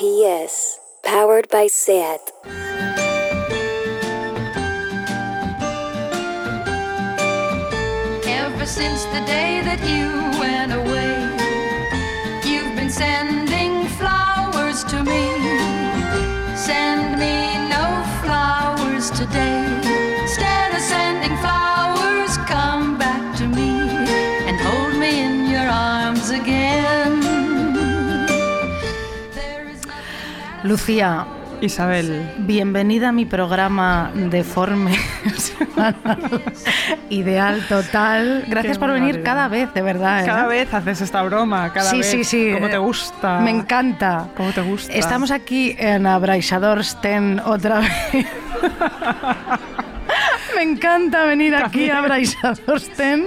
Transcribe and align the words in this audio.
SPS, 0.00 0.78
powered 1.02 1.46
by 1.50 1.66
SAT. 1.66 2.32
Ever 8.24 8.64
since 8.64 9.04
the 9.04 9.22
day 9.26 9.60
that 9.62 9.80
you 9.84 10.08
went 10.40 10.72
away, 10.72 11.20
you've 12.50 12.74
been 12.76 12.88
sending 12.88 13.86
flowers 13.98 14.84
to 14.84 15.04
me. 15.04 15.28
Send 16.56 17.18
me 17.18 17.68
no 17.68 17.84
flowers 18.22 19.10
today. 19.10 19.59
Lucía, 30.70 31.26
Isabel, 31.60 32.32
bienvenida 32.38 33.08
a 33.08 33.12
mi 33.12 33.26
programa 33.26 34.12
deforme 34.14 34.96
ideal 37.10 37.66
total. 37.68 38.44
Gracias 38.46 38.76
Qué 38.76 38.78
por 38.78 38.92
venir 38.92 39.16
barbaridad. 39.16 39.24
cada 39.24 39.48
vez, 39.48 39.74
de 39.74 39.82
verdad. 39.82 40.22
¿eh? 40.22 40.26
cada 40.26 40.46
vez 40.46 40.72
haces 40.72 41.00
esta 41.00 41.24
broma, 41.24 41.72
cada 41.72 41.90
sí, 41.90 41.96
vez. 41.98 42.06
sí, 42.06 42.22
sí. 42.22 42.52
Como 42.54 42.68
te 42.68 42.78
gusta. 42.78 43.40
Me 43.40 43.50
encanta. 43.50 44.28
Cómo 44.36 44.52
te 44.52 44.60
gusta. 44.60 44.92
Estamos 44.92 45.32
aquí 45.32 45.74
en 45.76 46.06
Abraisadorsten 46.06 47.40
otra 47.44 47.80
vez. 47.80 47.90
me 50.54 50.62
encanta 50.62 51.24
venir 51.24 51.56
aquí 51.56 51.90
a 51.90 51.98
Abraisadorsten. 51.98 53.26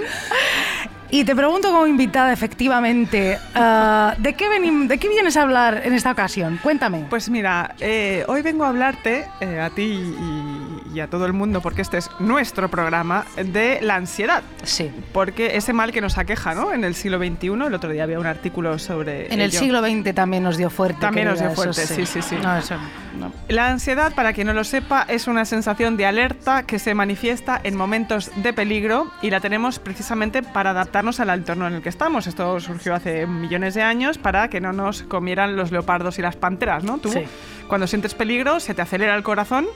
Y 1.14 1.22
te 1.24 1.36
pregunto 1.36 1.68
como 1.70 1.86
invitada, 1.86 2.32
efectivamente, 2.32 3.38
ah, 3.54 4.16
¿de, 4.18 4.34
qué 4.34 4.48
venim- 4.48 4.88
¿de 4.88 4.98
qué 4.98 5.08
vienes 5.08 5.36
a 5.36 5.42
hablar 5.42 5.82
en 5.84 5.92
esta 5.92 6.10
ocasión? 6.10 6.58
Cuéntame. 6.60 7.06
Pues 7.08 7.30
mira, 7.30 7.76
eh, 7.78 8.24
hoy 8.26 8.42
vengo 8.42 8.64
a 8.64 8.70
hablarte, 8.70 9.24
eh, 9.40 9.60
a 9.60 9.70
ti 9.70 9.82
y, 9.84 10.53
y 10.94 11.00
a 11.00 11.08
todo 11.08 11.26
el 11.26 11.32
mundo, 11.32 11.60
porque 11.60 11.82
este 11.82 11.98
es 11.98 12.08
nuestro 12.20 12.68
programa, 12.70 13.24
de 13.36 13.80
la 13.82 13.96
ansiedad. 13.96 14.42
sí. 14.62 14.90
Porque 15.12 15.56
ese 15.56 15.72
mal 15.72 15.92
que 15.92 16.00
nos 16.00 16.18
aqueja, 16.18 16.54
¿no? 16.54 16.72
En 16.72 16.84
el 16.84 16.94
siglo 16.94 17.18
XXI, 17.18 17.46
el 17.66 17.74
otro 17.74 17.90
día 17.90 18.04
había 18.04 18.18
un 18.18 18.26
artículo 18.26 18.78
sobre. 18.78 19.32
En 19.32 19.40
el 19.40 19.52
siglo 19.52 19.80
XX 19.80 20.14
también 20.14 20.42
nos 20.42 20.56
dio 20.56 20.70
fuerte. 20.70 21.00
También 21.00 21.28
nos 21.28 21.40
dio 21.40 21.50
fuerte, 21.52 21.86
sí, 21.86 22.06
sí, 22.06 22.22
sí. 22.22 22.36
No, 22.42 22.56
eso 22.56 22.76
no. 23.18 23.32
La 23.48 23.68
ansiedad, 23.68 24.14
para 24.14 24.32
quien 24.32 24.46
no 24.48 24.52
lo 24.52 24.64
sepa, 24.64 25.04
es 25.08 25.26
una 25.26 25.44
sensación 25.44 25.96
de 25.96 26.06
alerta 26.06 26.64
que 26.64 26.78
se 26.78 26.94
manifiesta 26.94 27.60
en 27.62 27.76
momentos 27.76 28.30
de 28.36 28.52
peligro 28.52 29.10
y 29.22 29.30
la 29.30 29.40
tenemos 29.40 29.78
precisamente 29.78 30.42
para 30.42 30.70
adaptarnos 30.70 31.20
al 31.20 31.30
entorno 31.30 31.66
en 31.66 31.74
el 31.74 31.82
que 31.82 31.88
estamos. 31.88 32.26
Esto 32.26 32.58
surgió 32.60 32.94
hace 32.94 33.26
millones 33.26 33.74
de 33.74 33.82
años 33.82 34.18
para 34.18 34.48
que 34.48 34.60
no 34.60 34.72
nos 34.72 35.02
comieran 35.02 35.56
los 35.56 35.70
leopardos 35.72 36.18
y 36.18 36.22
las 36.22 36.36
panteras, 36.36 36.84
¿no? 36.84 36.98
Tú, 36.98 37.10
Sí. 37.10 37.20
cuando 37.68 37.86
sientes 37.86 38.14
peligro, 38.14 38.60
se 38.60 38.74
te 38.74 38.82
acelera 38.82 39.14
el 39.14 39.22
corazón, 39.22 39.66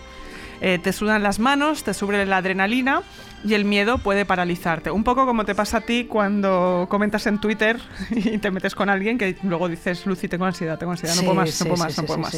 eh, 0.60 0.78
te 0.82 0.92
sudan 0.92 1.22
las 1.22 1.38
manos, 1.38 1.84
te 1.84 1.94
sube 1.94 2.24
la 2.26 2.38
adrenalina 2.38 3.02
y 3.44 3.54
el 3.54 3.64
miedo 3.64 3.98
puede 3.98 4.24
paralizarte. 4.24 4.90
Un 4.90 5.04
poco 5.04 5.24
como 5.26 5.44
te 5.44 5.54
pasa 5.54 5.78
a 5.78 5.80
ti 5.82 6.04
cuando 6.04 6.86
comentas 6.90 7.26
en 7.26 7.38
Twitter 7.40 7.78
y 8.10 8.38
te 8.38 8.50
metes 8.50 8.74
con 8.74 8.90
alguien 8.90 9.18
que 9.18 9.36
luego 9.42 9.68
dices, 9.68 10.04
Lucy, 10.06 10.28
tengo 10.28 10.44
ansiedad, 10.44 10.78
tengo 10.78 10.92
ansiedad, 10.92 11.14
no 11.14 11.20
Sí, 11.20 11.24
puedo 11.26 11.34
más, 11.40 11.50
sí, 11.50 11.64
no 11.64 11.70
puedo 11.70 11.82
más, 11.84 11.92
sí, 11.94 12.00
no 12.00 12.06
puedo 12.06 12.18
más. 12.20 12.30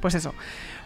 Pues 0.00 0.14
eso. 0.14 0.34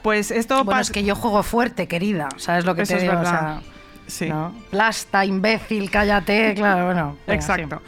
Pues 0.02 0.30
esto 0.30 0.56
Bueno, 0.56 0.70
pasa... 0.70 0.80
es 0.82 0.90
que 0.92 1.02
yo 1.04 1.16
juego 1.16 1.42
fuerte, 1.42 1.88
querida. 1.88 2.28
¿Sabes 2.36 2.64
lo 2.64 2.74
que 2.74 2.82
Eso 2.82 2.90
te 2.92 2.96
es 2.98 3.02
digo? 3.02 3.14
O 3.14 3.18
verdad. 3.18 3.60
sea, 3.60 3.72
Sí. 4.08 4.28
¿no? 4.28 4.54
Plasta, 4.70 5.24
imbécil, 5.24 5.90
cállate. 5.90 6.54
Claro, 6.54 6.84
bueno. 6.86 7.16
Exacto. 7.26 7.82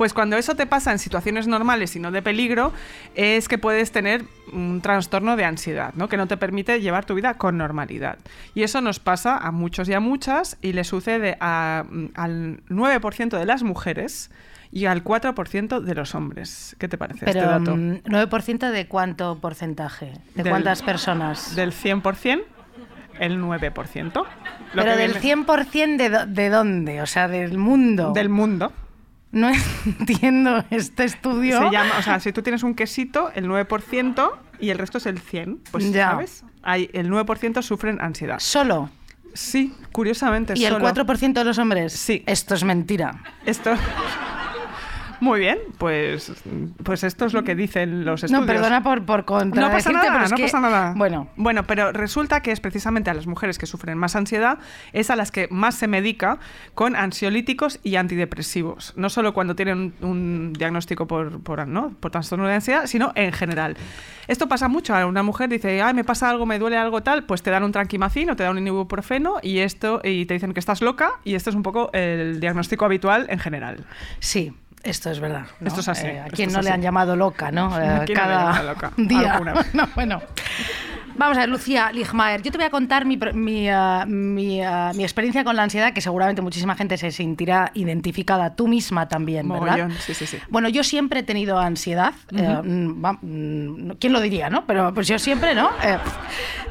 Pues 0.00 0.14
cuando 0.14 0.38
eso 0.38 0.54
te 0.54 0.64
pasa 0.64 0.92
en 0.92 0.98
situaciones 0.98 1.46
normales 1.46 1.94
y 1.94 2.00
no 2.00 2.10
de 2.10 2.22
peligro, 2.22 2.72
es 3.14 3.48
que 3.48 3.58
puedes 3.58 3.92
tener 3.92 4.24
un 4.50 4.80
trastorno 4.80 5.36
de 5.36 5.44
ansiedad, 5.44 5.92
¿no? 5.94 6.08
que 6.08 6.16
no 6.16 6.26
te 6.26 6.38
permite 6.38 6.80
llevar 6.80 7.04
tu 7.04 7.14
vida 7.14 7.34
con 7.34 7.58
normalidad. 7.58 8.16
Y 8.54 8.62
eso 8.62 8.80
nos 8.80 8.98
pasa 8.98 9.36
a 9.36 9.50
muchos 9.50 9.90
y 9.90 9.92
a 9.92 10.00
muchas 10.00 10.56
y 10.62 10.72
le 10.72 10.84
sucede 10.84 11.36
a- 11.40 11.84
mm, 11.86 12.04
al 12.14 12.60
9% 12.70 13.36
de 13.38 13.44
las 13.44 13.62
mujeres 13.62 14.30
y 14.72 14.86
al 14.86 15.04
4% 15.04 15.82
de 15.82 15.94
los 15.94 16.14
hombres. 16.14 16.76
¿Qué 16.78 16.88
te 16.88 16.96
parece 16.96 17.26
Pero 17.26 17.38
este 17.40 17.44
dato? 17.52 17.76
mm, 17.76 18.00
9% 18.06 18.70
de 18.70 18.86
cuánto 18.86 19.38
porcentaje? 19.38 20.14
¿De 20.34 20.44
Del- 20.44 20.50
cuántas 20.50 20.80
personas? 20.80 21.54
Del 21.54 21.74
100%, 21.74 22.40
el 23.18 23.38
9%. 23.38 24.24
Lo 24.72 24.82
Pero 24.82 24.96
del 24.96 25.12
viene- 25.12 25.20
100% 25.44 25.96
de, 25.98 26.26
de 26.26 26.48
dónde? 26.48 27.02
O 27.02 27.06
sea, 27.06 27.28
del 27.28 27.58
mundo. 27.58 28.12
del 28.14 28.30
mundo. 28.30 28.72
No 29.32 29.50
entiendo 29.86 30.64
este 30.70 31.04
estudio. 31.04 31.58
Se 31.58 31.70
llama, 31.70 31.92
o 31.98 32.02
sea, 32.02 32.20
si 32.20 32.32
tú 32.32 32.42
tienes 32.42 32.62
un 32.62 32.74
quesito, 32.74 33.30
el 33.34 33.46
9% 33.46 34.30
y 34.58 34.70
el 34.70 34.78
resto 34.78 34.98
es 34.98 35.06
el 35.06 35.18
100, 35.20 35.60
pues 35.70 35.92
Ya. 35.92 36.10
¿sabes? 36.10 36.44
Hay, 36.62 36.90
el 36.92 37.10
9% 37.10 37.62
sufren 37.62 38.00
ansiedad. 38.00 38.38
Solo. 38.40 38.90
Sí, 39.32 39.72
curiosamente 39.92 40.54
¿Y 40.56 40.64
el 40.64 40.72
solo. 40.72 40.88
4% 40.88 41.32
de 41.32 41.44
los 41.44 41.58
hombres? 41.58 41.92
Sí. 41.92 42.24
Esto 42.26 42.54
es 42.54 42.64
mentira. 42.64 43.22
Esto... 43.46 43.72
Muy 45.20 45.40
bien, 45.40 45.58
pues, 45.78 46.32
pues 46.82 47.04
esto 47.04 47.26
es 47.26 47.32
lo 47.34 47.44
que 47.44 47.54
dicen 47.54 48.04
los 48.04 48.24
estudios. 48.24 48.46
No, 48.46 48.52
perdona 48.52 48.82
por, 48.82 49.04
por 49.04 49.20
No 49.20 49.70
pasa 49.70 49.92
nada, 49.92 50.26
no 50.28 50.36
que- 50.36 50.42
pasa 50.44 50.60
nada. 50.60 50.94
Bueno, 50.96 51.28
bueno, 51.36 51.64
pero 51.66 51.92
resulta 51.92 52.40
que 52.40 52.52
es 52.52 52.60
precisamente 52.60 53.10
a 53.10 53.14
las 53.14 53.26
mujeres 53.26 53.58
que 53.58 53.66
sufren 53.66 53.98
más 53.98 54.16
ansiedad, 54.16 54.58
es 54.92 55.10
a 55.10 55.16
las 55.16 55.30
que 55.30 55.46
más 55.50 55.74
se 55.74 55.88
medica 55.88 56.38
con 56.74 56.96
ansiolíticos 56.96 57.80
y 57.82 57.96
antidepresivos. 57.96 58.94
No 58.96 59.10
solo 59.10 59.34
cuando 59.34 59.54
tienen 59.54 59.94
un, 60.00 60.08
un 60.08 60.52
diagnóstico 60.54 61.06
por, 61.06 61.42
por, 61.42 61.66
¿no? 61.68 61.90
por 62.00 62.10
trastorno 62.10 62.46
de 62.46 62.54
ansiedad, 62.54 62.86
sino 62.86 63.12
en 63.14 63.32
general. 63.32 63.76
Esto 64.26 64.48
pasa 64.48 64.68
mucho. 64.68 64.94
A 64.94 65.06
Una 65.06 65.22
mujer 65.22 65.48
dice, 65.50 65.82
ay, 65.82 65.92
me 65.94 66.04
pasa 66.04 66.30
algo, 66.30 66.46
me 66.46 66.58
duele 66.58 66.76
algo 66.76 67.02
tal, 67.02 67.24
pues 67.24 67.42
te 67.42 67.50
dan 67.50 67.62
un 67.64 67.72
tranquimacín 67.72 68.30
o 68.30 68.36
te 68.36 68.42
dan 68.44 68.56
un 68.56 68.66
ibuprofeno 68.66 69.36
y 69.42 69.58
esto 69.58 70.00
y 70.04 70.24
te 70.26 70.34
dicen 70.34 70.54
que 70.54 70.60
estás 70.60 70.80
loca 70.82 71.10
y 71.24 71.34
esto 71.34 71.50
es 71.50 71.56
un 71.56 71.62
poco 71.62 71.90
el 71.92 72.40
diagnóstico 72.40 72.84
habitual 72.84 73.26
en 73.28 73.38
general. 73.38 73.84
sí. 74.18 74.52
Esto 74.82 75.10
es 75.10 75.20
verdad. 75.20 75.44
¿no? 75.60 75.68
Esto 75.68 75.80
es 75.80 75.88
así, 75.88 76.06
Eh, 76.06 76.20
a 76.20 76.28
es 76.48 76.52
no 76.54 76.62
le 76.62 76.68
así. 76.70 76.74
han 76.74 76.82
llamado 76.82 77.14
loca, 77.16 77.50
¿no? 77.50 77.78
Eh, 77.82 77.86
¿A 77.88 78.04
quién 78.04 78.16
cada 78.18 78.62
loca? 78.62 78.92
día. 78.96 79.40
No, 79.74 79.88
bueno. 79.94 80.22
Vamos 81.20 81.36
a 81.36 81.40
ver, 81.40 81.50
Lucía 81.50 81.92
Ligmaer, 81.92 82.40
yo 82.40 82.50
te 82.50 82.56
voy 82.56 82.66
a 82.66 82.70
contar 82.70 83.04
mi, 83.04 83.18
mi, 83.34 83.68
mi, 84.06 84.62
ah, 84.62 84.92
mi 84.94 85.02
experiencia 85.02 85.44
con 85.44 85.54
la 85.54 85.64
ansiedad, 85.64 85.92
que 85.92 86.00
seguramente 86.00 86.40
muchísima 86.40 86.74
gente 86.74 86.96
se 86.96 87.10
sentirá 87.10 87.72
identificada, 87.74 88.56
tú 88.56 88.68
misma 88.68 89.06
también, 89.06 89.46
¿verdad? 89.46 89.66
Mogollón, 89.66 89.92
sí, 90.00 90.14
sí, 90.14 90.26
sí. 90.26 90.38
Bueno, 90.48 90.70
yo 90.70 90.82
siempre 90.82 91.20
he 91.20 91.22
tenido 91.22 91.58
ansiedad, 91.58 92.14
eh, 92.34 92.62
mm, 92.64 93.06
mm, 93.20 93.90
¿quién 94.00 94.14
lo 94.14 94.20
diría, 94.22 94.48
no? 94.48 94.64
Pero 94.64 94.94
pues 94.94 95.08
yo 95.08 95.18
siempre, 95.18 95.54
¿no? 95.54 95.68
Eh, 95.84 95.98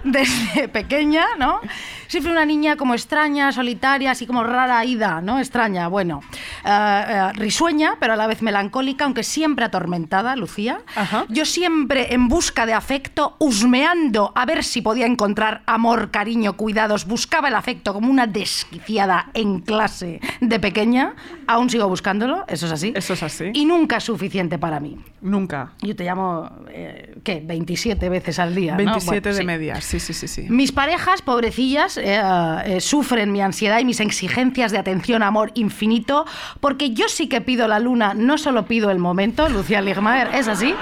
desde 0.04 0.68
pequeña, 0.68 1.26
¿no? 1.38 1.59
Siempre 2.08 2.32
una 2.32 2.44
niña 2.46 2.76
como 2.76 2.96
extraña, 2.96 3.52
solitaria, 3.52 4.09
así 4.09 4.26
como 4.26 4.44
rara 4.44 4.84
ida, 4.84 5.22
¿no? 5.22 5.38
Extraña, 5.38 5.88
bueno. 5.90 6.22
Eh, 6.66 6.70
eh, 7.08 7.34
risueña, 7.34 7.98
pero 8.00 8.14
a 8.14 8.16
la 8.16 8.26
vez 8.26 8.42
melancólica, 8.42 9.06
aunque 9.06 9.24
siempre 9.24 9.66
atormentada, 9.66 10.36
Lucía. 10.36 10.82
Yo 11.28 11.46
siempre 11.46 12.16
en 12.16 12.28
busca 12.28 12.66
de 12.66 12.74
afecto, 12.74 13.36
husmeando 13.38 14.32
a 14.42 14.46
ver 14.46 14.64
si 14.64 14.82
podía 14.82 15.06
encontrar 15.06 15.64
amor, 15.66 16.12
cariño, 16.12 16.54
cuidados. 16.54 17.06
Buscaba 17.06 17.50
el 17.50 17.56
afecto 17.56 17.94
como 17.94 18.10
una 18.10 18.26
desquiciada 18.26 19.30
en 19.34 19.60
clase 19.60 20.22
de 20.40 20.60
pequeña. 20.60 21.14
Aún 21.46 21.70
sigo 21.70 21.88
buscándolo, 21.90 22.46
eso 22.48 22.66
es 22.68 22.72
así. 22.72 22.94
Eso 22.96 23.14
es 23.14 23.24
así. 23.24 23.52
Y 23.54 23.66
nunca 23.66 23.98
es 23.98 24.06
suficiente 24.06 24.58
para 24.58 24.80
mí. 24.80 24.98
Nunca. 25.22 25.74
Yo 25.82 25.94
te 25.96 26.06
llamo, 26.06 26.50
eh, 26.70 27.18
¿qué? 27.24 27.42
27 27.46 28.08
veces 28.08 28.40
al 28.40 28.56
día. 28.56 28.72
¿no? 28.72 28.78
27 28.78 29.20
Bueno, 29.20 29.36
de 29.36 29.42
sí. 29.42 29.46
media, 29.46 29.82
sí, 29.82 30.00
sí, 30.00 30.14
sí, 30.14 30.28
sí. 30.30 30.44
Mis 30.50 30.72
parejas, 30.72 31.22
pobrecillas, 31.22 31.98
eh, 31.98 32.22
eh, 32.66 32.80
sufren 32.80 33.32
mi 33.34 33.42
ansiedad 33.42 33.80
y 33.80 33.86
mis 33.86 34.00
exigencias 34.00 34.72
de 34.72 34.78
atención, 34.78 35.22
amor 35.22 35.52
infinito, 35.56 36.26
porque 36.62 36.92
yo 36.92 37.10
sí 37.10 37.28
que 37.28 37.42
pido 37.42 37.68
la 37.68 37.80
luna, 37.80 38.14
no 38.14 38.38
solo 38.38 38.66
pido 38.66 38.90
el 38.92 39.00
momento, 39.00 39.50
Lucía 39.50 39.82
Ligmaer, 39.82 40.30
es 40.34 40.48
así. 40.48 40.74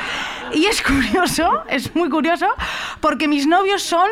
Y 0.53 0.65
es 0.65 0.81
curioso, 0.81 1.63
es 1.69 1.95
muy 1.95 2.09
curioso, 2.09 2.45
porque 3.01 3.27
mis 3.27 3.46
novios 3.47 3.81
son... 3.81 4.09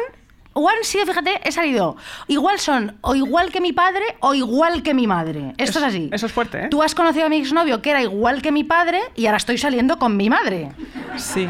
O 0.57 0.69
han 0.69 0.83
sido, 0.83 1.05
fíjate, 1.05 1.41
he 1.43 1.51
salido. 1.51 1.97
Igual 2.29 2.59
son 2.59 2.97
o 3.01 3.13
igual 3.13 3.51
que 3.51 3.59
mi 3.59 3.73
padre 3.73 4.03
o 4.21 4.33
igual 4.33 4.83
que 4.83 4.93
mi 4.93 5.05
madre. 5.05 5.49
Esto 5.57 5.79
Eso- 5.79 5.79
es 5.79 5.85
así. 5.85 6.09
eso 6.13 6.25
es 6.27 6.31
fuerte, 6.31 6.63
¿eh? 6.63 6.67
Tú 6.69 6.81
has 6.81 6.95
conocido 6.95 7.25
a 7.25 7.29
mi 7.29 7.35
exnovio 7.37 7.81
que 7.81 7.89
era 7.91 8.01
igual 8.01 8.41
que 8.41 8.53
mi 8.53 8.63
padre 8.63 9.01
y 9.15 9.25
ahora 9.25 9.35
estoy 9.35 9.57
saliendo 9.57 9.99
con 9.99 10.15
mi 10.15 10.29
madre. 10.29 10.71
Sí, 11.17 11.49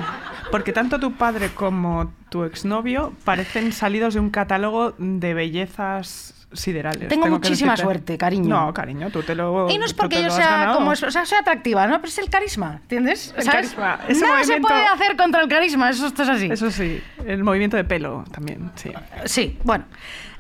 porque 0.50 0.74
tanto 0.74 1.00
tu 1.00 1.12
padre 1.14 1.52
como 1.54 2.12
tu 2.32 2.46
exnovio 2.46 3.14
parecen 3.24 3.74
salidos 3.74 4.16
de 4.16 4.22
un 4.22 4.32
catálogo 4.32 4.96
de 4.98 5.36
bellezas 5.36 6.45
siderales. 6.56 7.08
Tengo 7.08 7.28
muchísima 7.28 7.78
suerte, 7.78 8.18
cariño. 8.18 8.48
No, 8.48 8.74
cariño, 8.74 9.10
tú 9.10 9.24
te 9.24 9.36
lo 9.36 9.70
Y 9.70 9.78
no 9.78 9.86
es 9.86 9.94
porque 9.94 10.22
yo 10.22 10.30
sea 10.30 10.72
como, 10.74 10.92
o 10.92 10.96
sea, 10.96 11.26
soy 11.26 11.38
atractiva, 11.38 11.88
¿no? 11.88 11.96
Pero 11.98 12.08
es 12.08 12.18
el 12.18 12.30
carisma, 12.30 12.80
¿entiendes? 12.82 13.34
El 13.38 13.44
¿Sabes? 13.44 13.74
carisma, 13.74 14.00
ese 14.08 14.26
Nada 14.26 14.44
se 14.44 14.60
puede 14.60 14.86
hacer 14.86 15.16
contra 15.16 15.42
el 15.42 15.48
carisma, 15.48 15.90
eso 15.90 16.08
esto 16.08 16.24
es 16.24 16.30
así. 16.30 16.50
Eso 16.52 16.72
sí, 16.72 17.02
el 17.26 17.44
movimiento 17.44 17.78
de 17.78 17.84
pelo 17.84 18.24
también, 18.32 18.72
sí. 18.76 18.92
Sí, 19.26 19.58
bueno. 19.64 19.86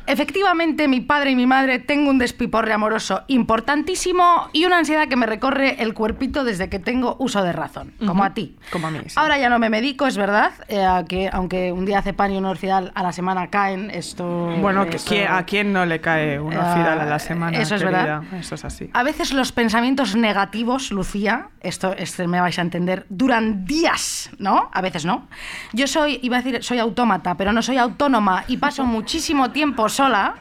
Efectivamente, 0.07 0.87
mi 0.87 1.01
padre 1.01 1.31
y 1.31 1.35
mi 1.35 1.45
madre 1.47 1.79
tengo 1.79 2.09
un 2.09 2.17
despiporre 2.17 2.73
amoroso 2.73 3.23
importantísimo 3.27 4.49
y 4.53 4.65
una 4.65 4.77
ansiedad 4.77 5.07
que 5.07 5.15
me 5.15 5.25
recorre 5.25 5.81
el 5.81 5.93
cuerpito 5.93 6.43
desde 6.43 6.69
que 6.69 6.79
tengo 6.79 7.15
uso 7.19 7.43
de 7.43 7.51
razón, 7.51 7.93
como 8.05 8.23
a 8.23 8.33
ti. 8.33 8.55
Como 8.71 8.87
a 8.87 8.91
mí, 8.91 8.99
sí. 9.07 9.13
Ahora 9.15 9.37
ya 9.37 9.49
no 9.49 9.59
me 9.59 9.69
medico, 9.69 10.07
es 10.07 10.17
verdad, 10.17 10.51
eh, 10.67 10.87
que 11.09 11.29
aunque 11.31 11.71
un 11.71 11.85
día 11.85 11.99
hace 11.99 12.13
pan 12.13 12.31
y 12.31 12.37
un 12.37 12.45
orfidal 12.45 12.91
a 12.95 13.03
la 13.03 13.11
semana 13.11 13.47
caen, 13.49 13.89
esto... 13.91 14.25
Bueno, 14.61 14.85
que, 14.87 14.97
eso- 14.97 15.07
¿quién- 15.09 15.27
¿a 15.31 15.43
quién 15.45 15.73
no 15.73 15.85
le 15.85 15.99
cae 16.01 16.39
un 16.39 16.53
Ah, 16.53 16.67
orfidal 16.69 16.99
a 17.01 17.05
la 17.05 17.19
semana? 17.19 17.57
eso 17.57 17.75
es 17.75 17.81
querida? 17.81 18.19
verdad. 18.19 18.39
Eso 18.39 18.55
es 18.55 18.65
así. 18.65 18.89
A 18.93 19.03
veces 19.03 19.33
los 19.33 19.51
pensamientos 19.51 20.15
negativos, 20.15 20.91
Lucía, 20.91 21.49
esto, 21.61 21.93
esto 21.93 22.27
me 22.27 22.39
vais 22.39 22.57
a 22.59 22.61
entender, 22.61 23.05
duran 23.09 23.65
días, 23.65 24.29
¿no? 24.37 24.69
A 24.71 24.81
veces 24.81 25.05
no. 25.05 25.27
Yo 25.73 25.87
soy, 25.87 26.19
iba 26.21 26.37
a 26.37 26.41
decir, 26.41 26.63
soy 26.63 26.79
autómata, 26.79 27.35
pero 27.35 27.51
no 27.51 27.61
soy 27.61 27.77
autónoma 27.77 28.43
y 28.47 28.57
paso 28.57 28.85
muchísimo 28.85 29.51
tiempo 29.51 29.89
sola. 29.95 30.35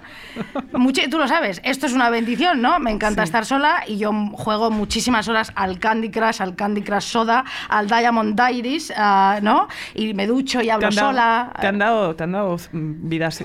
Muchi- 0.72 1.08
tú 1.08 1.18
lo 1.18 1.28
sabes, 1.28 1.60
esto 1.64 1.86
es 1.86 1.92
una 1.92 2.10
bendición, 2.10 2.60
¿no? 2.60 2.78
Me 2.80 2.90
encanta 2.90 3.22
Sí. 3.22 3.26
estar 3.26 3.44
sola 3.46 3.84
y 3.86 3.98
yo 3.98 4.12
juego 4.32 4.70
muchísimas 4.70 5.28
horas 5.28 5.52
al 5.54 5.78
Candy 5.78 6.10
Crush, 6.10 6.42
al 6.42 6.56
Candy 6.56 6.82
Crush 6.82 7.04
Soda, 7.04 7.44
al 7.68 7.86
Diamond 7.86 8.34
Diaries, 8.38 8.92
ah, 8.96 9.38
¿no? 9.42 9.68
Y 9.94 10.12
me 10.14 10.26
ducho 10.26 10.60
y 10.60 10.64
¿Te 10.66 10.72
hablo 10.72 10.90
dado, 10.90 11.08
sola. 11.08 11.52
te 11.60 11.66
han 11.68 11.78
dado, 11.78 12.14
te 12.16 12.24
han 12.24 12.32
dado 12.32 12.56
vidas 12.72 13.44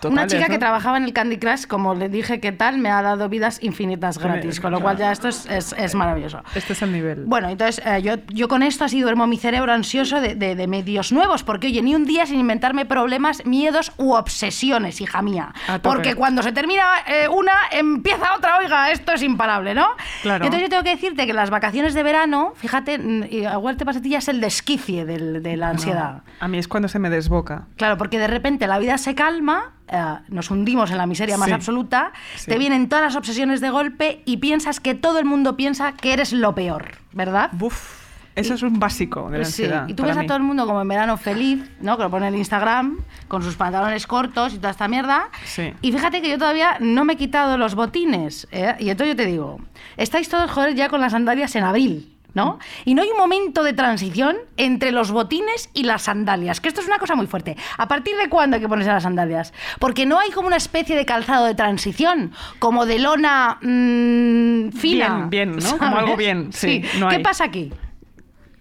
totales, 0.00 0.12
Una 0.12 0.26
chica 0.26 0.48
¿no? 0.48 0.54
que 0.54 0.58
trabajaba 0.58 0.96
en 0.96 1.04
el 1.04 1.12
Candy 1.12 1.38
Crush, 1.38 1.66
como 1.66 1.94
le 1.94 2.08
dije 2.08 2.40
que 2.40 2.52
tal, 2.52 2.78
me 2.78 2.90
ha 2.90 3.02
dado 3.02 3.28
vidas 3.28 3.58
infinitas 3.62 4.18
gratis, 4.18 4.60
con 4.60 4.72
lo 4.72 4.80
cual 4.80 4.96
ya 4.96 5.12
esto 5.12 5.28
es, 5.28 5.46
es- 5.46 5.74
es 5.78 5.94
maravilloso. 5.94 6.42
Este 6.54 6.72
es 6.72 6.82
el 6.82 6.92
nivel. 6.92 7.24
Bueno, 7.26 7.48
entonces 7.48 7.82
eh, 7.86 8.00
yo, 8.02 8.14
yo 8.28 8.48
con 8.48 8.62
esto 8.62 8.84
así 8.84 9.00
duermo 9.00 9.26
mi 9.26 9.36
cerebro 9.36 9.72
ansioso 9.72 10.20
de, 10.20 10.34
de- 10.34 10.54
de 10.54 10.66
medios 10.66 11.12
nuevos, 11.12 11.42
porque 11.44 11.66
oye, 11.68 11.82
ni 11.82 11.94
un 11.94 12.04
día 12.04 12.26
sin 12.26 12.38
inventarme 12.40 12.86
problemas, 12.86 13.44
miedos 13.46 13.92
u 13.96 14.12
obsesiones, 14.14 15.00
hija 15.00 15.22
mía. 15.22 15.52
Porque 15.82 16.14
cuando 16.14 16.42
se 16.42 16.52
termina 16.52 16.82
eh, 17.06 17.28
una, 17.28 17.52
empieza 17.72 18.34
otra, 18.36 18.58
oiga, 18.58 18.90
esto 18.90 19.12
es 19.12 19.22
imparable, 19.22 19.74
¿no? 19.74 19.86
Claro. 20.22 20.44
Entonces 20.44 20.68
yo 20.68 20.70
tengo 20.70 20.82
que 20.82 20.90
decirte 20.90 21.26
que 21.26 21.32
las 21.32 21.50
vacaciones 21.50 21.94
de 21.94 22.02
verano, 22.02 22.52
fíjate, 22.56 22.94
igual 23.30 23.76
te 23.76 23.84
pasa 23.84 23.98
a 23.98 24.02
ti, 24.02 24.10
ya 24.10 24.18
es 24.18 24.28
el 24.28 24.40
desquicie 24.40 25.04
del- 25.04 25.42
de 25.42 25.56
la 25.56 25.70
ansiedad. 25.70 26.22
A 26.40 26.48
mí 26.48 26.58
es 26.58 26.68
cuando 26.68 26.88
se 26.88 26.98
me 26.98 27.10
desboca. 27.10 27.66
Claro, 27.76 27.96
porque 27.96 28.18
de 28.18 28.26
repente 28.26 28.66
la 28.66 28.78
vida 28.78 28.98
se 28.98 29.14
calma, 29.14 29.72
eh, 29.88 30.04
nos 30.28 30.50
hundimos 30.50 30.90
en 30.90 30.98
la 30.98 31.06
miseria 31.06 31.36
más 31.38 31.48
Sí. 31.48 31.54
absoluta, 31.54 32.12
Sí. 32.36 32.50
te 32.50 32.58
vienen 32.58 32.88
todas 32.88 33.04
las 33.04 33.16
obsesiones 33.16 33.60
de 33.60 33.70
golpe 33.70 34.22
y 34.24 34.38
piensas 34.38 34.80
que 34.80 34.94
todo 34.94 35.18
el 35.18 35.24
mundo 35.24 35.56
piensa 35.56 35.92
que 35.92 36.12
eres 36.12 36.32
lo 36.32 36.54
peor, 36.54 36.92
¿verdad? 37.12 37.50
Buf, 37.52 38.04
eso 38.34 38.52
es 38.52 38.62
un 38.62 38.78
básico 38.78 39.30
de 39.30 39.38
la 39.38 39.44
Sí, 39.44 39.62
ansiedad. 39.62 39.88
y 39.88 39.94
tú 39.94 40.02
ves 40.02 40.16
a 40.16 40.24
todo 40.26 40.36
el 40.36 40.42
mundo 40.42 40.66
como 40.66 40.82
en 40.82 40.88
verano 40.88 41.16
feliz, 41.16 41.70
¿no? 41.80 41.96
Que 41.96 42.02
lo 42.02 42.10
pone 42.10 42.28
en 42.28 42.34
Instagram, 42.34 42.98
con 43.28 43.42
sus 43.42 43.56
pantalones 43.56 44.06
cortos 44.06 44.52
y 44.52 44.58
toda 44.58 44.70
esta 44.72 44.88
mierda. 44.88 45.30
Sí. 45.44 45.72
Y 45.80 45.90
fíjate 45.92 46.20
que 46.20 46.28
yo 46.28 46.36
todavía 46.38 46.76
no 46.80 47.04
me 47.06 47.14
he 47.14 47.16
quitado 47.16 47.56
los 47.56 47.74
botines. 47.74 48.46
¿eh? 48.52 48.74
Y 48.78 48.90
entonces 48.90 49.16
yo 49.16 49.22
te 49.22 49.26
digo, 49.26 49.58
estáis 49.96 50.28
todos, 50.28 50.50
joder, 50.50 50.74
ya 50.74 50.88
con 50.90 51.00
las 51.00 51.12
sandalias 51.12 51.56
en 51.56 51.64
abril. 51.64 52.12
¿No? 52.36 52.58
Y 52.84 52.92
no 52.92 53.00
hay 53.00 53.08
un 53.08 53.16
momento 53.16 53.62
de 53.62 53.72
transición 53.72 54.36
entre 54.58 54.92
los 54.92 55.10
botines 55.10 55.70
y 55.72 55.84
las 55.84 56.02
sandalias, 56.02 56.60
que 56.60 56.68
esto 56.68 56.82
es 56.82 56.86
una 56.86 56.98
cosa 56.98 57.14
muy 57.14 57.26
fuerte. 57.26 57.56
¿A 57.78 57.88
partir 57.88 58.14
de 58.18 58.28
cuándo 58.28 58.56
hay 58.56 58.60
que 58.60 58.68
ponerse 58.68 58.92
las 58.92 59.04
sandalias? 59.04 59.54
Porque 59.78 60.04
no 60.04 60.20
hay 60.20 60.30
como 60.32 60.46
una 60.46 60.58
especie 60.58 60.96
de 60.96 61.06
calzado 61.06 61.46
de 61.46 61.54
transición, 61.54 62.32
como 62.58 62.84
de 62.84 62.98
lona 62.98 63.56
mm, 63.62 64.68
fina. 64.72 65.26
Bien, 65.28 65.30
bien, 65.30 65.56
¿no? 65.56 65.78
Como 65.86 65.96
algo 65.96 66.14
bien, 66.14 66.52
sí, 66.52 66.82
no 66.98 67.08
¿Qué 67.08 67.16
hay. 67.16 67.22
pasa 67.22 67.44
aquí? 67.44 67.72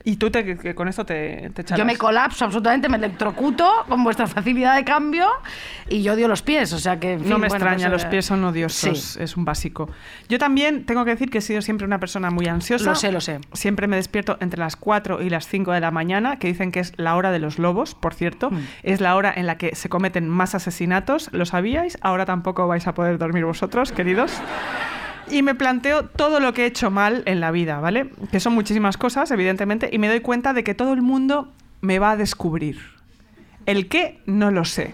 Y 0.07 0.17
tú 0.17 0.29
te, 0.29 0.55
que 0.55 0.75
con 0.75 0.87
esto 0.87 1.03
te, 1.03 1.49
te 1.49 1.75
Yo 1.75 1.83
me 1.83 1.97
colapso 1.97 2.45
absolutamente, 2.45 2.87
me 2.87 2.97
electrocuto 2.97 3.67
con 3.89 4.03
vuestra 4.03 4.27
facilidad 4.27 4.75
de 4.75 4.85
cambio 4.85 5.27
y 5.89 6.03
yo 6.03 6.13
odio 6.13 6.27
los 6.27 6.43
pies, 6.43 6.71
o 6.73 6.79
sea 6.79 6.99
que... 6.99 7.13
en 7.13 7.19
No 7.19 7.23
fin, 7.23 7.29
me 7.33 7.47
bueno, 7.47 7.55
extraña, 7.55 7.89
pues, 7.89 8.03
los 8.03 8.05
pies 8.05 8.25
son 8.27 8.43
odiosos, 8.43 8.99
sí. 8.99 9.19
es 9.19 9.35
un 9.35 9.45
básico. 9.45 9.89
Yo 10.29 10.37
también 10.37 10.85
tengo 10.85 11.05
que 11.05 11.09
decir 11.11 11.31
que 11.31 11.39
he 11.39 11.41
sido 11.41 11.63
siempre 11.63 11.87
una 11.87 11.99
persona 11.99 12.29
muy 12.29 12.45
ansiosa. 12.45 12.91
Lo 12.91 12.95
sé, 12.95 13.11
lo 13.11 13.19
sé. 13.19 13.39
Siempre 13.53 13.87
me 13.87 13.95
despierto 13.95 14.37
entre 14.41 14.59
las 14.59 14.75
4 14.75 15.23
y 15.23 15.29
las 15.31 15.47
5 15.47 15.71
de 15.71 15.79
la 15.79 15.89
mañana, 15.89 16.37
que 16.37 16.49
dicen 16.49 16.71
que 16.71 16.81
es 16.81 16.93
la 16.97 17.15
hora 17.15 17.31
de 17.31 17.39
los 17.39 17.57
lobos, 17.57 17.95
por 17.95 18.13
cierto. 18.13 18.51
Mm. 18.51 18.59
Es 18.83 19.01
la 19.01 19.15
hora 19.15 19.33
en 19.35 19.47
la 19.47 19.57
que 19.57 19.75
se 19.75 19.89
cometen 19.89 20.29
más 20.29 20.53
asesinatos, 20.53 21.29
¿lo 21.33 21.45
sabíais? 21.45 21.97
Ahora 22.01 22.25
tampoco 22.25 22.67
vais 22.67 22.85
a 22.85 22.93
poder 22.93 23.17
dormir 23.17 23.43
vosotros, 23.45 23.91
queridos. 23.91 24.31
Y 25.29 25.41
me 25.41 25.55
planteo 25.55 26.05
todo 26.05 26.39
lo 26.39 26.53
que 26.53 26.63
he 26.63 26.65
hecho 26.67 26.91
mal 26.91 27.23
en 27.25 27.39
la 27.39 27.51
vida, 27.51 27.79
¿vale? 27.79 28.09
Que 28.31 28.39
son 28.39 28.53
muchísimas 28.53 28.97
cosas, 28.97 29.31
evidentemente, 29.31 29.89
y 29.91 29.97
me 29.97 30.07
doy 30.07 30.19
cuenta 30.19 30.53
de 30.53 30.63
que 30.63 30.75
todo 30.75 30.93
el 30.93 31.01
mundo 31.01 31.51
me 31.81 31.99
va 31.99 32.11
a 32.11 32.17
descubrir. 32.17 32.79
El 33.65 33.87
qué, 33.87 34.21
no 34.25 34.51
lo 34.51 34.65
sé. 34.65 34.93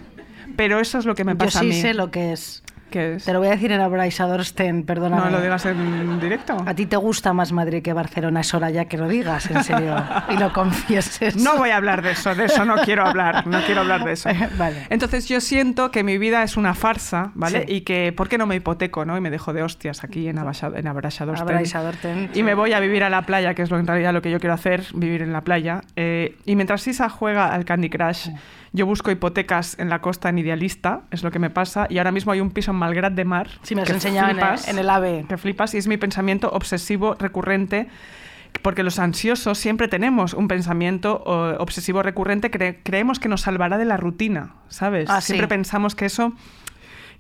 Pero 0.56 0.80
eso 0.80 0.98
es 1.00 1.06
lo 1.06 1.16
que 1.16 1.24
me 1.24 1.34
Yo 1.34 1.38
pasa 1.40 1.60
a 1.60 1.62
sí 1.64 1.68
mí. 1.70 1.82
sé 1.82 1.94
lo 1.94 2.12
que 2.12 2.32
es. 2.32 2.64
¿Qué 2.92 3.16
es? 3.16 3.26
Te 3.26 3.34
lo 3.34 3.40
voy 3.40 3.48
a 3.48 3.52
decir 3.52 3.72
en 3.72 3.82
abraisador 3.82 4.46
Sten, 4.46 4.84
perdóname. 4.84 5.24
No 5.24 5.32
lo 5.32 5.42
digas 5.42 5.66
en 5.66 6.20
directo. 6.20 6.58
A 6.66 6.74
ti 6.76 6.86
te 6.86 6.98
gusta 6.98 7.34
más 7.34 7.52
Madrid 7.52 7.82
que 7.82 7.94
Barcelona, 7.94 8.42
es 8.42 8.54
hora 8.54 8.70
ya 8.70 8.86
que 8.86 8.98
lo 8.98 9.08
digas, 9.08 9.50
en 9.50 9.64
serio, 9.64 9.96
y 10.30 10.38
lo 10.38 10.54
confieses. 10.54 11.38
No 11.38 11.58
voy 11.58 11.70
a 11.72 11.78
hablar 11.78 12.02
de 12.02 12.12
eso, 12.12 12.36
de 12.36 12.46
eso 12.46 12.66
no 12.66 12.76
quiero 12.78 13.06
hablar, 13.06 13.48
no 13.48 13.62
quiero 13.66 13.82
hablar 13.82 14.04
de 14.04 14.14
eso. 14.14 14.30
Vale. 14.58 14.86
Entonces 14.90 15.28
yo 15.28 15.42
siento 15.42 15.90
que 15.92 16.04
mi 16.04 16.18
vida 16.18 16.44
es 16.44 16.58
una 16.58 16.74
farsa, 16.74 17.32
¿vale? 17.34 17.66
Sí. 17.68 17.76
Y 17.76 17.82
que, 17.82 18.12
¿por 18.12 18.30
qué 18.30 18.38
no 18.38 18.46
me 18.46 18.56
hipoteco, 18.56 19.06
no? 19.06 19.18
Y 19.18 19.22
me 19.22 19.30
dejo 19.30 19.54
de 19.54 19.64
hostias 19.64 20.04
aquí 20.04 20.28
en, 20.28 20.38
en 20.38 20.88
Abraisadorsten. 20.88 21.48
Abraisadorsten, 21.48 22.30
Y 22.34 22.36
sí. 22.36 22.44
me 22.44 22.54
voy 22.54 22.74
a 22.74 22.80
vivir 22.80 23.04
a 23.04 23.10
la 23.10 23.22
playa, 23.24 23.54
que 23.54 23.62
es 23.62 23.72
lo, 23.72 23.80
en 23.80 23.88
realidad 23.88 24.14
lo 24.14 24.22
que 24.22 24.30
yo 24.30 24.40
quiero 24.40 24.54
hacer, 24.54 24.84
vivir 24.94 25.22
en 25.22 25.32
la 25.34 25.42
playa. 25.42 25.82
Eh, 25.96 26.36
y 26.46 26.56
mientras 26.56 26.82
Sisa 26.82 27.10
juega 27.10 27.54
al 27.54 27.66
Candy 27.66 27.90
Crush, 27.90 28.30
yo 28.74 28.86
busco 28.86 29.12
hipotecas 29.12 29.78
en 29.80 29.90
la 29.90 30.00
costa 30.00 30.30
en 30.30 30.38
Idealista, 30.40 31.02
es 31.12 31.24
lo 31.24 31.32
que 31.32 31.40
me 31.40 31.50
pasa. 31.50 31.88
Y 31.90 31.98
ahora 31.98 32.12
mismo 32.12 32.32
hay 32.32 32.40
un 32.40 32.52
piso 32.52 32.72
en 32.72 32.78
Malgrat 32.78 33.14
de 33.14 33.26
Mar. 33.26 33.50
Sí, 33.64 33.76
me 33.76 33.84
que 33.84 33.92
enseñado 33.92 34.30
en 34.30 34.38
el- 34.38 34.42
flipas, 34.42 34.68
en 34.68 34.80
el 34.80 34.90
AVE. 34.90 35.26
Que 35.28 35.38
flipas 35.38 35.74
y 35.74 35.78
es 35.78 35.88
mi 35.88 35.98
pensamiento 35.98 36.50
obsesivo 36.52 37.16
recurrente. 37.20 37.88
Porque 38.62 38.84
los 38.84 39.00
ansiosos 39.00 39.58
siempre 39.58 39.88
tenemos 39.88 40.34
un 40.34 40.48
pensamiento 40.50 41.24
obsesivo 41.60 42.04
recurrente, 42.04 42.52
cre- 42.52 42.78
creemos 42.84 43.18
que 43.20 43.30
nos 43.30 43.42
salvará 43.42 43.78
de 43.78 43.86
la 43.86 43.96
rutina, 43.96 44.56
¿sabes? 44.68 45.10
Ah, 45.10 45.22
sí. 45.22 45.28
siempre 45.28 45.48
pensamos 45.48 45.96
que 45.96 46.06
eso 46.06 46.34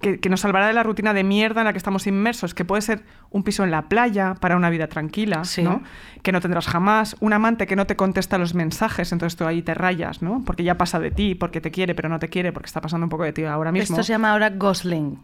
que, 0.01 0.19
que 0.19 0.30
nos 0.30 0.42
salvará 0.42 0.68
de 0.68 0.74
la 0.74 0.83
rutina 0.83 1.13
de 1.13 1.24
mierda 1.24 1.62
en 1.62 1.65
la 1.65 1.71
que 1.74 1.77
estamos 1.77 2.07
inmersos, 2.07 2.53
que 2.53 2.65
puede 2.65 2.81
ser 2.81 3.03
un 3.30 3.44
piso 3.44 3.63
en 3.63 3.71
la 3.71 3.83
playa 3.83 4.36
para 4.39 4.56
una 4.57 4.69
vida 4.69 4.88
tranquila, 4.88 5.44
Sí. 5.45 5.63
¿no? 5.63 5.81
que 6.24 6.31
no 6.31 6.39
tendrás 6.42 6.68
jamás, 6.68 7.15
un 7.19 7.33
amante 7.33 7.65
que 7.65 7.75
no 7.75 7.88
te 7.88 7.95
contesta 7.95 8.38
los 8.38 8.53
mensajes, 8.53 9.12
entonces 9.12 9.36
tú 9.38 9.45
ahí 9.45 9.62
te 9.63 9.74
rayas, 9.74 10.21
¿no? 10.21 10.44
porque 10.45 10.63
ya 10.63 10.77
pasa 10.77 11.00
de 11.00 11.09
ti, 11.12 11.33
porque 11.36 11.62
te 11.62 11.71
quiere, 11.71 11.95
pero 11.95 12.09
no 12.09 12.19
te 12.19 12.27
quiere, 12.30 12.51
porque 12.51 12.68
está 12.68 12.80
pasando 12.81 13.06
un 13.06 13.09
poco 13.09 13.24
de 13.24 13.33
ti 13.33 13.44
ahora 13.44 13.71
mismo. 13.71 13.95
Esto 13.95 14.03
se 14.03 14.13
llama 14.13 14.31
ahora 14.31 14.50
Gosling. 14.51 15.19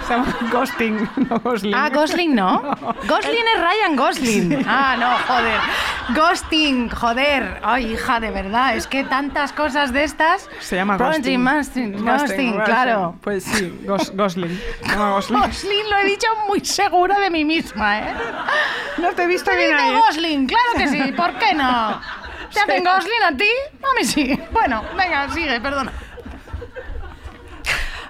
Se 0.06 0.14
llama 0.14 0.36
ghosting, 0.50 0.96
no 1.30 1.38
Gosling. 1.40 1.74
Ah, 1.74 1.88
Gosling 1.90 2.34
no. 2.34 2.60
Gosling 3.08 3.44
es 3.54 3.60
Ryan 3.60 3.96
Gosling. 3.96 4.64
Ah, 4.66 4.96
no, 4.98 5.10
joder. 5.32 5.60
Ghosting, 6.14 6.88
joder. 6.90 7.60
Ay, 7.62 7.92
hija, 7.92 8.18
de 8.20 8.30
verdad. 8.30 8.76
Es 8.76 8.86
que 8.86 9.04
tantas 9.04 9.52
cosas 9.52 9.92
de 9.92 10.04
estas. 10.04 10.48
Se 10.60 10.76
llama 10.76 10.96
Ghosting. 10.96 11.42
ghosting. 11.44 11.92
Ghosting, 11.92 12.04
ghosting, 12.04 12.52
claro. 12.64 13.14
Pues 13.22 13.31
sí, 13.40 13.78
gos- 13.84 14.10
Gosling. 14.14 14.60
Gosling. 14.96 15.40
Gosling 15.40 15.90
lo 15.90 15.96
he 15.98 16.04
dicho 16.04 16.26
muy 16.48 16.64
segura 16.64 17.18
de 17.18 17.30
mí 17.30 17.44
misma, 17.44 17.98
¿eh? 18.00 18.14
No 18.98 19.12
te 19.12 19.22
he 19.24 19.26
visto 19.26 19.50
¿Te 19.50 19.56
bien 19.56 19.74
ahí. 19.76 19.90
¿eh? 19.94 19.98
Gosling? 20.06 20.46
Claro 20.46 20.72
que 20.76 20.88
sí. 20.88 21.12
¿Por 21.12 21.32
qué 21.38 21.54
no? 21.54 22.00
¿Te 22.52 22.60
hacen 22.60 22.84
Gosling 22.84 23.22
a 23.24 23.36
ti? 23.36 23.48
A 23.82 23.98
mí 23.98 24.04
sí. 24.04 24.38
Bueno, 24.52 24.84
venga, 24.96 25.28
sigue, 25.32 25.60
perdona. 25.60 25.92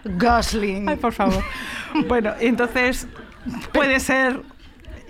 Gosling. 0.05 0.89
Ay, 0.89 0.97
por 0.97 1.13
favor. 1.13 1.43
Bueno, 2.09 2.33
entonces 2.41 3.07
puede 3.71 4.01
ser, 4.01 4.41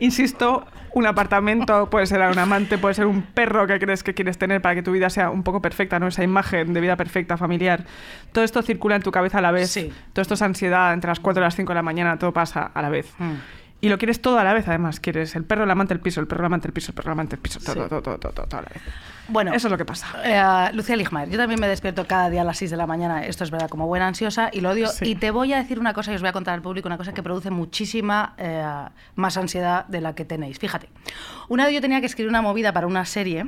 insisto, 0.01 0.67
un 0.95 1.07
apartamento, 1.07 1.89
puede 1.91 2.07
ser 2.07 2.21
un 2.21 2.39
amante, 2.39 2.79
puede 2.79 2.95
ser 2.95 3.07
un 3.07 3.23
perro 3.23 3.67
que 3.67 3.79
crees 3.79 4.03
que 4.03 4.15
quieres 4.15 4.39
tener 4.39 4.61
para 4.61 4.75
que 4.75 4.83
tu 4.83 4.93
vida 4.93 5.11
sea 5.11 5.31
un 5.31 5.43
poco 5.43 5.63
perfecta, 5.63 5.99
¿no? 5.99 6.09
Esa 6.09 6.23
imagen 6.23 6.73
de 6.73 6.81
vida 6.81 6.97
perfecta, 6.97 7.37
familiar. 7.37 7.85
Todo 8.33 8.45
esto 8.45 8.63
circula 8.63 8.97
en 8.97 9.03
tu 9.03 9.11
cabeza 9.11 9.39
a 9.39 9.43
la 9.43 9.53
vez. 9.53 9.71
Sí. 9.71 9.93
Todo 10.13 10.23
esto 10.23 10.35
es 10.35 10.43
ansiedad 10.43 10.93
entre 10.93 11.09
las 11.09 11.21
4 11.21 11.43
y 11.43 11.45
las 11.45 11.57
5 11.57 11.71
de 11.73 11.75
la 11.75 11.83
mañana, 11.83 12.19
todo 12.19 12.33
pasa 12.33 12.71
a 12.75 12.83
la 12.83 12.89
vez. 12.89 13.13
Mm. 13.19 13.33
Y 13.83 13.89
lo 13.89 13.99
quieres 13.99 14.23
todo 14.23 14.39
a 14.39 14.45
la 14.45 14.55
vez, 14.55 14.67
además. 14.69 15.01
Quieres 15.01 15.35
el 15.35 15.45
perro, 15.45 15.65
el 15.65 15.71
amante, 15.71 15.93
el 15.93 15.99
piso, 15.99 16.21
el 16.21 16.29
perro, 16.29 16.43
el 16.43 16.47
amante, 16.47 16.69
el 16.69 16.73
piso, 16.73 16.93
el 16.93 16.95
perro, 16.95 17.09
el 17.11 17.13
amante, 17.13 17.35
el 17.35 17.43
piso, 17.43 17.59
todo, 17.59 17.73
Sí. 17.75 17.79
todo, 17.89 18.01
todo, 18.01 18.17
todo, 18.19 18.33
todo, 18.33 18.47
todo 18.47 18.59
a 18.61 18.63
la 18.63 18.69
vez. 18.69 18.81
Bueno, 19.27 19.53
Eso 19.53 19.67
es 19.67 19.71
lo 19.73 19.77
que 19.77 19.85
pasa. 19.85 20.07
Eh, 20.25 20.71
Lucía 20.73 20.95
Ligmaer, 20.95 21.29
yo 21.31 21.37
también 21.37 21.59
me 21.61 21.67
despierto 21.67 22.07
cada 22.07 22.31
día 22.31 22.43
a 22.43 22.45
las 22.45 22.59
6 22.59 22.71
de 22.71 22.77
la 22.77 22.87
mañana, 22.87 23.27
esto 23.27 23.43
es 23.43 23.51
verdad, 23.51 23.69
como 23.69 23.89
buena 23.89 24.07
ansiosa, 24.07 24.51
y 24.53 24.61
lo 24.61 24.71
odio. 24.71 24.87
Sí. 24.87 25.05
Y 25.11 25.15
te 25.17 25.33
voy 25.33 25.53
a 25.53 25.57
decir 25.57 25.81
una 25.81 25.95
cosa 25.95 26.13
y 26.13 26.15
os 26.15 26.21
voy 26.21 26.29
a 26.29 26.33
contar 26.33 26.55
al 26.55 26.63
público, 26.63 26.89
una 26.89 26.97
cosa 26.97 27.13
que 27.13 27.25
produce 27.25 27.51
muchísima 27.51 28.35
eh, 28.39 28.65
más 29.17 29.37
ansiedad 29.37 29.85
de 29.87 30.01
la 30.01 30.15
que 30.15 30.25
tenéis. 30.25 30.61
Fíjate, 30.61 30.89
una 31.49 31.65
vez 31.65 31.75
yo 31.75 31.81
tenía 31.81 31.99
que 32.01 32.07
escribir 32.07 32.29
una 32.31 32.41
movida 32.41 32.73
para 32.73 32.87
una 32.87 33.05
serie 33.05 33.47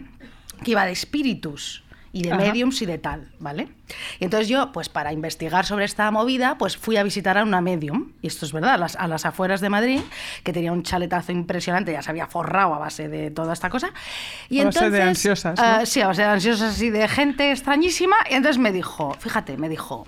que 0.64 0.73
iba 0.73 0.85
de 0.85 0.91
espíritus 0.93 1.84
y 2.14 2.23
de 2.23 2.33
Ajá. 2.33 2.40
mediums 2.42 2.80
y 2.80 2.87
de 2.87 2.97
tal, 2.97 3.28
¿vale? 3.40 3.68
Y 4.21 4.25
entonces 4.25 4.49
yo, 4.49 4.71
pues 4.71 4.88
para 4.88 5.12
investigar 5.12 5.66
sobre 5.66 5.85
esta 5.85 6.09
movida, 6.12 6.56
pues 6.56 6.76
fui 6.76 6.97
a 6.97 7.02
visitar 7.02 7.37
a 7.37 7.42
una 7.42 7.61
medium, 7.61 8.12
y 8.23 8.28
esto 8.28 8.47
es 8.47 8.52
verdad, 8.52 8.75
a 8.75 8.78
las, 8.78 8.94
a 8.94 9.09
las 9.09 9.26
afueras 9.26 9.61
de 9.61 9.68
Madrid, 9.68 10.00
que 10.44 10.52
tenía 10.52 10.71
un 10.73 10.85
chaletazo 10.85 11.33
impresionante, 11.33 11.90
ya 11.92 12.02
se 12.02 12.11
había 12.11 12.28
forrado 12.28 12.73
a 12.73 12.78
base 12.78 13.09
de 13.09 13.33
toda 13.33 13.52
esta 13.52 13.68
cosa. 13.68 13.90
Y 14.49 14.61
A 14.61 14.66
base 14.66 14.78
de 14.78 14.87
entonces, 14.87 15.09
ansiosas, 15.09 15.59
¿no? 15.61 15.80
eh, 15.80 15.87
sí, 15.87 16.00
a 16.02 16.06
base 16.06 16.23
de 16.23 16.28
ansiosas 16.28 16.80
y 16.80 16.90
de 16.90 17.09
gente 17.09 17.50
extrañísima, 17.50 18.16
y 18.30 18.35
entonces 18.35 18.59
me 18.59 18.71
dijo, 18.71 19.14
fíjate, 19.18 19.56
me 19.56 19.68
dijo, 19.68 20.06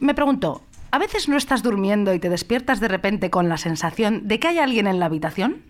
me 0.00 0.14
preguntó, 0.14 0.62
a 0.90 0.98
veces 0.98 1.28
no 1.28 1.36
estás 1.36 1.62
durmiendo 1.62 2.14
y 2.14 2.18
te 2.18 2.30
despiertas 2.30 2.80
de 2.80 2.88
repente 2.88 3.28
con 3.28 3.50
la 3.50 3.58
sensación 3.58 4.26
de 4.26 4.40
que 4.40 4.48
hay 4.48 4.58
alguien 4.58 4.86
en 4.86 4.98
la 5.00 5.06
habitación, 5.06 5.62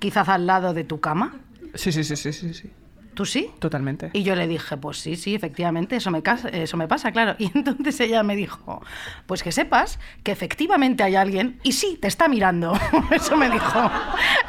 quizás 0.00 0.28
al 0.28 0.46
lado 0.46 0.74
de 0.74 0.84
tu 0.84 1.00
cama. 1.00 1.36
Sí, 1.74 1.92
sí, 1.92 2.04
sí, 2.04 2.14
sí, 2.16 2.32
sí, 2.32 2.52
sí. 2.52 2.70
¿Tú 3.14 3.24
sí? 3.24 3.50
Totalmente. 3.60 4.10
Y 4.12 4.24
yo 4.24 4.34
le 4.34 4.46
dije, 4.48 4.76
pues 4.76 4.98
sí, 4.98 5.16
sí, 5.16 5.34
efectivamente, 5.34 5.96
eso 5.96 6.10
me, 6.10 6.22
eso 6.52 6.76
me 6.76 6.88
pasa, 6.88 7.12
claro. 7.12 7.36
Y 7.44 7.50
entonces 7.54 8.00
ella 8.00 8.22
me 8.22 8.36
dijo, 8.36 8.82
pues 9.26 9.42
que 9.42 9.52
sepas 9.52 9.98
que 10.22 10.32
efectivamente 10.32 11.02
hay 11.02 11.14
alguien 11.14 11.58
y 11.62 11.72
sí, 11.72 11.98
te 12.00 12.08
está 12.08 12.28
mirando. 12.28 12.72
Eso 13.10 13.36
me 13.36 13.50
dijo 13.50 13.90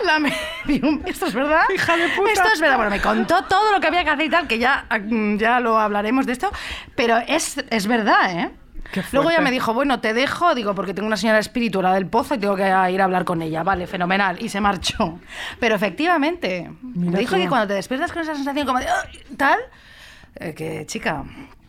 la 0.03 0.19
medium. 0.19 1.01
¿Esto 1.05 1.25
es 1.25 1.33
verdad? 1.33 1.63
Hija 1.73 1.97
de 1.97 2.09
puta. 2.09 2.31
Esto 2.31 2.47
es 2.53 2.61
verdad. 2.61 2.77
Bueno, 2.77 2.91
me 2.91 3.01
contó 3.01 3.43
todo 3.43 3.71
lo 3.71 3.79
que 3.79 3.87
había 3.87 4.03
que 4.03 4.09
hacer 4.09 4.25
y 4.25 4.29
tal, 4.29 4.47
que 4.47 4.59
ya, 4.59 4.85
mm, 4.89 5.37
ya 5.37 5.59
lo 5.59 5.77
hablaremos 5.77 6.25
de 6.25 6.33
esto, 6.33 6.51
pero 6.95 7.17
es, 7.27 7.63
es 7.69 7.87
verdad, 7.87 8.39
¿eh? 8.39 8.51
Luego 9.11 9.29
ella 9.29 9.37
fuerte. 9.37 9.41
me 9.43 9.51
dijo, 9.51 9.73
bueno, 9.73 9.99
te 9.99 10.13
dejo, 10.13 10.55
digo, 10.55 10.75
porque 10.75 10.93
tengo 10.93 11.07
una 11.07 11.17
señora 11.17 11.39
espíritu, 11.39 11.81
la 11.81 11.93
del 11.93 12.07
pozo, 12.07 12.35
y 12.35 12.37
tengo 12.37 12.55
que 12.55 12.63
ir 12.63 13.01
a 13.01 13.03
hablar 13.03 13.25
con 13.25 13.41
ella. 13.41 13.63
Vale, 13.63 13.87
fenomenal. 13.87 14.41
Y 14.41 14.49
se 14.49 14.61
marchó. 14.61 15.19
Pero 15.59 15.75
efectivamente, 15.75 16.71
me 16.81 17.17
dijo 17.19 17.35
que 17.35 17.47
cuando 17.47 17.67
te 17.67 17.73
despiertas 17.73 18.11
con 18.11 18.21
esa 18.21 18.35
sensación 18.35 18.65
como 18.65 18.79
de 18.79 18.87
tal, 19.37 19.59
eh, 20.35 20.53
que 20.53 20.85
chica, 20.85 21.23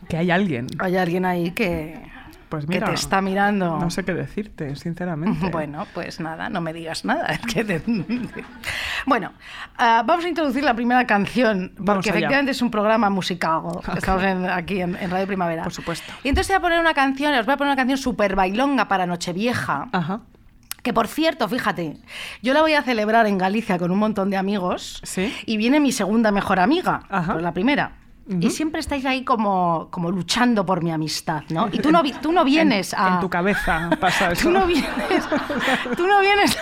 Que 0.07 0.17
hay 0.17 0.31
alguien. 0.31 0.67
hay 0.79 0.97
alguien 0.97 1.25
ahí 1.25 1.51
que, 1.51 2.01
Pues 2.49 2.65
que 2.65 2.75
mira. 2.75 2.87
te 2.87 2.93
está 2.93 3.21
mirando. 3.21 3.77
No 3.77 3.89
sé 3.89 4.03
qué 4.05 4.13
decirte, 4.13 4.75
sinceramente. 4.75 5.49
Bueno, 5.51 5.85
pues 5.93 6.19
nada, 6.19 6.49
no 6.49 6.61
me 6.61 6.71
digas 6.73 7.03
nada. 7.05 7.25
es 7.27 7.39
que 7.53 7.63
te- 7.65 7.81
bueno, 9.05 9.31
ah, 9.77 10.03
vamos 10.05 10.25
a 10.25 10.29
introducir 10.29 10.63
la 10.63 10.73
primera 10.73 11.05
canción, 11.05 11.71
porque 11.75 11.83
Vamos 11.83 12.05
allá. 12.05 12.15
efectivamente 12.17 12.51
es 12.51 12.61
un 12.61 12.71
programa 12.71 13.09
musical. 13.09 13.61
Estamos 13.97 14.23
en- 14.23 14.49
aquí 14.49 14.81
en, 14.81 14.95
en 14.95 15.09
Radio 15.11 15.27
Primavera. 15.27 15.63
Por 15.63 15.73
supuesto. 15.73 16.11
Y 16.23 16.29
entonces 16.29 16.49
voy 16.49 16.57
a 16.57 16.61
poner 16.61 16.79
una 16.79 16.93
canción, 16.93 17.33
os 17.35 17.45
voy 17.45 17.53
a 17.53 17.57
poner 17.57 17.71
una 17.71 17.75
canción 17.77 17.97
súper 17.97 18.35
bailonga 18.35 18.87
para 18.87 19.05
Nochevieja. 19.05 19.87
Ajá. 19.91 20.21
Que 20.83 20.93
por 20.93 21.07
cierto, 21.07 21.49
fíjate, 21.49 21.97
yo 22.41 22.53
la 22.53 22.61
voy 22.61 22.73
a 22.73 22.81
celebrar 22.81 23.25
en 23.27 23.37
Galicia 23.37 23.77
con 23.77 23.91
un 23.91 23.99
montón 23.99 24.29
de 24.29 24.37
amigos. 24.37 25.01
Sí. 25.03 25.35
Y 25.45 25.57
viene 25.57 25.79
mi 25.81 25.91
segunda 25.91 26.31
mejor 26.31 26.59
amiga, 26.59 27.01
Ajá. 27.09 27.33
pues 27.33 27.43
la 27.43 27.53
primera. 27.53 27.91
Y 28.29 28.49
siempre 28.49 28.81
estáis 28.81 29.05
ahí 29.05 29.23
como, 29.23 29.87
como 29.89 30.11
luchando 30.11 30.65
por 30.65 30.83
mi 30.83 30.91
amistad, 30.91 31.43
¿no? 31.49 31.69
Y 31.71 31.79
tú 31.79 31.91
no, 31.91 32.03
tú 32.21 32.31
no 32.33 32.43
vienes 32.43 32.93
en, 32.93 32.99
a... 32.99 33.07
en 33.15 33.19
tu 33.21 33.29
cabeza 33.29 33.89
pasa 33.99 34.31
eso. 34.33 34.43
Tú 34.43 34.51
no 34.51 34.65
vienes, 34.67 34.89
tú 35.95 36.05
no 36.07 36.19
vienes 36.19 36.57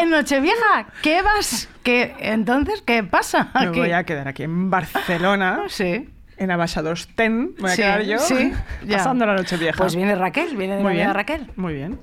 en 0.00 0.10
Nochevieja. 0.10 0.86
¿Qué 1.02 1.22
vas? 1.22 1.68
¿Qué, 1.82 2.14
entonces, 2.18 2.82
¿qué 2.82 3.04
pasa? 3.04 3.50
Me 3.54 3.70
¿Qué? 3.72 3.78
voy 3.80 3.92
a 3.92 4.04
quedar 4.04 4.26
aquí 4.28 4.42
en 4.42 4.70
Barcelona, 4.70 5.60
Sí. 5.68 6.08
en 6.38 6.50
Abaixados 6.50 7.08
Ten. 7.14 7.54
Voy 7.58 7.70
a 7.70 7.74
sí, 7.74 7.82
quedar 7.82 8.02
yo 8.02 8.18
sí, 8.18 8.52
ya. 8.84 8.96
pasando 8.98 9.26
la 9.26 9.34
noche 9.34 9.56
vieja. 9.56 9.76
Pues 9.78 9.94
viene 9.94 10.14
Raquel, 10.16 10.56
viene 10.56 10.76
de 10.76 10.82
Muy 10.82 10.94
bien. 10.94 11.14
Raquel. 11.14 11.50
Muy 11.56 11.74
bien. 11.74 12.00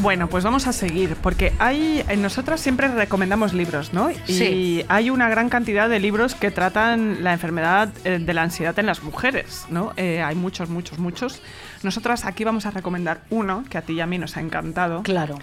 Bueno, 0.00 0.28
pues 0.28 0.44
vamos 0.44 0.66
a 0.66 0.72
seguir, 0.72 1.16
porque 1.22 1.52
hay, 1.58 2.04
nosotras 2.18 2.60
siempre 2.60 2.88
recomendamos 2.88 3.52
libros, 3.52 3.92
¿no? 3.92 4.10
Y 4.10 4.14
Sí. 4.26 4.84
hay 4.88 5.10
una 5.10 5.28
gran 5.28 5.48
cantidad 5.48 5.88
de 5.88 5.98
libros 5.98 6.34
que 6.34 6.50
tratan 6.50 7.24
la 7.24 7.32
enfermedad 7.32 7.88
eh, 8.04 8.18
de 8.20 8.34
la 8.34 8.42
ansiedad 8.42 8.78
en 8.78 8.86
las 8.86 9.02
mujeres, 9.02 9.66
¿no? 9.70 9.92
Eh, 9.96 10.22
hay 10.22 10.36
muchos, 10.36 10.68
muchos, 10.68 10.98
muchos. 10.98 11.42
Nosotras 11.82 12.24
aquí 12.24 12.44
vamos 12.44 12.64
a 12.66 12.70
recomendar 12.70 13.22
uno 13.30 13.64
que 13.68 13.76
a 13.78 13.82
ti 13.82 13.94
y 13.94 14.00
a 14.00 14.06
mí 14.06 14.18
nos 14.18 14.36
ha 14.36 14.40
encantado. 14.40 15.02
Claro. 15.02 15.38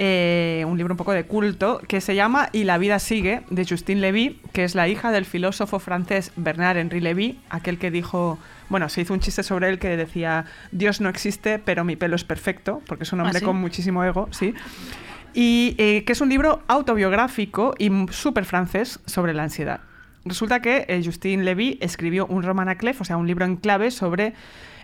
eh, 0.00 0.64
un 0.68 0.78
libro 0.78 0.94
un 0.94 0.96
poco 0.96 1.10
de 1.12 1.24
culto 1.24 1.80
que 1.88 2.00
se 2.00 2.14
llama 2.14 2.50
Y 2.52 2.62
la 2.62 2.78
vida 2.78 3.00
sigue, 3.00 3.42
de 3.50 3.66
Justine 3.66 4.00
Levy, 4.00 4.40
que 4.52 4.62
es 4.62 4.76
la 4.76 4.86
hija 4.86 5.10
del 5.10 5.24
filósofo 5.24 5.80
francés 5.80 6.30
Bernard-Henri 6.36 7.00
Levy, 7.00 7.40
aquel 7.50 7.78
que 7.80 7.90
dijo, 7.90 8.38
bueno, 8.68 8.88
se 8.88 9.00
hizo 9.00 9.14
un 9.14 9.20
chiste 9.20 9.42
sobre 9.42 9.68
él 9.68 9.78
que 9.78 9.96
decía, 9.96 10.44
Dios 10.72 11.00
no 11.00 11.08
existe, 11.08 11.58
pero 11.58 11.84
mi 11.84 11.96
pelo 11.96 12.16
es 12.16 12.24
perfecto, 12.24 12.82
porque 12.86 13.04
es 13.04 13.12
un 13.12 13.20
hombre 13.20 13.36
¿Ah, 13.36 13.40
sí? 13.40 13.44
con 13.44 13.56
muchísimo 13.56 14.04
ego, 14.04 14.28
sí. 14.30 14.54
Y 15.34 15.74
eh, 15.78 16.04
que 16.04 16.12
es 16.12 16.20
un 16.20 16.28
libro 16.28 16.62
autobiográfico 16.68 17.74
y 17.78 17.90
súper 18.10 18.44
francés 18.44 19.00
sobre 19.06 19.34
la 19.34 19.44
ansiedad. 19.44 19.80
Resulta 20.24 20.60
que 20.60 20.84
eh, 20.88 21.00
Justine 21.04 21.44
Levy 21.44 21.78
escribió 21.80 22.26
un 22.26 22.42
roman 22.42 22.68
à 22.68 22.76
clef, 22.76 23.00
o 23.00 23.04
sea, 23.04 23.16
un 23.16 23.26
libro 23.26 23.44
en 23.44 23.56
clave 23.56 23.90
sobre 23.90 24.34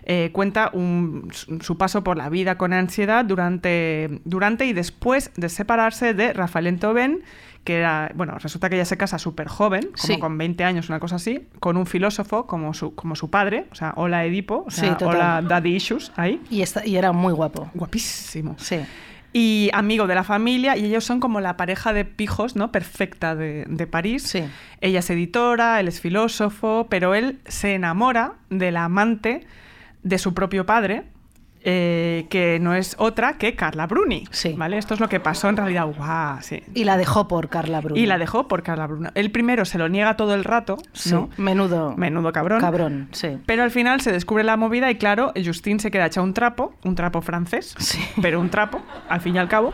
eh, 0.07 0.29
cuenta 0.31 0.69
un- 0.71 1.31
su 1.61 1.77
paso 1.77 2.03
por 2.03 2.15
la 2.15 2.29
vida 2.29 2.57
con 2.57 2.73
ansiedad 2.73 3.25
durante, 3.25 4.21
durante 4.23 4.65
y 4.65 4.73
después 4.73 5.31
de 5.35 5.49
separarse 5.49 6.13
de 6.13 6.31
Rafael 6.33 6.77
Toben, 6.79 7.21
que 7.65 7.79
era, 7.79 8.11
bueno, 8.15 8.37
resulta 8.39 8.69
que 8.69 8.75
ella 8.75 8.85
se 8.85 8.95
casa 8.95 9.19
súper 9.19 9.47
joven, 9.49 9.81
como 9.99 10.13
Sí. 10.13 10.17
con 10.19 10.37
20 10.37 10.63
años, 10.63 10.87
una 10.87 11.01
cosa 11.01 11.17
así, 11.17 11.47
con 11.59 11.75
un 11.75 11.85
filósofo 11.85 12.47
como 12.47 12.73
su, 12.73 12.95
como 12.95 13.15
su 13.17 13.29
padre, 13.29 13.65
o 13.71 13.75
sea, 13.75 13.93
hola 13.97 14.23
Edipo, 14.23 14.63
o 14.65 14.71
sea, 14.71 14.97
Sí, 14.97 15.03
hola 15.03 15.41
Daddy 15.45 15.75
Issues, 15.75 16.13
ahí, 16.15 16.41
Y, 16.49 16.61
esta- 16.61 16.85
y 16.85 16.95
era 16.95 17.11
muy 17.11 17.33
guapo. 17.33 17.69
guapísimo. 17.73 18.55
Sí. 18.57 18.77
Y 19.33 19.69
amigo 19.73 20.07
de 20.07 20.15
la 20.15 20.23
familia, 20.23 20.77
y 20.77 20.85
ellos 20.85 21.03
son 21.03 21.19
como 21.19 21.41
la 21.41 21.57
pareja 21.57 21.91
de 21.91 22.05
pijos, 22.05 22.55
¿no? 22.55 22.71
Perfecta 22.71 23.35
de, 23.35 23.65
de 23.67 23.85
París. 23.87 24.23
Sí. 24.23 24.43
Ella 24.79 24.99
es 24.99 25.09
editora, 25.09 25.79
él 25.81 25.89
es 25.89 25.99
filósofo, 25.99 26.87
pero 26.89 27.15
él 27.15 27.39
se 27.45 27.73
enamora 27.75 28.35
de 28.49 28.71
la 28.71 28.85
amante 28.85 29.45
de 30.03 30.17
su 30.19 30.33
propio 30.33 30.65
padre, 30.65 31.03
eh, 31.67 32.27
que 32.29 32.59
no 32.61 32.73
es 32.75 32.95
otra 32.99 33.37
que 33.37 33.55
Carla 33.55 33.87
Bruni. 33.87 34.25
Sí. 34.31 34.53
¿vale? 34.57 34.77
Esto 34.77 34.93
es 34.93 34.99
lo 34.99 35.09
que 35.09 35.19
pasó 35.19 35.49
en 35.49 35.57
realidad. 35.57 35.87
Y 36.73 36.83
la 36.83 36.95
dejó 36.95 37.27
por 37.27 37.49
Carla 37.49 37.81
Bruni. 37.81 37.99
Y 37.99 38.05
la 38.05 38.17
dejó 38.17 38.47
por 38.47 38.63
Carla 38.63 38.87
Bruni. 38.87 39.07
El 39.15 39.31
primero 39.31 39.65
se 39.65 39.77
lo 39.77 39.89
niega 39.89 40.15
todo 40.15 40.33
el 40.35 40.43
rato, 40.43 40.77
Sí, 40.93 41.11
¿no? 41.11 41.29
menudo. 41.37 41.95
Menudo 41.97 42.31
cabrón. 42.31 42.61
Cabrón, 42.61 43.09
sí. 43.11 43.37
Pero 43.45 43.63
al 43.63 43.71
final 43.71 43.99
se 44.01 44.11
descubre 44.11 44.43
la 44.43 44.57
movida 44.57 44.89
y 44.91 44.95
claro, 44.95 45.33
Justin 45.43 45.79
se 45.79 45.89
queda 45.91 46.05
hecha 46.05 46.21
un 46.21 46.33
trapo, 46.33 46.73
un 46.83 46.95
trapo 46.95 47.21
francés, 47.21 47.73
Sí. 47.79 47.99
pero 48.21 48.39
un 48.39 48.49
trapo, 48.49 48.81
al 49.09 49.21
fin 49.21 49.35
y 49.35 49.39
al 49.39 49.49
cabo. 49.49 49.73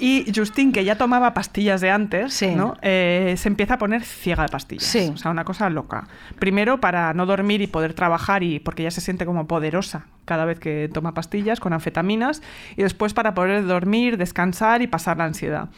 Y 0.00 0.32
Justin, 0.34 0.72
que 0.72 0.84
ya 0.84 0.96
tomaba 0.96 1.34
pastillas 1.34 1.80
de 1.82 1.90
antes, 1.90 2.32
Sí. 2.34 2.54
¿no? 2.54 2.74
Eh, 2.82 3.34
se 3.36 3.48
empieza 3.48 3.74
a 3.74 3.78
poner 3.78 4.02
ciega 4.02 4.42
de 4.44 4.48
pastillas. 4.48 4.84
Sí. 4.84 5.10
O 5.12 5.16
sea, 5.18 5.30
una 5.30 5.44
cosa 5.44 5.68
loca. 5.70 6.08
Primero 6.38 6.80
para 6.80 7.12
no 7.14 7.26
dormir 7.26 7.60
y 7.60 7.66
poder 7.66 7.92
trabajar 7.94 8.42
y 8.42 8.58
porque 8.60 8.82
ya 8.82 8.90
se 8.90 9.00
siente 9.02 9.26
como 9.26 9.46
poderosa 9.46 10.06
cada 10.24 10.44
vez 10.46 10.58
que 10.58 10.88
toma 10.92 11.12
pastillas 11.12 11.60
con 11.60 11.72
anfetaminas. 11.74 12.40
Y 12.76 12.82
después 12.82 13.12
para 13.14 13.34
poder 13.34 13.66
dormir, 13.66 14.16
descansar 14.16 14.80
y 14.82 14.86
pasar 14.86 15.18
la 15.18 15.24
ansiedad. 15.26 15.68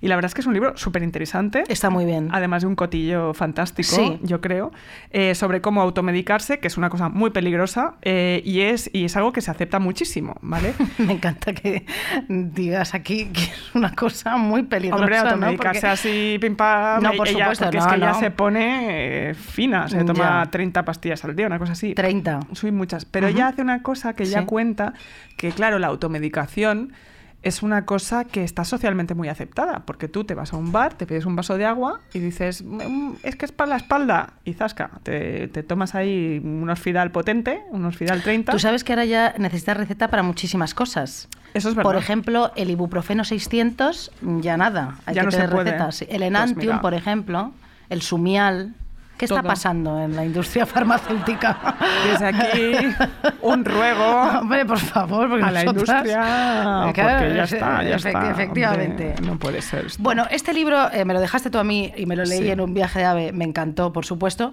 Y 0.00 0.08
la 0.08 0.14
verdad 0.16 0.28
es 0.28 0.34
que 0.34 0.40
es 0.40 0.46
un 0.46 0.54
libro 0.54 0.76
súper 0.76 1.02
interesante. 1.02 1.64
Está 1.68 1.90
muy 1.90 2.04
bien. 2.04 2.28
Además 2.32 2.62
de 2.62 2.68
un 2.68 2.76
cotillo 2.76 3.34
fantástico, 3.34 3.88
Sí. 3.96 4.18
yo 4.22 4.40
creo, 4.40 4.70
eh, 5.10 5.34
sobre 5.34 5.60
cómo 5.60 5.82
automedicarse, 5.82 6.58
que 6.60 6.68
es 6.68 6.76
una 6.76 6.90
cosa 6.90 7.08
muy 7.08 7.30
peligrosa 7.30 7.94
eh, 8.02 8.42
y, 8.44 8.60
es, 8.60 8.90
y 8.92 9.04
es 9.04 9.16
algo 9.16 9.32
que 9.32 9.40
se 9.40 9.50
acepta 9.50 9.78
muchísimo, 9.78 10.36
¿vale? 10.40 10.74
Me 10.98 11.12
encanta 11.14 11.52
que 11.52 11.84
digas 12.28 12.94
aquí 12.94 13.26
que 13.26 13.42
es 13.42 13.74
una 13.74 13.94
cosa 13.94 14.36
muy 14.36 14.62
peligrosa. 14.62 15.02
Hombre, 15.02 15.16
¿no? 15.18 15.22
automedicarse 15.24 15.80
Porque- 15.80 15.86
así, 15.92 16.38
pim 16.40 16.56
pam, 16.56 17.02
No, 17.02 17.12
por 17.12 17.28
ella- 17.28 17.38
supuesto, 17.44 17.64
porque 17.64 17.78
es 17.78 17.84
no, 17.84 17.90
que 17.90 17.96
ella 17.96 18.12
no. 18.12 18.20
se 18.20 18.30
pone 18.30 19.30
eh, 19.30 19.34
fina, 19.34 19.88
se 19.88 20.04
toma 20.04 20.44
Ya. 20.44 20.50
30 20.50 20.84
pastillas 20.84 21.24
al 21.24 21.34
día, 21.36 21.46
una 21.46 21.58
cosa 21.58 21.72
así. 21.72 21.94
30. 21.94 22.40
Soy 22.52 22.70
muchas. 22.72 23.04
Pero 23.04 23.26
ella 23.28 23.48
hace 23.48 23.62
una 23.62 23.82
cosa 23.82 24.14
que 24.14 24.26
Sí. 24.26 24.34
cuenta 24.46 24.92
que, 25.36 25.50
claro, 25.52 25.78
la 25.78 25.88
automedicación 25.88 26.92
es 27.48 27.62
una 27.62 27.84
cosa 27.84 28.24
que 28.24 28.44
está 28.44 28.64
socialmente 28.64 29.14
muy 29.14 29.28
aceptada, 29.28 29.80
porque 29.84 30.06
tú 30.08 30.24
te 30.24 30.34
vas 30.34 30.52
a 30.52 30.56
un 30.56 30.70
bar, 30.70 30.94
te 30.94 31.06
pides 31.06 31.26
un 31.26 31.34
vaso 31.34 31.56
de 31.56 31.64
agua 31.64 32.00
y 32.14 32.20
dices, 32.20 32.62
"Mm, 32.64 33.14
es 33.22 33.36
que 33.36 33.44
es 33.46 33.52
para 33.52 33.70
la 33.70 33.76
espalda, 33.76 34.34
y 34.44 34.52
zasca, 34.54 34.90
te, 35.02 35.48
te 35.48 35.62
tomas 35.62 35.94
ahí 35.94 36.40
un 36.44 36.68
Orfidal 36.70 37.10
potente, 37.10 37.62
un 37.70 37.84
Orfidal 37.84 38.22
30. 38.22 38.52
Tú 38.52 38.58
sabes 38.58 38.84
que 38.84 38.92
ahora 38.92 39.04
ya 39.04 39.34
necesitas 39.38 39.76
receta 39.76 40.08
para 40.08 40.22
muchísimas 40.22 40.74
cosas. 40.74 41.28
Eso 41.54 41.70
es 41.70 41.74
verdad. 41.74 41.90
Por 41.90 41.96
ejemplo, 41.96 42.52
el 42.56 42.70
ibuprofeno 42.70 43.24
600, 43.24 44.10
ya 44.40 44.56
nada. 44.56 44.96
Hay 45.06 45.14
Ya 45.14 45.22
que 45.22 45.26
no 45.26 45.30
se 45.32 45.38
tener 45.38 45.50
puede. 45.52 45.64
recetas. 45.72 46.02
El 46.02 46.08
Pues 46.08 46.22
Enantium, 46.22 46.80
por 46.80 46.94
ejemplo, 46.94 47.52
el 47.88 48.02
Sumial. 48.02 48.74
¿Qué 49.18 49.24
está 49.24 49.40
Todo. 49.40 49.48
pasando 49.48 50.00
en 50.00 50.14
la 50.16 50.24
industria 50.24 50.64
farmacéutica? 50.74 51.76
Desde 52.10 52.26
aquí, 52.26 52.72
un 53.42 53.64
ruego 53.64 54.06
Hombre, 54.40 54.64
por 54.64 54.78
favor, 54.78 55.28
porque 55.28 55.44
a 55.44 55.50
la 55.50 55.64
industria, 55.64 56.02
Claro, 56.04 56.86
porque 56.86 57.34
ya 57.34 57.42
es- 57.44 57.52
está, 57.52 57.82
ya 57.82 57.96
está. 57.96 58.30
Efectivamente. 58.30 59.08
hombre, 59.16 59.26
no 59.26 59.38
puede 59.38 59.60
ser 59.60 59.86
esto. 59.86 60.02
Bueno, 60.02 60.26
este 60.30 60.54
libro 60.54 60.90
eh, 60.92 61.04
me 61.04 61.14
lo 61.14 61.20
dejaste 61.20 61.50
tú 61.50 61.58
a 61.58 61.64
mí 61.64 61.92
y 61.96 62.06
me 62.06 62.14
lo 62.16 62.24
leí 62.24 62.38
Sí. 62.42 62.50
en 62.50 62.60
un 62.60 62.72
viaje 62.72 63.00
de 63.00 63.04
ave, 63.04 63.32
me 63.32 63.44
encantó, 63.44 63.92
por 63.92 64.06
supuesto. 64.06 64.52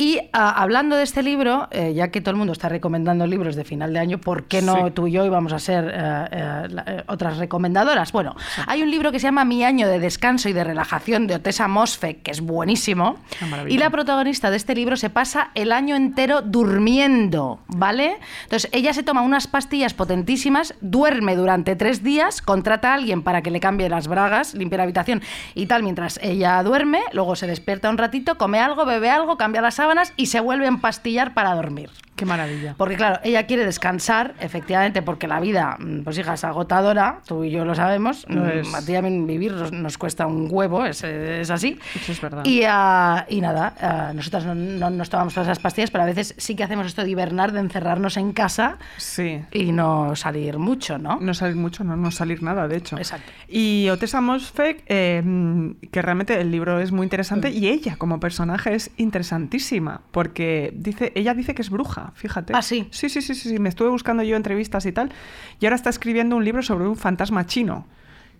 Y 0.00 0.20
ah, 0.32 0.62
hablando 0.62 0.94
de 0.94 1.02
este 1.02 1.24
libro, 1.24 1.66
eh, 1.72 1.92
ya 1.92 2.12
que 2.12 2.20
todo 2.20 2.30
el 2.30 2.36
mundo 2.36 2.52
está 2.52 2.68
recomendando 2.68 3.26
libros 3.26 3.56
de 3.56 3.64
final 3.64 3.92
de 3.92 3.98
año, 3.98 4.18
¿por 4.18 4.44
qué 4.44 4.62
no 4.62 4.76
Sí. 4.76 4.92
tú 4.94 5.08
y 5.08 5.10
yo 5.10 5.26
íbamos 5.26 5.52
a 5.52 5.58
ser 5.58 5.92
eh, 5.92 6.24
eh, 6.30 6.68
eh, 6.86 7.02
otras 7.08 7.36
recomendadoras? 7.38 8.12
Bueno, 8.12 8.36
hay 8.68 8.82
un 8.82 8.92
libro 8.92 9.10
que 9.10 9.18
se 9.18 9.24
llama 9.26 9.44
Mi 9.44 9.64
año 9.64 9.88
de 9.88 9.98
descanso 9.98 10.48
y 10.48 10.52
de 10.52 10.62
relajación 10.62 11.26
de 11.26 11.34
Otessa 11.34 11.66
Mosfeq, 11.66 12.22
que 12.22 12.30
es 12.30 12.40
buenísimo. 12.40 13.16
Maravilla. 13.50 13.74
Y 13.74 13.78
la 13.78 13.90
protagonista 13.90 14.50
de 14.50 14.56
este 14.56 14.76
libro 14.76 14.96
se 14.96 15.10
pasa 15.10 15.50
el 15.56 15.72
año 15.72 15.96
entero 15.96 16.42
durmiendo, 16.42 17.58
¿vale? 17.66 18.18
Entonces, 18.44 18.70
ella 18.72 18.92
se 18.92 19.02
toma 19.02 19.22
unas 19.22 19.48
pastillas 19.48 19.94
potentísimas, 19.94 20.74
duerme 20.80 21.34
durante 21.34 21.74
tres 21.74 22.04
días, 22.04 22.40
contrata 22.40 22.92
a 22.92 22.94
alguien 22.94 23.22
para 23.24 23.42
que 23.42 23.50
le 23.50 23.58
cambie 23.58 23.88
las 23.88 24.06
bragas, 24.06 24.54
limpie 24.54 24.76
la 24.76 24.84
habitación 24.84 25.22
y 25.56 25.66
tal, 25.66 25.82
mientras 25.82 26.20
ella 26.22 26.62
duerme, 26.62 27.00
luego 27.12 27.34
se 27.34 27.48
despierta 27.48 27.90
un 27.90 27.98
ratito, 27.98 28.38
come 28.38 28.60
algo, 28.60 28.86
bebe 28.86 29.10
algo, 29.10 29.36
cambia 29.36 29.60
las 29.60 29.80
y 30.16 30.26
se 30.26 30.40
vuelve 30.40 30.66
a 30.66 30.68
empastillar 30.68 31.34
para 31.34 31.54
dormir. 31.54 31.90
Qué 32.18 32.26
maravilla. 32.26 32.74
Porque 32.76 32.96
claro, 32.96 33.20
ella 33.22 33.46
quiere 33.46 33.64
descansar, 33.64 34.34
efectivamente, 34.40 35.02
porque 35.02 35.28
la 35.28 35.38
vida, 35.38 35.76
mm, 35.78 36.00
pues 36.02 36.18
hija, 36.18 36.34
es 36.34 36.42
agotadora, 36.42 37.20
tú 37.26 37.44
y 37.44 37.50
yo 37.50 37.64
lo 37.64 37.76
sabemos, 37.76 38.26
Lo 38.28 38.42
mm, 38.42 38.48
es. 38.48 38.74
a 38.74 38.84
ti 38.84 38.92
vivir 39.00 39.52
nos, 39.52 39.70
nos 39.70 39.96
cuesta 39.98 40.26
un 40.26 40.48
huevo, 40.50 40.84
es, 40.84 41.04
es 41.04 41.48
así. 41.50 41.78
Eso 41.94 42.10
es 42.10 42.20
verdad. 42.20 42.44
Y, 42.44 42.62
ah, 42.66 43.24
y 43.28 43.40
nada, 43.40 43.74
ah, 43.80 44.12
nosotras 44.12 44.44
no, 44.46 44.54
no 44.56 44.90
nos 44.90 45.10
tomamos 45.10 45.32
todas 45.32 45.46
esas 45.46 45.60
pastillas, 45.60 45.92
pero 45.92 46.02
a 46.02 46.06
veces 46.06 46.34
sí 46.38 46.56
que 46.56 46.64
hacemos 46.64 46.86
esto 46.88 47.04
de 47.04 47.10
hibernar, 47.10 47.52
de 47.52 47.60
encerrarnos 47.60 48.16
en 48.16 48.32
casa 48.32 48.78
Sí. 48.96 49.42
y 49.52 49.70
no 49.70 50.16
salir 50.16 50.58
mucho, 50.58 50.98
¿no? 50.98 51.18
No 51.20 51.34
salir 51.34 51.54
mucho, 51.54 51.84
no, 51.84 51.96
no 51.96 52.10
salir 52.10 52.42
nada, 52.42 52.66
de 52.66 52.78
hecho. 52.78 52.96
Exacto. 52.98 53.30
Y 53.48 53.88
Otessa 53.90 54.20
Mosfeq, 54.20 54.82
eh, 54.88 55.22
mm, 55.24 55.70
que 55.92 56.02
realmente 56.02 56.40
el 56.40 56.50
libro 56.50 56.80
es 56.80 56.90
muy 56.90 57.04
interesante 57.04 57.50
y 57.50 57.68
ella 57.68 57.94
como 57.96 58.18
personaje 58.18 58.74
es 58.74 58.90
interesantísima, 58.96 60.00
porque 60.10 60.72
dice, 60.74 61.12
ella 61.14 61.34
dice 61.34 61.54
que 61.54 61.62
es 61.62 61.70
bruja, 61.70 62.07
fíjate. 62.14 62.52
Ah, 62.54 62.62
sí. 62.62 62.88
Sí, 62.90 63.08
sí, 63.08 63.22
sí, 63.22 63.34
sí, 63.34 63.48
sí, 63.48 63.58
me 63.58 63.68
estuve 63.68 63.88
buscando 63.88 64.22
yo 64.22 64.36
entrevistas 64.36 64.86
y 64.86 64.92
tal, 64.92 65.12
y 65.60 65.66
ahora 65.66 65.76
está 65.76 65.90
escribiendo 65.90 66.36
un 66.36 66.44
libro 66.44 66.62
sobre 66.62 66.86
un 66.86 66.96
fantasma 66.96 67.46
chino. 67.46 67.86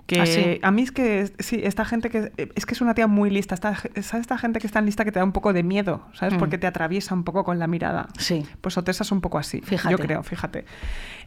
Que 0.09 0.23
Ah, 0.23 0.27
sí. 0.27 0.59
a 0.63 0.71
mí 0.71 0.81
es 0.81 0.91
que, 0.91 1.31
sí, 1.39 1.61
esta 1.63 1.85
gente 1.85 2.09
que, 2.09 2.33
es 2.55 2.65
que 2.65 2.73
es 2.73 2.81
una 2.81 2.95
tía 2.95 3.07
muy 3.07 3.29
lista, 3.29 3.55
esta, 3.55 3.75
¿sabes 3.77 4.15
esta 4.23 4.39
gente 4.39 4.59
que 4.59 4.67
es 4.67 4.73
tan 4.73 4.87
lista 4.87 5.05
que 5.05 5.13
te 5.13 5.19
da 5.19 5.25
un 5.25 5.33
poco 5.33 5.53
de 5.53 5.63
miedo, 5.63 6.07
¿sabes? 6.15 6.33
Mm. 6.35 6.39
Porque 6.39 6.57
te 6.57 6.67
atraviesa 6.67 7.15
un 7.15 7.25
poco 7.25 7.45
con 7.45 7.59
la 7.59 7.67
mirada. 7.67 8.09
Sí. 8.17 8.43
Pues 8.63 8.79
Otessa 8.79 9.03
es 9.05 9.13
un 9.13 9.21
poco 9.21 9.37
así, 9.37 9.61
Fíjate. 9.61 9.91
yo 9.93 9.99
creo, 9.99 10.23
fíjate. 10.23 10.65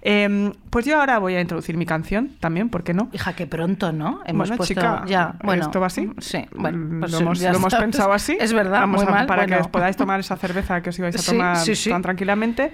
Em, 0.01 0.51
pues 0.71 0.83
yo 0.85 0.99
ahora 0.99 1.19
voy 1.19 1.35
a 1.35 1.41
introducir 1.41 1.77
mi 1.77 1.85
canción 1.85 2.31
también, 2.39 2.69
¿por 2.69 2.83
qué 2.83 2.95
no? 2.95 3.09
Hija, 3.13 3.33
que 3.33 3.45
pronto, 3.45 3.91
¿no? 3.91 4.21
Hemos 4.25 4.49
bueno, 4.49 4.57
puesto 4.57 4.73
chica, 4.73 5.03
ya. 5.05 5.35
Bueno, 5.43 5.61
¿esto 5.61 5.79
va 5.79 5.85
así? 5.85 6.09
Sí, 6.17 6.43
bueno, 6.55 6.79
Mm, 6.79 6.99
pues 7.01 7.11
lo 7.11 7.19
hemos, 7.19 7.39
lo 7.39 7.47
hemos 7.49 7.73
está. 7.73 7.79
pensado 7.79 8.11
así. 8.13 8.35
Es 8.39 8.51
verdad, 8.51 8.79
Vamos 8.79 9.03
muy 9.03 9.07
a- 9.13 9.15
mal. 9.15 9.25
Para 9.27 9.45
que 9.45 9.57
os 9.57 9.67
podáis 9.67 9.95
tomar 9.95 10.19
esa 10.19 10.37
cerveza 10.37 10.81
que 10.81 10.89
os 10.89 10.97
ibais 10.97 11.15
a 11.15 11.21
tomar 11.31 11.57
sí, 11.57 11.75
sí. 11.75 11.91
tan 11.91 12.01
tranquilamente. 12.01 12.73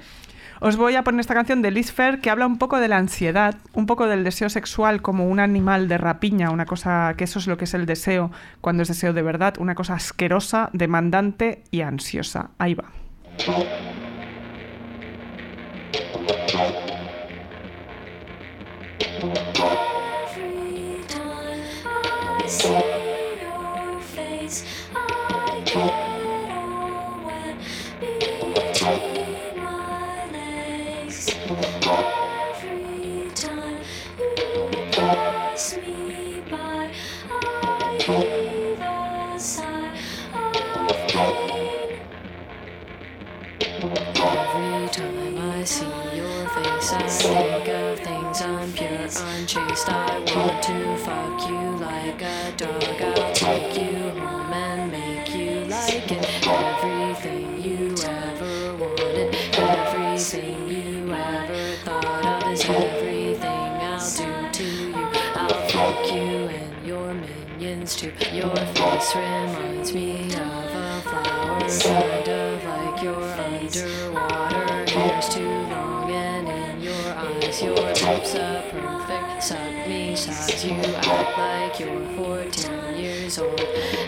Os 0.60 0.76
voy 0.76 0.96
a 0.96 1.04
poner 1.04 1.20
esta 1.20 1.34
canción 1.34 1.62
de 1.62 1.72
Liz 1.72 1.91
Fair 1.91 2.20
que 2.20 2.30
habla 2.30 2.48
un 2.48 2.58
poco 2.58 2.80
de 2.80 2.88
la 2.88 2.98
ansiedad, 2.98 3.56
un 3.74 3.86
poco 3.86 4.08
del 4.08 4.24
deseo 4.24 4.50
sexual 4.50 5.02
como 5.02 5.28
un 5.28 5.39
animal 5.39 5.88
de 5.88 5.98
rapiña, 5.98 6.50
una 6.50 6.65
cosa 6.65 7.13
que 7.15 7.26
eso 7.26 7.39
es 7.39 7.48
lo 7.48 7.58
que 7.58 7.65
es 7.65 7.74
el 7.74 7.86
deseo 7.86 8.32
cuando 8.62 8.84
es 8.84 8.89
deseo 8.89 9.13
de 9.13 9.22
verdad, 9.22 9.56
una 9.60 9.76
cosa 9.76 9.93
asquerosa, 9.96 10.70
demandante 10.74 11.63
y 11.70 11.82
ansiosa. 11.82 12.50
Ahí 12.58 12.74
va. 12.74 12.86
Think 47.28 47.68
of 47.68 48.00
things 48.00 48.42
unpure, 48.42 49.08
unchaste. 49.36 49.90
I 49.90 50.20
want 50.34 50.63
to 50.63 50.98
fuck 50.98 51.50
you 51.50 51.78
like 51.78 52.22
a 52.22 52.52
dog. 52.56 53.02
I'll 53.02 53.34
take 53.34 53.78
you 53.78 54.10
home 54.12 54.54
and 54.54 54.92
make 54.92 55.36
you 55.36 55.66
like 55.66 56.12
it. 56.12 56.48
Everything 56.48 57.62
you 57.62 57.96
ever 58.06 58.76
wanted, 58.78 59.36
everything 59.58 60.70
you 60.70 61.13
ever 61.13 61.76
thought 61.84 62.44
of 62.44 62.54
is 62.54 62.63
everything 62.63 63.72
I'll 63.92 64.00
do 64.00 64.50
to 64.52 64.63
you. 64.63 64.96
I'll 65.36 65.70
fuck 65.70 66.12
you 66.13 66.48
and 66.60 66.88
your 66.88 67.13
minions 67.13 67.96
too. 67.96 68.13
Your 68.32 68.56
face 68.56 69.16
reminds 69.16 69.94
me 69.94 70.34
of 70.34 70.40
a 70.40 71.02
flower, 71.02 71.60
kind 71.60 72.30
of 72.30 72.63
like 72.63 73.04
your 73.04 73.24
underwater 73.24 74.37
your 77.62 77.76
lips 77.76 78.36
a 78.36 78.63
perfect 78.72 79.43
suck 79.43 79.88
me 79.88 80.15
size. 80.15 80.65
You 80.65 80.74
act 80.74 81.38
like 81.38 81.80
you're 81.80 82.06
14 82.15 82.96
years 82.96 83.39
old. 83.39 83.60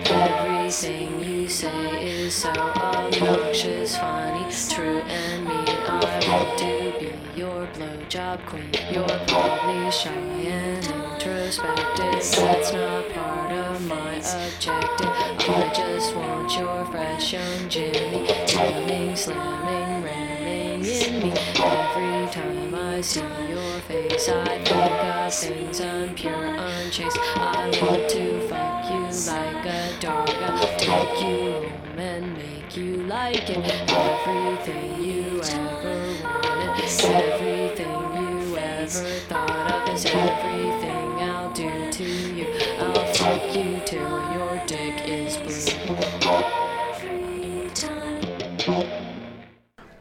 Everything 0.06 1.24
you 1.24 1.48
say 1.48 2.06
is 2.06 2.36
so 2.36 2.50
obnoxious, 2.50 3.98
funny, 3.98 4.46
true, 4.70 5.00
and 5.00 5.46
mean. 5.46 5.68
I 5.88 6.20
want 6.28 6.60
to 6.60 7.00
be 7.00 7.40
your 7.40 7.66
blowjob 7.68 8.46
queen. 8.46 8.70
You're 8.92 9.08
probably 9.28 9.92
shy 9.92 10.12
and 10.12 10.86
introspective. 10.86 12.22
That's 12.36 12.74
not 12.74 13.10
part 13.10 13.52
of 13.52 13.88
my 13.88 14.16
objective. 14.16 15.08
I 15.50 15.72
just 15.76 16.16
want 16.16 16.52
your 16.58 16.86
fresh 16.86 17.34
young 17.34 17.70
Jimmy, 17.70 18.28
jamming, 18.46 19.16
slamming, 19.16 20.04
ramming 20.04 20.86
in 20.86 21.24
me. 21.24 21.32
Every 21.56 22.32
time 22.32 22.59
I 23.00 23.02
see 23.02 23.22
your 23.22 23.80
face, 23.88 24.28
I 24.28 24.62
think 24.62 24.76
of 24.76 25.34
things 25.34 25.80
unpure, 25.80 26.60
unchaste. 26.60 27.18
I 27.38 27.72
want 27.82 28.10
to 28.10 28.46
fuck 28.50 28.92
you 28.92 29.04
like 29.32 29.66
a 29.66 30.00
dog. 30.02 30.30
I'll 30.30 30.78
take 30.78 31.22
you 31.22 31.54
home 31.54 31.98
and 31.98 32.34
make 32.34 32.76
you 32.76 33.04
like 33.04 33.50
it. 33.50 33.58
Everything 33.90 35.02
you 35.02 35.42
ever 35.42 36.24
wanted, 36.24 37.06
everything 37.06 37.88
you 38.18 38.58
ever 38.58 39.10
thought 39.30 39.88
of 39.88 39.96
is 39.96 40.06
everything 40.06 41.22
I'll 41.22 41.54
do 41.54 41.90
to 41.90 42.04
you. 42.04 42.48
I'll 42.80 43.14
fuck 43.14 43.56
you 43.56 43.79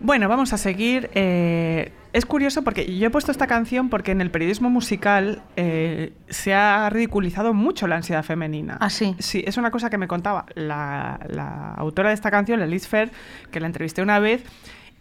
Bueno, 0.09 0.27
vamos 0.27 0.55
a 0.55 0.57
seguir. 0.57 1.11
Eh, 1.13 1.93
es 2.15 2.25
curioso 2.25 2.65
porque 2.65 2.97
yo 2.97 3.09
he 3.09 3.11
puesto 3.11 3.31
esta 3.31 3.47
canción 3.47 3.91
porque 3.91 4.11
en 4.11 4.23
el 4.23 4.31
periodismo 4.31 4.71
musical 4.71 5.43
eh, 5.55 6.15
se 6.31 6.55
ha 6.55 6.89
ridiculizado 6.89 7.53
mucho 7.53 7.87
la 7.87 7.97
ansiedad 7.97 8.23
femenina. 8.23 8.79
¿Ah, 8.81 8.89
sí? 8.89 9.15
Sí, 9.19 9.45
es 9.47 9.59
una 9.59 9.71
cosa 9.71 9.91
que 9.91 9.99
me 9.99 10.09
contaba 10.09 10.47
la, 10.55 11.21
la 11.29 11.75
autora 11.75 12.09
de 12.09 12.15
esta 12.15 12.31
canción, 12.31 12.59
la 12.59 12.65
Liz 12.65 12.89
Fair, 12.89 13.11
que 13.51 13.61
la 13.61 13.67
entrevisté 13.67 14.01
una 14.01 14.19
vez. 14.19 14.45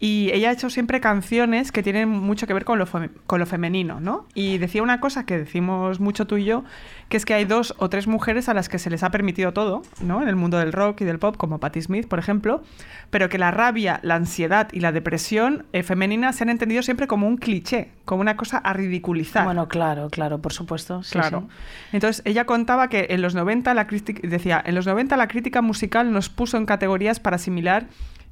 Y 0.00 0.30
ella 0.32 0.50
ha 0.50 0.52
hecho 0.52 0.70
siempre 0.70 1.00
canciones 1.00 1.72
que 1.72 1.82
tienen 1.82 2.08
mucho 2.08 2.46
que 2.46 2.54
ver 2.54 2.64
con 2.64 2.78
lo, 2.78 2.86
fem- 2.86 3.10
con 3.26 3.40
lo 3.40 3.46
femenino, 3.46 3.98
¿no? 3.98 4.26
Y 4.32 4.58
decía 4.58 4.80
una 4.82 5.00
cosa 5.00 5.26
que 5.26 5.36
decimos 5.38 5.98
mucho 5.98 6.24
tú 6.28 6.36
y 6.36 6.44
yo, 6.44 6.62
que 7.08 7.16
es 7.16 7.24
que 7.24 7.34
hay 7.34 7.44
dos 7.44 7.74
o 7.78 7.88
tres 7.90 8.06
mujeres 8.06 8.48
a 8.48 8.54
las 8.54 8.68
que 8.68 8.78
se 8.78 8.90
les 8.90 9.02
ha 9.02 9.10
permitido 9.10 9.52
todo, 9.52 9.82
¿no? 10.00 10.22
En 10.22 10.28
el 10.28 10.36
mundo 10.36 10.58
del 10.58 10.72
rock 10.72 11.00
y 11.00 11.04
del 11.04 11.18
pop, 11.18 11.36
como 11.36 11.58
Patti 11.58 11.82
Smith, 11.82 12.06
por 12.06 12.20
ejemplo, 12.20 12.62
pero 13.10 13.28
que 13.28 13.38
la 13.38 13.50
rabia, 13.50 13.98
la 14.04 14.14
ansiedad 14.14 14.68
y 14.72 14.78
la 14.80 14.92
depresión 14.92 15.66
eh, 15.72 15.82
femenina 15.82 16.32
se 16.32 16.44
han 16.44 16.50
entendido 16.50 16.82
siempre 16.82 17.08
como 17.08 17.26
un 17.26 17.36
cliché, 17.36 17.90
como 18.04 18.20
una 18.20 18.36
cosa 18.36 18.58
a 18.58 18.72
ridiculizar. 18.74 19.44
Bueno, 19.44 19.66
claro, 19.66 20.10
claro, 20.10 20.38
por 20.40 20.52
supuesto. 20.52 21.02
sí, 21.02 21.12
Claro. 21.18 21.48
sí. 21.50 21.56
Entonces, 21.96 22.22
ella 22.24 22.44
contaba 22.44 22.88
que 22.88 23.08
en 23.10 23.20
los 23.20 23.34
90 23.34 23.74
la 23.74 23.88
crítica 23.88 24.20
decía, 24.22 24.62
en 24.64 24.76
los 24.76 24.86
90 24.86 25.16
la 25.16 25.26
crítica 25.26 25.60
musical 25.60 26.12
nos 26.12 26.28
puso 26.28 26.56
en 26.56 26.66
categorías 26.66 27.18
para 27.18 27.34
asimilar 27.34 27.86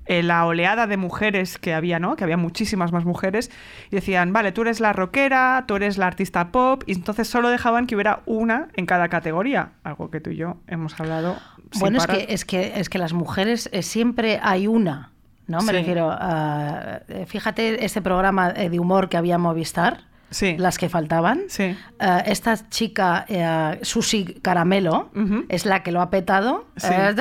eh, 0.06 0.22
la 0.22 0.46
oleada 0.46 0.86
de 0.86 0.96
mujeres 0.96 1.58
que 1.58 1.74
había, 1.74 1.98
¿no? 1.98 2.16
Que 2.16 2.24
había 2.24 2.36
muchísimas 2.36 2.92
más 2.92 3.04
mujeres 3.04 3.50
y 3.90 3.96
decían, 3.96 4.32
"Vale, 4.32 4.52
tú 4.52 4.62
eres 4.62 4.80
la 4.80 4.92
rockera, 4.92 5.64
tú 5.66 5.76
eres 5.76 5.98
la 5.98 6.06
artista 6.06 6.48
pop" 6.52 6.82
y 6.86 6.92
entonces 6.92 7.28
solo 7.28 7.48
dejaban 7.50 7.86
que 7.86 7.94
hubiera 7.96 8.20
una 8.26 8.68
en 8.74 8.86
cada 8.86 9.08
categoría, 9.08 9.70
algo 9.84 10.10
que 10.10 10.20
tú 10.20 10.30
y 10.30 10.36
yo 10.36 10.56
hemos 10.66 10.98
hablado 11.00 11.36
Bueno, 11.80 11.98
es 11.98 12.06
que, 12.06 12.26
es, 12.28 12.44
que, 12.44 12.72
es 12.80 12.88
que 12.88 12.98
las 12.98 13.12
mujeres 13.12 13.68
eh, 13.72 13.82
siempre 13.82 14.38
hay 14.42 14.66
una, 14.66 15.10
¿no? 15.48 15.58
Me 15.58 15.72
Sí. 15.72 15.78
refiero 15.78 16.10
a... 16.10 17.00
eh, 17.08 17.24
Fíjate 17.26 17.84
este 17.84 18.00
programa 18.00 18.52
de 18.52 18.78
humor 18.78 19.08
que 19.08 19.16
había 19.16 19.36
Movistar, 19.38 20.04
Sí. 20.30 20.56
las 20.58 20.78
que 20.78 20.88
faltaban. 20.88 21.42
Sí. 21.48 21.62
Eh, 21.64 22.22
esta 22.26 22.56
chica, 22.68 23.24
eh, 23.28 23.78
Susi 23.82 24.24
Caramelo, 24.42 25.10
es 25.48 25.66
la 25.66 25.82
que 25.82 25.92
lo 25.92 26.00
ha 26.00 26.10
petado. 26.10 26.66
Sí. 26.76 26.88
Eh, 26.92 27.14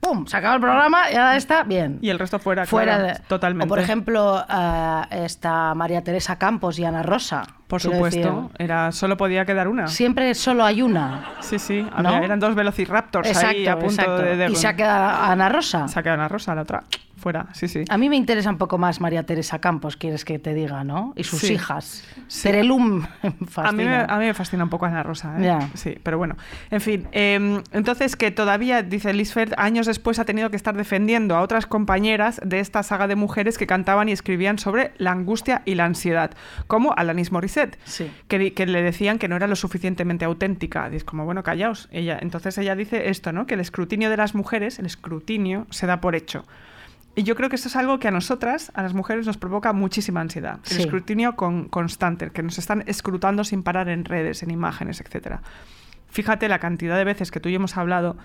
¡Pum! 0.00 0.26
Se 0.26 0.36
acaba 0.36 0.56
el 0.56 0.60
programa 0.60 1.10
y 1.10 1.14
ahora 1.16 1.36
está 1.36 1.62
bien. 1.62 1.98
Y 2.02 2.10
el 2.10 2.18
resto 2.18 2.38
fuera, 2.38 2.66
Fuera 2.66 2.98
claro, 2.98 3.14
de- 3.14 3.20
totalmente. 3.26 3.64
O 3.64 3.68
por 3.70 3.78
ejemplo, 3.78 4.44
está 5.10 5.74
María 5.74 6.02
Teresa 6.04 6.36
Campos 6.38 6.78
y 6.78 6.84
Ana 6.84 7.02
Rosa. 7.02 7.42
Por 7.66 7.80
supuesto, 7.80 8.18
decir, 8.52 8.56
era 8.58 8.92
solo 8.92 9.16
podía 9.16 9.46
quedar 9.46 9.66
una. 9.66 9.88
siempre 9.88 10.34
solo 10.34 10.62
hay 10.64 10.82
una. 10.82 11.30
Sí, 11.40 11.58
sí, 11.58 11.86
¿No? 12.02 12.18
eran 12.22 12.38
dos 12.38 12.54
velociraptors 12.54 13.26
Exacto, 13.28 13.48
ahí 13.56 13.66
a 13.66 13.74
punto 13.78 13.94
exacto. 14.02 14.18
de, 14.18 14.36
de- 14.36 14.50
Y 14.52 14.56
se 14.56 14.68
ha 14.68 14.76
quedado 14.76 15.22
Ana 15.24 15.48
Rosa. 15.48 15.88
Se 15.88 15.98
ha 15.98 16.02
quedado 16.02 16.20
Ana 16.20 16.28
Rosa, 16.28 16.54
la 16.54 16.62
otra 16.62 16.84
fuera, 17.24 17.46
sí, 17.54 17.68
sí. 17.68 17.84
A 17.88 17.96
mí 17.96 18.08
me 18.10 18.16
interesa 18.16 18.50
un 18.50 18.58
poco 18.58 18.76
más 18.76 19.00
María 19.00 19.24
Teresa 19.24 19.58
Campos, 19.58 19.96
quieres 19.96 20.24
que 20.26 20.38
te 20.38 20.52
diga, 20.52 20.84
¿no? 20.84 21.14
Y 21.16 21.24
sus 21.24 21.40
Sí. 21.40 21.54
hijas. 21.54 22.04
Sí. 22.28 22.42
Terelum 22.42 23.00
me 23.00 23.08
A 23.22 23.28
mí, 23.30 23.36
me, 23.38 23.46
fascina. 23.46 24.04
a 24.04 24.18
mí 24.18 24.26
me 24.26 24.34
fascina 24.34 24.64
un 24.64 24.70
poco 24.70 24.84
Ana 24.86 25.02
Rosa, 25.02 25.38
¿eh? 25.38 25.44
Ya. 25.44 25.70
Sí, 25.74 25.96
pero 26.02 26.18
bueno. 26.18 26.36
En 26.70 26.80
fin, 26.82 27.08
eh, 27.12 27.62
entonces 27.72 28.14
que 28.16 28.30
todavía, 28.30 28.82
dice 28.82 29.12
Lisfeld, 29.14 29.54
años 29.56 29.86
después 29.86 30.18
ha 30.18 30.24
tenido 30.26 30.50
que 30.50 30.56
estar 30.56 30.76
defendiendo 30.76 31.34
a 31.34 31.40
otras 31.40 31.66
compañeras 31.66 32.40
de 32.44 32.60
esta 32.60 32.82
saga 32.82 33.06
de 33.08 33.16
mujeres 33.16 33.56
que 33.58 33.66
cantaban 33.66 34.08
y 34.08 34.12
escribían 34.12 34.58
sobre 34.58 34.92
la 34.98 35.12
angustia 35.12 35.62
y 35.64 35.74
la 35.76 35.86
ansiedad, 35.86 36.30
como 36.66 36.92
Alanis 36.94 37.32
Morissette, 37.32 37.78
Sí. 37.84 38.10
que, 38.28 38.52
que 38.52 38.66
le 38.66 38.82
decían 38.82 39.18
que 39.18 39.28
no 39.28 39.36
era 39.36 39.46
lo 39.46 39.56
suficientemente 39.56 40.24
auténtica. 40.26 40.88
Es 40.88 41.04
como, 41.04 41.24
bueno, 41.24 41.42
callaos. 41.42 41.88
Ella, 41.90 42.18
entonces 42.20 42.58
ella 42.58 42.76
dice 42.76 43.08
esto, 43.08 43.32
¿no? 43.32 43.46
Que 43.46 43.54
el 43.54 43.60
escrutinio 43.60 44.10
de 44.10 44.16
las 44.18 44.34
mujeres, 44.34 44.78
el 44.78 44.86
escrutinio, 44.86 45.66
se 45.70 45.86
da 45.86 46.00
por 46.00 46.14
hecho. 46.14 46.44
Y 47.16 47.22
yo 47.22 47.36
creo 47.36 47.48
que 47.48 47.56
eso 47.56 47.68
es 47.68 47.76
algo 47.76 47.98
que 48.00 48.08
a 48.08 48.10
nosotras, 48.10 48.72
a 48.74 48.82
las 48.82 48.92
mujeres, 48.94 49.26
nos 49.26 49.36
provoca 49.36 49.72
muchísima 49.72 50.20
ansiedad. 50.20 50.58
El 50.64 50.70
Sí. 50.76 50.80
escrutinio 50.82 51.36
con, 51.36 51.68
constante, 51.68 52.30
que 52.30 52.42
nos 52.42 52.58
están 52.58 52.82
escrutando 52.86 53.44
sin 53.44 53.62
parar 53.62 53.88
en 53.88 54.04
redes, 54.04 54.42
en 54.42 54.50
imágenes, 54.50 55.00
etcétera. 55.00 55.42
Fíjate 56.08 56.48
la 56.48 56.58
cantidad 56.58 56.96
de 56.96 57.04
veces 57.04 57.30
que 57.30 57.40
tú 57.40 57.48
y 57.48 57.52
yo 57.52 57.56
hemos 57.56 57.76
hablado 57.76 58.16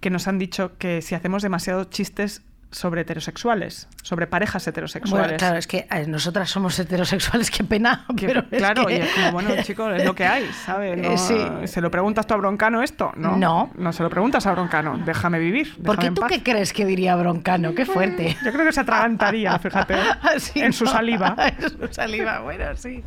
que 0.00 0.10
nos 0.10 0.28
han 0.28 0.38
dicho 0.38 0.72
que 0.78 1.02
si 1.02 1.14
hacemos 1.14 1.42
demasiados 1.42 1.90
chistes 1.90 2.42
sobre 2.76 3.00
heterosexuales, 3.00 3.88
sobre 4.02 4.26
parejas 4.26 4.66
heterosexuales. 4.66 5.26
Bueno, 5.28 5.38
claro, 5.38 5.56
es 5.56 5.66
que 5.66 5.86
nosotras 6.08 6.50
somos 6.50 6.78
heterosexuales, 6.78 7.50
qué 7.50 7.64
pena. 7.64 8.04
Es 8.50 8.58
claro, 8.58 8.84
que- 8.86 8.96
y 8.98 9.00
es 9.00 9.10
como, 9.14 9.32
bueno, 9.32 9.50
chico, 9.62 9.90
es 9.90 10.04
lo 10.04 10.14
que 10.14 10.26
hay, 10.26 10.44
¿sabes? 10.64 10.98
Eh, 11.02 11.16
sí. 11.16 11.66
¿Se 11.68 11.80
lo 11.80 11.90
preguntas 11.90 12.26
tú 12.26 12.34
a 12.34 12.36
Broncano 12.36 12.82
esto? 12.82 13.12
No. 13.16 13.36
No. 13.36 13.70
No 13.76 13.92
se 13.94 14.02
lo 14.02 14.10
preguntas 14.10 14.46
a 14.46 14.52
Broncano. 14.52 14.98
Déjame 15.06 15.38
vivir. 15.38 15.72
¿Por 15.82 15.96
déjame 15.96 16.00
qué 16.00 16.06
en 16.08 16.14
tú 16.14 16.20
paz. 16.20 16.30
qué 16.32 16.42
crees 16.42 16.72
que 16.74 16.84
diría 16.84 17.16
Broncano? 17.16 17.74
Qué 17.74 17.86
fuerte. 17.86 18.36
Yo 18.44 18.52
creo 18.52 18.66
que 18.66 18.72
se 18.72 18.80
atragantaría, 18.80 19.58
fíjate, 19.58 19.94
Sí, 20.38 20.60
en 20.60 20.72
su 20.74 20.86
saliva. 20.86 21.34
en 21.58 21.70
su 21.70 21.88
saliva, 21.94 22.40
bueno, 22.40 22.76
sí. 22.76 23.02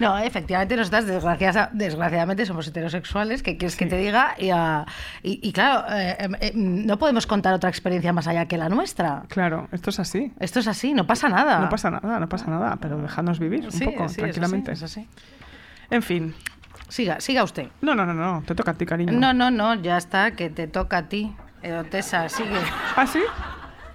No, 0.00 0.18
efectivamente, 0.18 0.76
nosotras 0.76 1.06
desgraciada- 1.06 1.70
desgraciadamente 1.72 2.44
somos 2.44 2.66
heterosexuales, 2.66 3.42
¿qué 3.42 3.56
quieres 3.56 3.76
que 3.76 3.86
te 3.86 3.96
diga? 3.96 4.34
Y, 4.38 4.50
ah, 4.50 4.84
y- 5.22 5.38
y 5.42 5.52
claro, 5.52 5.84
eh, 5.94 6.16
eh, 6.18 6.28
eh, 6.40 6.52
no 6.54 6.98
podemos 6.98 7.26
contar 7.26 7.54
otra 7.54 7.70
experiencia 7.70 8.12
más 8.12 8.26
allá 8.26 8.46
que 8.46 8.56
la 8.58 8.68
nuestra. 8.68 9.11
Claro, 9.28 9.68
esto 9.72 9.90
es 9.90 10.00
así. 10.00 10.32
Esto 10.38 10.60
es 10.60 10.66
así, 10.66 10.94
no 10.94 11.06
pasa 11.06 11.28
nada. 11.28 11.58
No 11.60 11.68
pasa 11.68 11.90
nada, 11.90 12.20
no 12.20 12.28
pasa 12.28 12.46
nada, 12.50 12.76
pero 12.80 12.98
dejadnos 12.98 13.38
vivir 13.38 13.60
un 13.60 13.78
poco, 13.78 14.08
sí, 14.08 14.14
es 14.14 14.16
tranquilamente. 14.16 14.72
así, 14.72 14.84
es 14.84 14.90
así. 14.90 15.08
En 15.90 16.02
fin. 16.02 16.34
Siga, 16.88 17.20
siga 17.20 17.42
usted. 17.42 17.68
No, 17.80 17.94
no, 17.94 18.04
no, 18.04 18.12
no, 18.14 18.42
te 18.46 18.54
toca 18.54 18.72
a 18.72 18.74
ti, 18.74 18.84
cariño. 18.84 19.12
No, 19.12 19.32
no, 19.32 19.50
no, 19.50 19.74
ya 19.74 19.96
está, 19.96 20.32
que 20.32 20.50
te 20.50 20.66
toca 20.66 20.98
a 20.98 21.08
ti. 21.08 21.34
Erotesa, 21.62 22.28
sigue. 22.28 22.58
¿Ah, 22.96 23.06
sí? 23.06 23.20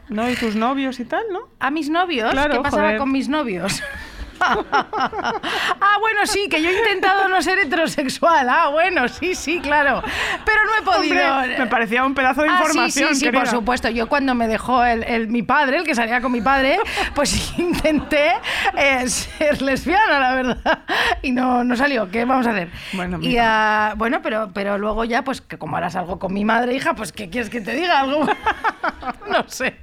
¿No? 0.09 0.29
¿Y 0.29 0.35
tus 0.35 0.55
novios 0.55 0.99
y 0.99 1.05
tal, 1.05 1.23
no? 1.31 1.49
¿A 1.59 1.69
mis 1.69 1.89
novios? 1.89 2.31
Claro, 2.31 2.55
¿Qué 2.55 2.61
pasaba 2.61 2.83
joder. 2.83 2.97
con 2.97 3.11
mis 3.11 3.29
novios? 3.29 3.83
ah, 4.39 5.97
bueno, 5.99 6.25
sí, 6.25 6.47
que 6.49 6.61
yo 6.61 6.69
he 6.69 6.77
intentado 6.77 7.27
no 7.27 7.41
ser 7.41 7.59
heterosexual. 7.59 8.47
Ah, 8.49 8.69
bueno, 8.69 9.07
sí, 9.07 9.35
sí, 9.35 9.59
claro. 9.59 10.01
Pero 10.45 10.59
no 10.65 10.71
he 10.77 10.81
podido. 10.97 11.35
Hombre, 11.35 11.57
me 11.57 11.67
parecía 11.67 12.03
un 12.05 12.13
pedazo 12.13 12.43
de 12.43 12.49
Ah, 12.49 12.57
información, 12.59 13.09
sí, 13.09 13.15
sí, 13.15 13.25
sí, 13.25 13.31
por 13.31 13.47
supuesto. 13.47 13.89
Yo 13.89 14.07
cuando 14.07 14.35
me 14.35 14.47
dejó 14.47 14.83
el, 14.83 15.03
el- 15.03 15.27
mi 15.27 15.43
padre, 15.43 15.77
el 15.77 15.83
que 15.83 15.95
salía 15.95 16.21
con 16.21 16.31
mi 16.31 16.41
padre, 16.41 16.79
pues 17.15 17.53
intenté 17.57 18.31
eh, 18.75 19.07
ser 19.09 19.61
lesbiana, 19.61 20.19
la 20.19 20.33
verdad. 20.35 20.79
Y 21.21 21.31
no, 21.31 21.63
no 21.63 21.75
salió. 21.75 22.09
¿Qué 22.09 22.25
vamos 22.25 22.47
a 22.47 22.51
hacer? 22.51 22.69
Bueno, 22.93 23.19
y, 23.21 23.37
ah, 23.39 23.93
bueno, 23.97 24.21
pero, 24.21 24.51
pero 24.53 24.77
luego 24.77 25.03
ya, 25.05 25.23
pues 25.23 25.41
que 25.41 25.57
como 25.57 25.77
harás 25.77 25.95
algo 25.95 26.19
con 26.19 26.33
mi 26.33 26.45
madre, 26.45 26.73
hija, 26.75 26.93
pues 26.95 27.11
¿qué 27.11 27.29
quieres 27.29 27.49
que 27.49 27.61
te 27.61 27.73
diga? 27.73 27.99
Algo. 28.01 28.25
no 29.29 29.43
sé. 29.47 29.77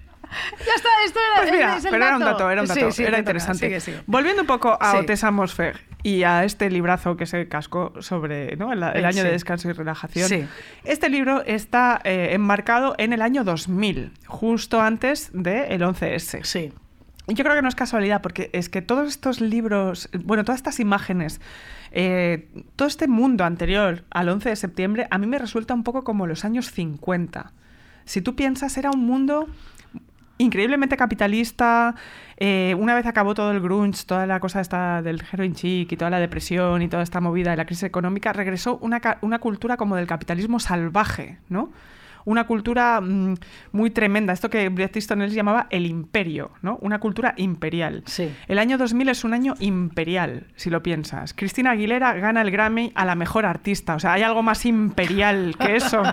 Ya 0.66 0.72
está, 0.76 0.88
esto 1.06 1.18
era, 1.32 1.40
Pues 1.42 1.52
mira, 1.52 1.76
es 1.76 1.84
el 1.84 1.90
pero 1.90 2.04
era 2.06 2.16
un 2.16 2.22
dato, 2.24 2.50
era 2.50 2.62
un 2.62 2.68
dato, 2.68 2.90
sí, 2.90 3.02
era 3.04 3.18
interesante. 3.18 3.66
Sigue, 3.66 3.80
sigue. 3.80 4.00
Volviendo 4.06 4.42
un 4.42 4.46
poco 4.46 4.76
a 4.80 4.92
Sí. 4.92 4.96
Otessa 4.98 5.30
Mosfer 5.30 5.80
y 6.02 6.22
a 6.24 6.44
este 6.44 6.70
librazo 6.70 7.16
que 7.16 7.26
se 7.26 7.48
cascó 7.48 7.92
sobre 8.00 8.56
¿no? 8.56 8.72
el, 8.72 8.82
el 8.82 9.04
Eh, 9.04 9.06
año 9.06 9.24
de 9.24 9.30
descanso 9.30 9.68
y 9.68 9.72
relajación. 9.72 10.28
Sí. 10.28 10.46
Este 10.84 11.08
libro 11.08 11.42
está 11.46 12.00
eh, 12.04 12.30
enmarcado 12.32 12.94
en 12.98 13.12
el 13.12 13.22
año 13.22 13.44
2000, 13.44 14.12
justo 14.26 14.80
antes 14.80 15.30
del 15.32 15.82
11S. 15.82 16.44
Sí. 16.44 16.72
Y 17.26 17.32
Yo 17.34 17.42
creo 17.42 17.56
que 17.56 17.62
no 17.62 17.68
es 17.68 17.74
casualidad, 17.74 18.20
porque 18.20 18.50
es 18.52 18.68
que 18.68 18.82
todos 18.82 19.08
estos 19.08 19.40
libros, 19.40 20.10
bueno, 20.24 20.44
todas 20.44 20.58
estas 20.58 20.78
imágenes, 20.78 21.40
eh, 21.90 22.48
todo 22.76 22.86
este 22.86 23.08
mundo 23.08 23.44
anterior 23.44 24.04
al 24.10 24.28
11 24.28 24.50
de 24.50 24.56
septiembre, 24.56 25.06
a 25.10 25.16
mí 25.16 25.26
me 25.26 25.38
resulta 25.38 25.72
un 25.72 25.84
poco 25.84 26.04
como 26.04 26.26
los 26.26 26.44
años 26.44 26.70
50. 26.70 27.52
Si 28.04 28.20
tú 28.20 28.36
piensas, 28.36 28.76
era 28.76 28.90
un 28.90 29.06
mundo 29.06 29.48
increíblemente 30.38 30.96
capitalista. 30.96 31.94
eh, 32.36 32.74
una 32.78 32.94
vez 32.94 33.06
acabó 33.06 33.34
todo 33.34 33.52
el 33.52 33.60
grunge, 33.60 34.04
toda 34.06 34.26
la 34.26 34.40
cosa 34.40 34.60
esta 34.60 35.02
del 35.02 35.22
heroin 35.32 35.54
chic 35.54 35.92
y 35.92 35.96
toda 35.96 36.10
la 36.10 36.18
depresión 36.18 36.82
y 36.82 36.88
toda 36.88 37.02
esta 37.02 37.20
movida 37.20 37.50
de 37.52 37.56
la 37.56 37.64
crisis 37.64 37.84
económica, 37.84 38.32
regresó 38.32 38.78
una, 38.82 39.00
una 39.20 39.38
cultura 39.38 39.76
como 39.76 39.96
del 39.96 40.06
capitalismo 40.06 40.58
salvaje, 40.58 41.38
¿no? 41.48 41.70
Una 42.26 42.46
cultura 42.46 43.02
mm, 43.02 43.34
muy 43.72 43.90
tremenda, 43.90 44.32
esto 44.32 44.48
que 44.48 44.70
Bret 44.70 44.96
Easton 44.96 45.20
Ellis 45.20 45.34
llamaba 45.34 45.66
el 45.68 45.84
imperio, 45.84 46.52
¿no? 46.62 46.78
Una 46.80 46.98
cultura 46.98 47.34
imperial. 47.36 48.02
Sí. 48.06 48.34
El 48.48 48.58
año 48.58 48.78
2000 48.78 49.10
es 49.10 49.24
un 49.24 49.34
año 49.34 49.54
imperial, 49.60 50.46
si 50.56 50.70
lo 50.70 50.82
piensas. 50.82 51.34
Cristina 51.34 51.72
Aguilera 51.72 52.14
gana 52.14 52.40
el 52.40 52.50
Grammy 52.50 52.92
a 52.94 53.04
la 53.04 53.14
mejor 53.14 53.44
artista. 53.44 53.94
O 53.94 54.00
sea, 54.00 54.14
¿hay 54.14 54.22
algo 54.22 54.42
más 54.42 54.64
imperial 54.64 55.54
que 55.58 55.76
eso? 55.76 56.02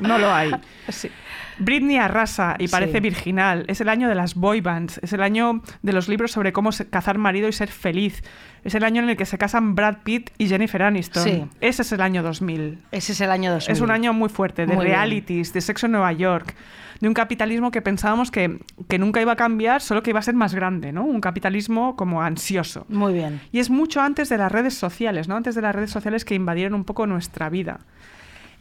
No 0.00 0.18
lo 0.18 0.30
hay. 0.30 0.50
Sí. 0.88 1.10
Britney 1.58 1.96
arrasa 1.96 2.56
y 2.58 2.68
parece 2.68 2.94
Sí. 2.94 3.00
virginal. 3.00 3.64
Es 3.68 3.80
el 3.80 3.88
año 3.88 4.08
de 4.08 4.14
las 4.14 4.34
boy 4.34 4.60
bands. 4.60 4.98
Es 5.02 5.12
el 5.12 5.22
año 5.22 5.62
de 5.82 5.92
los 5.92 6.08
libros 6.08 6.32
sobre 6.32 6.52
cómo 6.52 6.70
cazar 6.90 7.18
marido 7.18 7.48
y 7.48 7.52
ser 7.52 7.68
feliz. 7.68 8.22
Es 8.64 8.74
el 8.74 8.84
año 8.84 9.02
en 9.02 9.08
el 9.08 9.16
que 9.16 9.26
se 9.26 9.38
casan 9.38 9.74
Brad 9.74 9.98
Pitt 10.04 10.30
y 10.38 10.48
Jennifer 10.48 10.82
Aniston. 10.82 11.22
Sí. 11.24 11.44
Ese 11.60 11.82
es 11.82 11.92
el 11.92 12.00
año 12.00 12.22
2000. 12.22 12.80
Ese 12.90 13.12
es 13.12 13.20
el 13.20 13.30
año 13.30 13.52
2000. 13.52 13.72
Es 13.72 13.80
un 13.80 13.90
año 13.90 14.12
muy 14.12 14.28
fuerte 14.28 14.66
de 14.66 14.74
Muy 14.74 14.84
bien. 14.86 14.96
realities, 14.96 15.52
de 15.52 15.60
sexo 15.60 15.86
en 15.86 15.92
Nueva 15.92 16.12
York, 16.12 16.54
de 17.00 17.08
un 17.08 17.14
capitalismo 17.14 17.70
que 17.70 17.80
pensábamos 17.82 18.30
que, 18.30 18.58
que 18.88 18.98
nunca 18.98 19.20
iba 19.22 19.32
a 19.32 19.36
cambiar, 19.36 19.80
solo 19.82 20.02
que 20.02 20.10
iba 20.10 20.18
a 20.18 20.22
ser 20.22 20.34
más 20.34 20.54
grande, 20.54 20.92
¿no? 20.92 21.04
Un 21.04 21.20
capitalismo 21.20 21.94
como 21.96 22.22
ansioso. 22.22 22.86
Muy 22.88 23.12
bien. 23.12 23.40
Y 23.52 23.60
es 23.60 23.70
mucho 23.70 24.00
antes 24.00 24.28
de 24.28 24.38
las 24.38 24.50
redes 24.50 24.74
sociales, 24.74 25.28
¿no? 25.28 25.36
Antes 25.36 25.54
de 25.54 25.62
las 25.62 25.74
redes 25.74 25.90
sociales 25.90 26.24
que 26.24 26.34
invadieron 26.34 26.74
un 26.74 26.84
poco 26.84 27.06
nuestra 27.06 27.48
vida. 27.50 27.80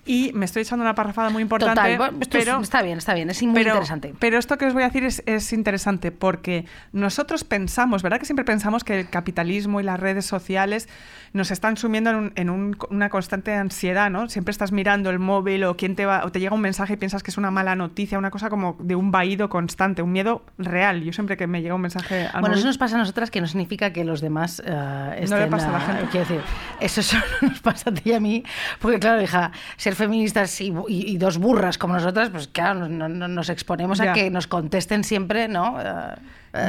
Y 0.05 0.31
me 0.35 0.45
estoy 0.45 0.61
echando 0.61 0.83
una 0.83 0.93
parrafada 0.93 1.29
muy 1.31 1.41
importante, 1.41 1.75
Total, 1.81 1.97
bueno, 1.97 2.17
esto 2.21 2.37
es- 2.37 2.45
pero 2.45 2.59
está 2.61 2.81
bien, 2.83 2.99
está 2.99 3.13
bien, 3.15 3.29
es 3.31 3.41
muy 3.41 3.55
pero, 3.55 3.71
interesante. 3.71 4.13
Pero 4.19 4.37
esto 4.37 4.57
que 4.57 4.65
os 4.67 4.73
voy 4.73 4.83
a 4.83 4.87
decir 4.87 5.03
es, 5.03 5.23
es 5.25 5.51
interesante 5.51 6.11
porque 6.11 6.65
nosotros 6.91 7.43
pensamos, 7.43 8.03
¿verdad? 8.03 8.19
Que 8.19 8.25
siempre 8.25 8.45
pensamos 8.45 8.83
que 8.83 8.99
el 8.99 9.09
capitalismo 9.09 9.79
y 9.79 9.83
las 9.83 9.99
redes 9.99 10.25
sociales 10.25 10.87
nos 11.33 11.49
están 11.51 11.75
sumiendo 11.75 12.11
en, 12.11 12.15
un- 12.15 12.31
en 12.35 12.49
un- 12.51 12.77
una 12.91 13.09
constante 13.09 13.53
ansiedad, 13.55 14.09
¿no? 14.11 14.29
Siempre 14.29 14.51
estás 14.51 14.71
mirando 14.71 15.09
el 15.09 15.17
móvil 15.19 15.63
o 15.63 15.75
quién 15.75 15.95
te 15.95 16.05
va, 16.05 16.23
o 16.23 16.31
te 16.31 16.39
llega 16.39 16.53
un 16.53 16.61
mensaje 16.61 16.93
y 16.93 16.97
piensas 16.97 17.23
que 17.23 17.31
es 17.31 17.37
una 17.37 17.49
mala 17.51 17.75
noticia, 17.75 18.17
una 18.19 18.29
cosa 18.29 18.49
como 18.49 18.77
de 18.79 18.95
un 18.95 19.11
vaído 19.11 19.49
constante, 19.49 20.01
un 20.03 20.11
miedo 20.11 20.43
real. 20.59 21.01
Yo 21.03 21.13
siempre 21.13 21.35
que 21.35 21.47
me 21.47 21.61
llega 21.63 21.73
un 21.75 21.81
mensaje 21.81 22.27
al 22.31 22.41
Bueno, 22.41 22.55
móvil- 22.55 22.59
eso 22.59 22.67
nos 22.67 22.77
pasa 22.77 22.95
a 22.95 22.99
nosotras 22.99 23.31
que 23.31 23.41
no 23.41 23.47
significa 23.47 23.91
que 23.91 24.03
los 24.05 24.21
demás 24.21 24.61
eh, 24.63 25.17
estén... 25.21 25.39
le 25.39 25.47
pasa 25.47 25.69
a 25.69 25.71
la 25.71 25.79
gente. 25.79 26.05
Quiero 26.11 26.27
decir, 26.27 26.41
eso 26.79 27.01
solo 27.15 27.23
nos 27.41 27.59
pasa 27.61 27.89
a 27.89 27.93
ti 27.93 28.11
y 28.11 28.13
a 28.13 28.19
mí, 28.19 28.43
porque 28.79 28.99
claro, 28.99 29.21
hija, 29.21 29.51
ser 29.95 30.05
feministas 30.05 30.61
y, 30.61 30.73
y- 30.87 31.13
y 31.13 31.17
dos 31.17 31.37
burras 31.37 31.77
como 31.77 31.93
nosotras, 31.95 32.29
pues 32.29 32.47
claro, 32.47 32.87
no- 32.87 33.09
no- 33.09 33.27
nos 33.27 33.49
exponemos 33.49 33.99
a 33.99 34.13
que 34.13 34.29
nos 34.29 34.47
contesten 34.47 35.03
siempre, 35.03 35.47
¿no? 35.47 35.79
Eh, 35.81 36.15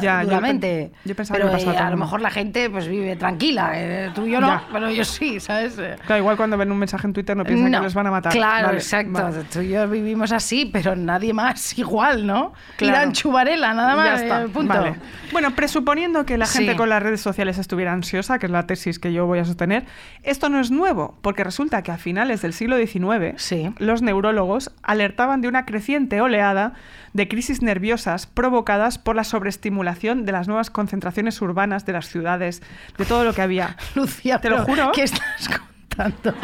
Ya, 0.03 0.23
yo 0.23 0.29
duramente. 0.29 0.91
pe- 0.93 1.09
yo 1.09 1.15
pensaba 1.17 1.39
pero 1.41 1.57
que 1.57 1.63
eh, 1.65 1.77
a 1.77 1.91
lo 1.91 1.97
mejor 1.97 2.21
la 2.21 2.31
gente 2.31 2.69
pues 2.71 2.89
vive 2.89 3.17
tranquila, 3.17 3.73
eh, 3.75 4.11
tú 4.15 4.27
y 4.27 4.33
yo 4.33 4.41
no, 4.41 4.47
Ya. 4.49 4.63
pero 4.73 4.91
yo 4.91 5.05
sí, 5.05 5.41
¿sabes? 5.41 5.79
Eh, 5.79 5.97
Claro, 6.07 6.21
igual 6.23 6.37
cuando 6.37 6.57
ven 6.57 6.71
un 6.73 6.79
mensaje 6.79 7.07
en 7.07 7.13
Twitter 7.13 7.37
no 7.37 7.45
piensan 7.45 7.71
no, 7.71 7.79
que 7.79 7.85
les 7.85 7.95
van 7.95 8.07
a 8.07 8.11
matar. 8.11 8.33
Claro, 8.33 8.67
Vale, 8.69 8.79
exacto. 8.79 9.13
vale. 9.13 9.45
Tú 9.53 9.61
y 9.61 9.69
yo 9.69 9.89
vivimos 9.89 10.33
así, 10.33 10.69
pero 10.73 10.97
nadie 10.97 11.33
más 11.33 11.79
igual, 11.79 12.27
¿no? 12.27 12.53
Claro. 12.77 12.97
Irán 12.97 13.13
Chubarela, 13.13 13.75
nada 13.75 13.97
más. 13.97 14.07
Ya 14.21 14.25
está, 14.27 14.43
eh, 14.43 14.49
punto. 14.49 14.75
vale. 14.75 14.95
Bueno, 15.33 15.55
presuponiendo 15.55 16.25
que 16.25 16.39
la 16.39 16.47
gente 16.47 16.73
Sí. 16.73 16.77
con 16.77 16.89
las 16.89 17.03
redes 17.03 17.21
sociales 17.21 17.59
estuviera 17.59 17.93
ansiosa, 17.93 18.39
que 18.39 18.47
es 18.47 18.53
la 18.53 18.67
tesis 18.67 18.99
que 18.99 19.13
yo 19.13 19.27
voy 19.27 19.39
a 19.41 19.45
sostener, 19.45 19.85
esto 20.23 20.49
no 20.49 20.61
es 20.61 20.71
nuevo, 20.71 21.17
porque 21.23 21.45
resulta 21.45 21.83
que 21.83 21.91
a 21.93 21.99
finales 21.99 22.43
del 22.43 22.53
siglo 22.53 22.77
XIX 22.79 23.35
Sí. 23.37 23.71
los 23.79 24.03
neurólogos 24.03 24.71
alertaban 24.83 25.41
de 25.41 25.49
una 25.49 25.65
creciente 25.67 26.21
oleada 26.21 26.75
de 27.17 27.29
crisis 27.29 27.63
nerviosas 27.63 28.27
provocadas 28.27 28.99
por 28.99 29.17
la 29.17 29.25
sobreestimulación 29.25 30.25
de 30.27 30.33
las 30.33 30.49
nuevas 30.49 30.71
concentraciones 30.71 31.41
urbanas 31.41 31.87
de 31.87 31.93
las 31.95 32.07
ciudades, 32.09 32.63
de 32.99 33.05
todo 33.07 33.25
lo 33.25 33.33
que 33.33 33.43
había. 33.43 33.77
Lucía, 33.95 34.39
Te 34.39 34.51
lo 34.51 34.65
juro. 34.65 34.93
¿Qué 34.93 35.03
estás 35.05 35.49
contando? 35.49 36.35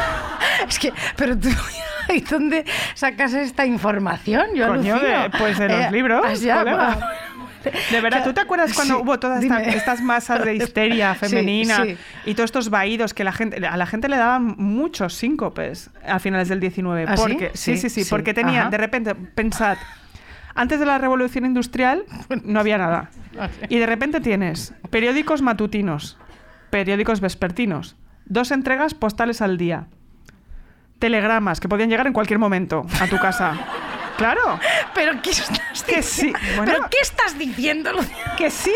es 0.68 0.78
que, 0.78 0.92
pero 1.16 1.38
tú, 1.38 1.48
¿y 2.12 2.20
dónde 2.20 2.64
sacas 2.94 3.32
esta 3.34 3.64
información? 3.64 4.48
Yo 4.54 4.66
Coño, 4.68 4.98
de- 4.98 5.30
pues 5.38 5.58
de 5.58 5.68
los 5.68 5.92
libros, 5.92 6.22
ah, 6.26 6.34
ya. 6.34 6.64
De 7.90 8.00
verdad, 8.00 8.22
¿tú 8.24 8.32
te 8.32 8.40
acuerdas 8.40 8.72
cuando 8.72 8.94
Sí, 8.96 9.00
hubo 9.02 9.18
todas 9.18 9.42
esta- 9.42 9.60
estas 9.62 10.00
masas 10.00 10.44
de 10.44 10.54
histeria 10.54 11.14
femenina 11.14 11.84
sí. 11.84 11.96
y 12.24 12.34
todos 12.34 12.46
estos 12.48 12.70
vaídos 12.70 13.12
que 13.14 13.24
la 13.24 13.32
gente, 13.32 13.64
a 13.66 13.76
la 13.76 13.84
gente 13.86 14.08
le 14.08 14.16
daban 14.16 14.54
muchos 14.56 15.14
síncopes 15.14 15.90
a 16.06 16.18
finales 16.18 16.48
del 16.48 16.60
19? 16.60 17.04
¿Ah, 17.08 17.16
sí? 17.16 17.22
porque, 17.22 17.50
sí, 17.54 17.72
Sí, 17.76 17.76
sí, 17.76 17.90
sí, 17.90 18.04
sí. 18.04 18.10
porque 18.10 18.32
tenía, 18.32 18.62
Ajá. 18.62 18.70
de 18.70 18.76
repente, 18.78 19.14
pensad, 19.14 19.76
antes 20.58 20.80
de 20.80 20.86
la 20.86 20.98
revolución 20.98 21.46
industrial 21.46 22.04
no 22.44 22.60
había 22.60 22.78
nada. 22.78 23.10
Y 23.68 23.78
de 23.78 23.86
repente 23.86 24.20
tienes 24.20 24.74
periódicos 24.90 25.40
matutinos, 25.40 26.18
periódicos 26.70 27.20
vespertinos, 27.20 27.96
dos 28.26 28.50
entregas 28.50 28.92
postales 28.94 29.40
al 29.40 29.56
día, 29.56 29.86
telegramas 30.98 31.60
que 31.60 31.68
podían 31.68 31.88
llegar 31.90 32.06
en 32.06 32.12
cualquier 32.12 32.38
momento 32.38 32.84
a 33.00 33.06
tu 33.06 33.16
casa. 33.18 33.54
Claro, 34.16 34.58
¿Pero 34.94 35.22
qué 35.22 35.30
estás 35.30 35.84
que 35.86 35.96
diciendo? 35.98 36.38
sí. 36.40 36.54
Bueno, 36.56 36.72
¿Pero 36.72 36.88
qué 36.90 36.98
estás 37.02 37.38
diciendo, 37.38 37.92
Lucía? 37.92 38.34
que 38.36 38.50
sí. 38.50 38.72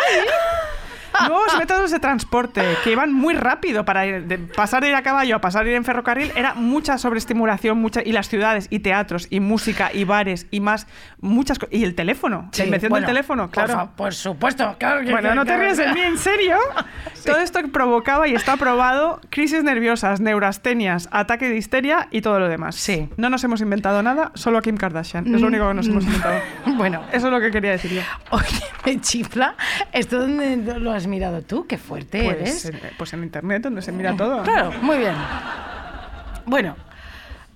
Nuevos 1.28 1.56
métodos 1.58 1.90
de 1.90 1.98
transporte 2.00 2.62
que 2.84 2.92
iban 2.92 3.12
muy 3.12 3.34
rápido 3.34 3.84
para 3.84 4.06
ir- 4.06 4.24
de 4.26 4.38
pasar 4.38 4.82
de 4.82 4.88
ir 4.90 4.94
a 4.94 5.02
caballo 5.02 5.36
a 5.36 5.40
pasar 5.40 5.64
de 5.64 5.70
ir 5.70 5.76
en 5.76 5.84
ferrocarril 5.84 6.32
era 6.36 6.54
mucha 6.54 6.98
sobreestimulación, 6.98 7.78
mucha 7.78 8.00
y 8.04 8.12
las 8.12 8.28
ciudades 8.28 8.66
y 8.70 8.80
teatros 8.80 9.26
y 9.30 9.40
música 9.40 9.90
y 9.92 10.04
bares 10.04 10.46
y 10.50 10.60
más 10.60 10.86
muchas 11.20 11.58
y 11.70 11.84
el 11.84 11.94
teléfono, 11.94 12.50
la 12.56 12.64
invención 12.64 12.90
bueno, 12.90 13.06
del 13.06 13.14
teléfono, 13.14 13.42
por 13.44 13.50
claro. 13.52 13.74
fa- 13.74 13.90
Por, 13.96 14.14
supuesto, 14.14 14.74
claro 14.78 15.02
que 15.04 15.10
Bueno, 15.10 15.34
no 15.34 15.44
te 15.44 15.56
ríes 15.56 15.76
de 15.76 15.92
mí, 15.92 16.00
en 16.00 16.18
serio. 16.18 16.56
Todo 17.24 17.38
esto 17.38 17.60
provocaba 17.72 18.26
y 18.26 18.34
está 18.34 18.56
probado 18.56 19.20
crisis 19.30 19.62
nerviosas, 19.62 20.20
neurastenias, 20.20 21.08
ataque 21.12 21.48
de 21.48 21.56
histeria 21.56 22.08
y 22.10 22.20
todo 22.20 22.40
lo 22.40 22.48
demás. 22.48 22.74
Sí. 22.74 23.08
No 23.16 23.30
nos 23.30 23.44
hemos 23.44 23.60
inventado 23.60 24.02
nada, 24.02 24.32
solo 24.34 24.58
a 24.58 24.62
Kim 24.62 24.76
Kardashian. 24.76 25.32
Es 25.32 25.40
lo 25.40 25.46
único 25.46 25.68
que 25.68 25.74
nos 25.74 25.86
hemos 25.86 26.04
inventado. 26.04 26.40
Bueno, 26.76 27.02
Eso 27.12 27.26
es 27.26 27.32
lo 27.32 27.40
que 27.40 27.50
quería 27.52 27.70
decir 27.72 27.92
yo. 27.92 28.02
oye, 28.30 28.46
me 28.84 29.00
chifla. 29.00 29.54
¿Esto 29.92 30.26
lo 30.26 30.92
has 30.92 31.01
mirado 31.06 31.42
tú? 31.42 31.66
Qué 31.66 31.78
fuerte 31.78 32.22
Pues 32.24 32.36
eres. 32.36 32.64
en, 32.66 32.80
pues 32.98 33.12
en 33.12 33.22
internet, 33.22 33.62
donde 33.62 33.82
se 33.82 33.92
mira 33.92 34.16
todo. 34.16 34.42
Claro, 34.42 34.72
muy 34.82 34.98
bien. 34.98 35.14
Bueno. 36.46 36.76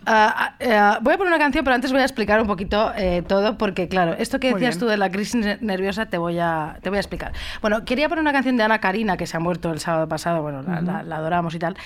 Ah, 0.07 0.55
ah, 0.61 0.99
voy 1.03 1.15
a 1.15 1.19
poner 1.19 1.33
una 1.33 1.39
canción, 1.43 1.65
pero 1.65 1.75
antes 1.75 1.93
voy 1.93 2.01
a 2.01 2.05
explicar 2.05 2.41
un 2.41 2.47
poquito 2.47 2.93
eh, 2.97 3.23
todo, 3.27 3.59
porque 3.59 3.89
claro, 3.89 4.15
esto 4.15 4.39
que 4.41 4.51
Muy 4.51 4.61
decías 4.61 4.77
bien. 4.77 4.81
tú 4.81 4.87
de 4.91 4.97
la 4.97 5.11
crisis 5.11 5.35
ne- 5.35 5.59
nerviosa 5.61 6.07
te 6.07 6.19
voy, 6.19 6.39
a, 6.39 6.79
te 6.83 6.89
voy 6.91 6.97
a 6.99 7.01
explicar. 7.01 7.33
Bueno, 7.61 7.85
quería 7.85 8.09
poner 8.09 8.23
una 8.23 8.33
canción 8.33 8.57
de 8.57 8.63
Ana 8.63 8.79
Karina, 8.81 9.17
que 9.17 9.27
se 9.27 9.37
ha 9.37 9.41
muerto 9.41 9.73
el 9.73 9.81
sábado 9.81 10.09
pasado, 10.09 10.43
bueno, 10.43 10.63
la, 10.63 10.81
la- 10.81 11.03
la 11.03 11.17
adoramos 11.17 11.55
y 11.55 11.59
tal, 11.59 11.77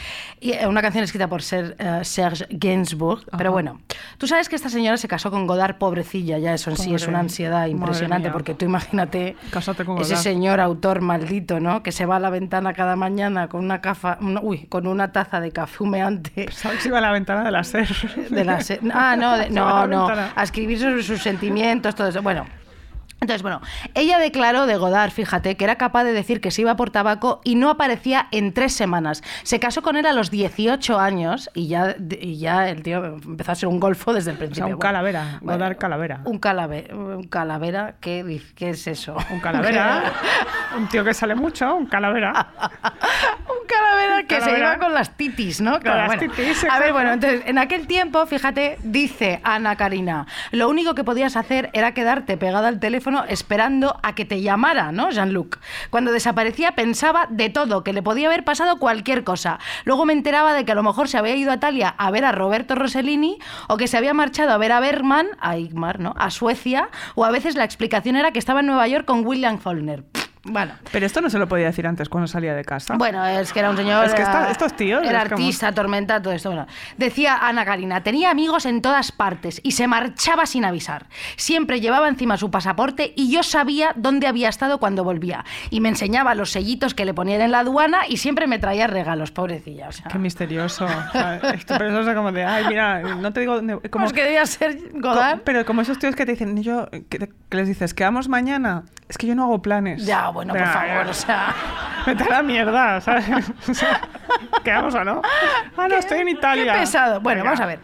y 0.40 0.52
eh, 0.52 0.66
una 0.66 0.83
canción 0.83 1.04
escrita 1.04 1.28
por 1.28 1.42
Ser- 1.42 1.76
eh, 1.78 2.00
Serge 2.04 2.46
Gainsbourg, 2.50 3.24
pero 3.37 3.52
bueno, 3.52 3.80
tú 4.18 4.26
sabes 4.26 4.48
que 4.48 4.56
esta 4.56 4.68
señora 4.68 4.96
se 4.96 5.09
casó 5.09 5.30
con 5.30 5.46
Godard, 5.46 5.76
pobrecilla, 5.76 6.38
ya 6.38 6.54
eso 6.54 6.70
en 6.70 6.76
sí 6.76 6.94
es 6.94 7.02
Pobre, 7.02 7.11
una 7.11 7.20
ansiedad 7.20 7.66
impresionante, 7.66 8.30
porque 8.30 8.54
tú 8.54 8.64
imagínate 8.66 9.37
con 9.85 9.98
ese 10.00 10.16
señor 10.16 10.61
autor 10.61 11.00
maldito, 11.00 11.61
¿no? 11.61 11.83
Que 11.83 11.92
se 11.92 12.06
va 12.06 12.16
a 12.16 12.20
la 12.20 12.30
ventana 12.30 12.72
cada 12.74 12.96
mañana 12.96 13.48
con 13.48 13.64
una, 13.64 13.80
cafa, 13.80 14.18
una- 14.20 14.40
uy, 14.40 14.66
con 14.66 14.87
una 14.87 15.12
taza 15.12 15.40
de 15.40 15.52
café 15.52 15.83
humeante. 15.83 16.46
¿Sabes 16.52 16.83
si 16.83 16.88
iba 16.88 16.98
a 16.98 17.00
la 17.00 17.12
ventana 17.12 17.44
de 17.44 17.50
la 17.50 17.64
SER? 17.64 17.88
De 18.31 18.44
la 18.44 18.61
se- 18.61 18.81
ah, 18.92 19.16
no, 19.16 19.37
de- 19.37 19.51
no, 19.51 19.87
no. 19.87 20.07
ventana. 20.07 20.33
A 20.37 20.42
escribir 20.42 20.79
sobre 20.79 21.03
sus 21.03 21.20
sentimientos, 21.23 21.94
todo 21.94 22.09
eso. 22.09 22.23
Bueno. 22.23 22.46
Entonces, 23.20 23.42
bueno, 23.42 23.61
ella 23.94 24.18
declaró 24.18 24.64
de 24.64 24.76
Godard, 24.76 25.11
fíjate, 25.11 25.54
que 25.56 25.64
era 25.64 25.76
capaz 25.76 26.04
de 26.04 26.12
decir 26.12 26.40
que 26.40 26.50
se 26.50 26.62
iba 26.62 26.74
por 26.76 26.90
tabaco 26.90 27.42
y 27.44 27.54
no 27.54 27.68
aparecía 27.68 28.28
en 28.30 28.54
tres 28.54 28.72
semanas. 28.72 29.22
Se 29.42 29.61
casó 29.61 29.83
con 29.83 29.96
él 29.96 30.06
a 30.06 30.14
los 30.14 30.30
18 30.30 30.98
años 30.98 31.50
y 31.54 31.68
ya, 31.68 31.96
y 31.98 32.38
ya 32.38 32.70
el 32.70 32.83
tío 32.83 33.04
empezó 33.04 33.52
a 33.52 33.54
ser 33.54 33.68
un 33.68 33.78
golfo 33.78 34.14
desde 34.14 34.30
el 34.30 34.38
principio. 34.38 34.64
un 34.64 34.70
Bueno, 34.72 34.80
calavera, 34.80 35.38
Godard 35.42 35.76
calavera. 35.76 36.20
Un 36.24 36.38
calavera, 36.38 36.94
un 36.94 37.24
calavera, 37.24 37.94
¿qué, 38.00 38.40
qué 38.54 38.70
es 38.70 38.87
eso? 38.87 39.14
Un 39.30 39.40
calavera. 39.40 40.12
un 40.78 40.88
tío 40.88 41.04
que 41.04 41.12
sale 41.12 41.35
mucho, 41.35 41.74
un 41.74 41.87
calavera. 41.87 42.52
un 43.48 43.66
calavera 43.68 44.22
que 44.26 44.40
se 44.40 44.59
iba 44.59 44.78
con 44.78 44.94
las 44.94 45.14
titis, 45.18 45.61
¿no? 45.61 45.78
Claro, 45.80 45.98
las 45.98 46.06
bueno. 46.06 46.33
titis, 46.33 46.64
a 46.64 46.78
ver, 46.78 46.94
bueno, 46.94 47.12
entonces, 47.12 47.42
en 47.44 47.59
aquel 47.59 47.87
tiempo, 47.87 48.24
fíjate, 48.24 48.78
dice 48.83 49.40
Ana 49.44 49.76
Karina, 49.76 50.26
lo 50.52 50.70
único 50.70 50.94
que 50.94 51.04
podías 51.04 51.37
hacer 51.37 51.68
era 51.74 51.92
quedarte 51.92 52.38
pegada 52.38 52.68
al 52.68 52.80
teléfono 52.80 53.10
esperando 53.29 53.99
a 54.03 54.14
que 54.14 54.25
te 54.25 54.40
llamara, 54.40 54.92
¿no, 54.92 55.11
Jean-Luc? 55.11 55.59
Cuando 55.90 56.12
desaparecía 56.12 56.73
pensaba 56.73 57.27
de 57.31 57.51
todo, 57.51 57.85
que 57.85 57.92
le 57.92 58.03
podía 58.03 58.29
haber 58.29 58.44
pasado 58.44 58.79
cualquier 58.79 59.25
cosa. 59.25 59.59
Luego 59.85 60.05
me 60.05 60.12
enteraba 60.12 60.55
de 60.55 60.64
que 60.64 60.73
a 60.73 60.75
lo 60.75 60.83
mejor 60.83 61.09
se 61.09 61.18
había 61.18 61.37
ido 61.37 61.51
a 61.51 61.57
Italia 61.57 61.94
a 61.99 62.11
ver 62.11 62.25
a 62.25 62.33
Roberto 62.33 62.75
Rossellini 62.75 63.38
o 63.68 63.77
que 63.77 63.88
se 63.88 63.96
había 63.96 64.14
marchado 64.14 64.53
a 64.53 64.59
ver 64.59 64.73
a 64.73 64.81
Bergman, 64.81 65.29
a 65.40 65.57
Igmar, 65.57 66.01
¿no? 66.01 66.14
A 66.16 66.31
Suecia, 66.31 66.88
o 67.14 67.25
a 67.25 67.31
veces 67.31 67.57
la 67.57 67.64
explicación 67.64 68.16
era 68.16 68.33
que 68.33 68.38
estaba 68.38 68.61
en 68.61 68.66
Nueva 68.66 68.88
York 68.88 69.05
con 69.05 69.27
William 69.27 69.59
Faulkner. 69.59 70.19
Bueno, 70.42 70.72
Pero 70.90 71.05
esto 71.05 71.20
no 71.20 71.29
se 71.29 71.38
lo 71.38 71.48
podía 71.48 71.66
decir 71.66 71.87
antes 71.87 72.09
cuando 72.09 72.26
salía 72.26 72.55
de 72.55 72.64
casa. 72.64 72.96
bueno, 72.96 73.24
es 73.26 73.53
que 73.53 73.59
era 73.61 73.68
un 73.70 73.76
señor. 73.76 74.07
Es 74.07 74.14
que 74.14 74.22
esta- 74.22 74.50
estos 74.50 74.74
tíos, 74.74 75.03
Era 75.07 75.22
es 75.24 75.29
como- 75.29 75.37
artista, 75.42 75.72
tormenta, 75.72 76.22
todo 76.22 76.33
esto. 76.33 76.48
Bueno, 76.50 76.66
decía 76.96 77.37
Ana 77.46 77.64
Karina, 77.66 78.03
tenía 78.03 78.31
amigos 78.31 78.64
en 78.64 78.81
todas 78.81 79.12
partes 79.12 79.61
y 79.62 79.72
se 79.72 79.87
marchaba 79.87 80.46
sin 80.46 80.64
avisar. 80.64 81.07
Siempre 81.37 81.81
llevaba 81.81 82.09
encima 82.09 82.38
su 82.38 82.50
pasaporte 82.50 83.12
y 83.16 83.31
yo 83.31 83.42
sabía 83.42 83.92
dónde 83.96 84.26
había 84.29 84.48
estado 84.48 84.79
cuando 84.79 85.05
volvía. 85.05 85.44
Y 85.68 85.81
me 85.81 85.90
enseñaba 85.90 86.35
los 86.35 86.50
sellitos 86.53 86.94
que 86.94 87.05
le 87.05 87.12
ponían 87.12 87.42
en 87.42 87.50
la 87.50 87.59
aduana 87.61 88.00
y 88.09 88.16
siempre 88.16 88.46
me 88.46 88.59
traía 88.59 88.87
regalos, 88.87 89.31
pobrecilla. 89.33 89.88
O 89.88 89.92
sea, 89.92 90.07
Qué 90.11 90.18
misterioso. 90.18 90.87
O 90.87 91.12
sea, 91.12 91.37
esto, 91.55 91.74
pero 91.76 91.90
eso 92.00 92.11
es 92.11 92.16
como 92.16 92.33
de, 92.33 92.44
ay, 92.44 92.64
mira, 92.68 93.00
no 93.00 93.33
te 93.33 93.40
digo 93.40 93.57
dónde. 93.57 93.74
Como, 93.74 93.90
¿Cómo 93.90 94.07
es 94.07 94.12
que 94.14 94.22
debía 94.24 94.46
ser 94.46 94.79
Godard? 94.94 95.38
co- 95.38 95.42
pero 95.44 95.66
como 95.66 95.83
esos 95.83 95.98
tíos 95.98 96.16
que 96.16 96.24
te 96.24 96.33
dicen, 96.33 96.62
yo, 96.62 96.88
que, 96.90 97.18
que 97.18 97.57
les 97.57 97.68
dices, 97.68 97.92
quedamos 97.92 98.29
mañana. 98.29 98.85
Es 99.09 99.18
que 99.18 99.26
yo 99.26 99.35
no 99.35 99.42
hago 99.44 99.61
planes. 99.61 100.07
Ya, 100.07 100.30
No, 100.31 100.35
bueno, 100.35 100.55
por 100.55 100.66
favor, 100.66 101.07
o 101.09 101.14
sea... 101.14 101.55
Vete 102.07 102.25
a 102.25 102.29
la 102.29 102.43
mierda, 102.43 103.01
¿sabes? 103.01 103.25
O 103.69 103.75
sea, 103.75 104.01
¿Quedamos 104.64 104.95
o 104.95 105.05
no? 105.05 105.21
Ah, 105.77 105.88
no, 105.88 105.97
estoy 105.97 106.21
en 106.21 106.29
Italia. 106.29 106.73
Qué 106.75 106.79
pesado. 106.81 107.21
Bueno, 107.21 107.40
Venga. 107.43 107.51
vamos 107.51 107.61
a 107.61 107.66
ver. 107.66 107.81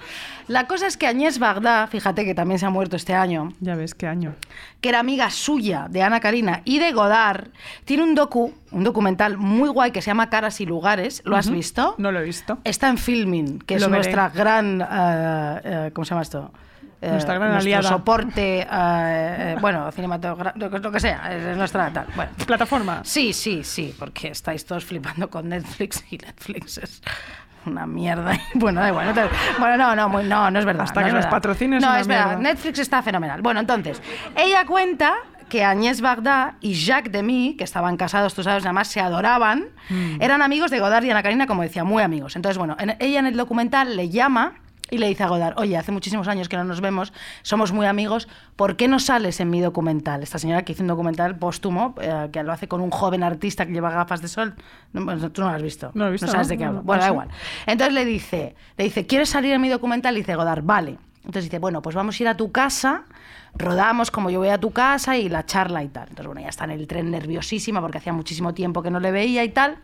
La 0.49 0.67
cosa 0.69 0.87
es 0.87 0.97
que 0.97 1.09
Agnès 1.09 1.41
Varda, 1.41 1.89
fíjate 1.89 2.25
que 2.25 2.33
también 2.33 2.61
se 2.61 2.67
ha 2.67 2.71
muerto 2.71 2.95
este 2.95 3.15
año, 3.15 3.53
Ya 3.61 3.75
ves, 3.75 3.95
qué 3.97 4.07
año. 4.07 4.33
que 4.81 4.89
era 4.91 5.01
amiga 5.01 5.29
suya 5.31 5.87
de 5.91 6.03
Ana 6.05 6.21
Karina 6.21 6.63
y 6.65 6.79
de 6.79 6.93
Godard, 6.93 7.49
tiene 7.85 8.05
un 8.05 8.15
docu, 8.15 8.55
un 8.71 8.85
documental 8.85 9.39
muy 9.39 9.69
guay 9.69 9.91
que 9.91 10.01
se 10.01 10.07
llama 10.07 10.31
Caras 10.31 10.61
y 10.61 10.67
Lugares. 10.67 11.21
¿Lo 11.25 11.37
has 11.37 11.51
visto? 11.51 11.97
No 11.99 12.13
lo 12.13 12.21
he 12.21 12.23
visto. 12.25 12.59
Está 12.63 12.89
en 12.89 12.97
Filming, 12.97 13.59
que 13.59 13.75
es 13.75 13.81
veré. 13.83 13.93
nuestra 13.93 14.29
gran... 14.29 14.81
eh, 14.83 15.61
eh, 15.65 15.91
¿Cómo 15.93 16.05
se 16.05 16.11
llama 16.11 16.23
esto? 16.23 16.53
Eh, 17.03 17.11
Nuestra 17.11 17.35
gran 17.35 17.51
nuestro 17.51 17.67
aliada. 17.77 17.89
soporte, 17.89 18.61
eh, 18.63 18.67
eh, 18.71 19.57
bueno, 19.61 19.91
cinematográfico, 19.93 20.79
lo, 20.79 20.93
que- 20.93 21.01
sea, 21.01 21.31
es 21.51 21.57
nuestra 21.57 21.91
tal. 21.91 22.07
Bueno. 22.17 22.31
Plataforma. 22.47 23.01
Sí, 23.05 23.33
sí, 23.35 23.63
sí, 23.65 23.95
porque 23.99 24.29
estáis 24.29 24.65
todos 24.65 24.85
flipando 24.85 25.29
con 25.29 25.49
Netflix 25.51 26.05
y 26.11 26.17
Netflix 26.17 26.79
es 26.79 27.03
una 27.67 27.87
mierda. 27.87 28.33
Bueno, 28.55 28.81
da 28.81 28.89
igual. 28.89 29.07
no 29.09 29.15
te- 29.15 29.29
bueno, 29.59 29.77
no, 29.77 29.95
no, 29.95 30.09
muy- 30.09 30.25
no, 30.25 30.51
no 30.51 30.59
es 30.59 30.65
verdad. 30.65 30.85
Hasta 30.85 31.01
no 31.03 31.07
que 31.09 31.13
nos 31.13 31.27
patrocines 31.27 31.83
No, 31.83 31.89
una 31.91 32.01
es 32.01 32.07
verdad. 32.07 32.39
Netflix 32.39 32.79
está 32.79 33.03
fenomenal. 33.03 33.43
Bueno, 33.43 33.61
entonces, 33.61 34.01
ella 34.35 34.65
cuenta 34.65 35.15
que 35.51 35.65
Agnès 35.65 36.01
Varda 36.01 36.55
y 36.61 36.73
Jacques 36.75 37.13
Demy, 37.13 37.57
que 37.57 37.63
estaban 37.65 37.97
casados, 37.97 38.35
tú 38.35 38.43
sabes, 38.43 38.65
además 38.65 38.89
se 38.89 39.01
adoraban, 39.01 39.67
Mm. 39.91 40.21
eran 40.21 40.43
amigos 40.43 40.71
de 40.73 40.81
Godard 40.81 41.05
y 41.05 41.11
Ana 41.11 41.23
Karina, 41.23 41.47
como 41.47 41.63
decía, 41.63 41.85
muy 41.85 42.03
amigos. 42.03 42.35
Entonces, 42.37 42.59
bueno, 42.59 42.75
en- 42.81 42.97
ella 42.99 43.21
en 43.21 43.27
el 43.27 43.37
documental 43.37 43.95
le 43.97 44.09
llama 44.09 44.55
y 44.91 44.99
le 44.99 45.09
dice 45.09 45.25
a 45.25 45.29
Godard, 45.29 45.59
oye, 45.59 45.77
hace 45.77 45.93
muchísimos 45.93 46.29
años 46.29 46.49
que 46.49 46.57
no 46.57 46.65
nos 46.65 46.81
vemos, 46.81 47.13
somos 47.43 47.73
muy 47.73 47.87
amigos, 47.87 48.29
¿por 48.55 48.77
qué 48.77 48.89
no 48.89 48.99
sales 48.99 49.41
en 49.41 49.51
mi 49.51 49.61
documental? 49.61 50.23
Esta 50.23 50.39
señora 50.39 50.65
que 50.65 50.73
hizo 50.73 50.83
un 50.83 50.89
documental 50.89 51.37
póstumo, 51.37 51.95
eh, 52.01 52.29
que 52.33 52.43
lo 52.43 52.53
hace 52.53 52.69
con 52.69 52.81
un 52.81 52.91
joven 52.91 53.23
artista 53.23 53.67
que 53.67 53.73
lleva 53.73 53.91
gafas 53.91 54.23
de 54.23 54.29
sol. 54.29 54.55
No, 54.93 55.05
bueno, 55.05 55.31
tú 55.31 55.43
no 55.43 55.49
lo 55.51 55.57
has 55.57 55.63
visto. 55.63 55.91
No 55.95 56.05
lo 56.05 56.09
he 56.09 56.13
visto, 56.13 56.27
sabes 56.29 56.47
¿no? 56.47 56.51
de 56.51 56.59
qué 56.59 56.65
No, 56.65 56.69
hablo. 56.69 56.81
no 56.81 56.87
Bueno, 56.87 57.03
da 57.03 57.09
igual. 57.09 57.29
Entonces 57.67 57.95
le 57.95 58.05
dice, 58.05 58.55
le 58.77 58.85
dice, 58.85 59.07
¿quieres 59.07 59.29
salir 59.29 59.53
en 59.53 59.61
mi 59.61 59.69
documental? 59.69 60.15
Y 60.17 60.21
dice 60.21 60.35
Godard, 60.37 60.63
vale. 60.63 60.99
Entonces 61.19 61.45
dice, 61.45 61.59
bueno, 61.59 61.83
pues 61.83 61.97
vamos 61.97 62.19
a 62.19 62.23
ir 62.23 62.29
a 62.29 62.37
tu 62.37 62.53
casa, 62.53 63.03
rodamos 63.55 64.13
como 64.13 64.31
yo 64.31 64.39
voy 64.39 64.51
a 64.51 64.59
tu 64.59 64.71
casa 64.71 65.17
y 65.17 65.29
la 65.29 65.45
charla 65.45 65.83
y 65.83 65.89
tal. 65.89 66.05
Entonces, 66.05 66.27
bueno, 66.27 66.41
ya 66.41 66.49
está 66.49 66.65
en 66.65 66.71
el 66.71 66.87
tren 66.87 67.11
nerviosísima 67.11 67.81
porque 67.81 67.99
hacía 67.99 68.13
muchísimo 68.13 68.55
tiempo 68.55 68.81
que 68.81 68.91
no 68.93 69.01
le 69.01 69.11
veía 69.11 69.43
y 69.43 69.49
tal. 69.49 69.79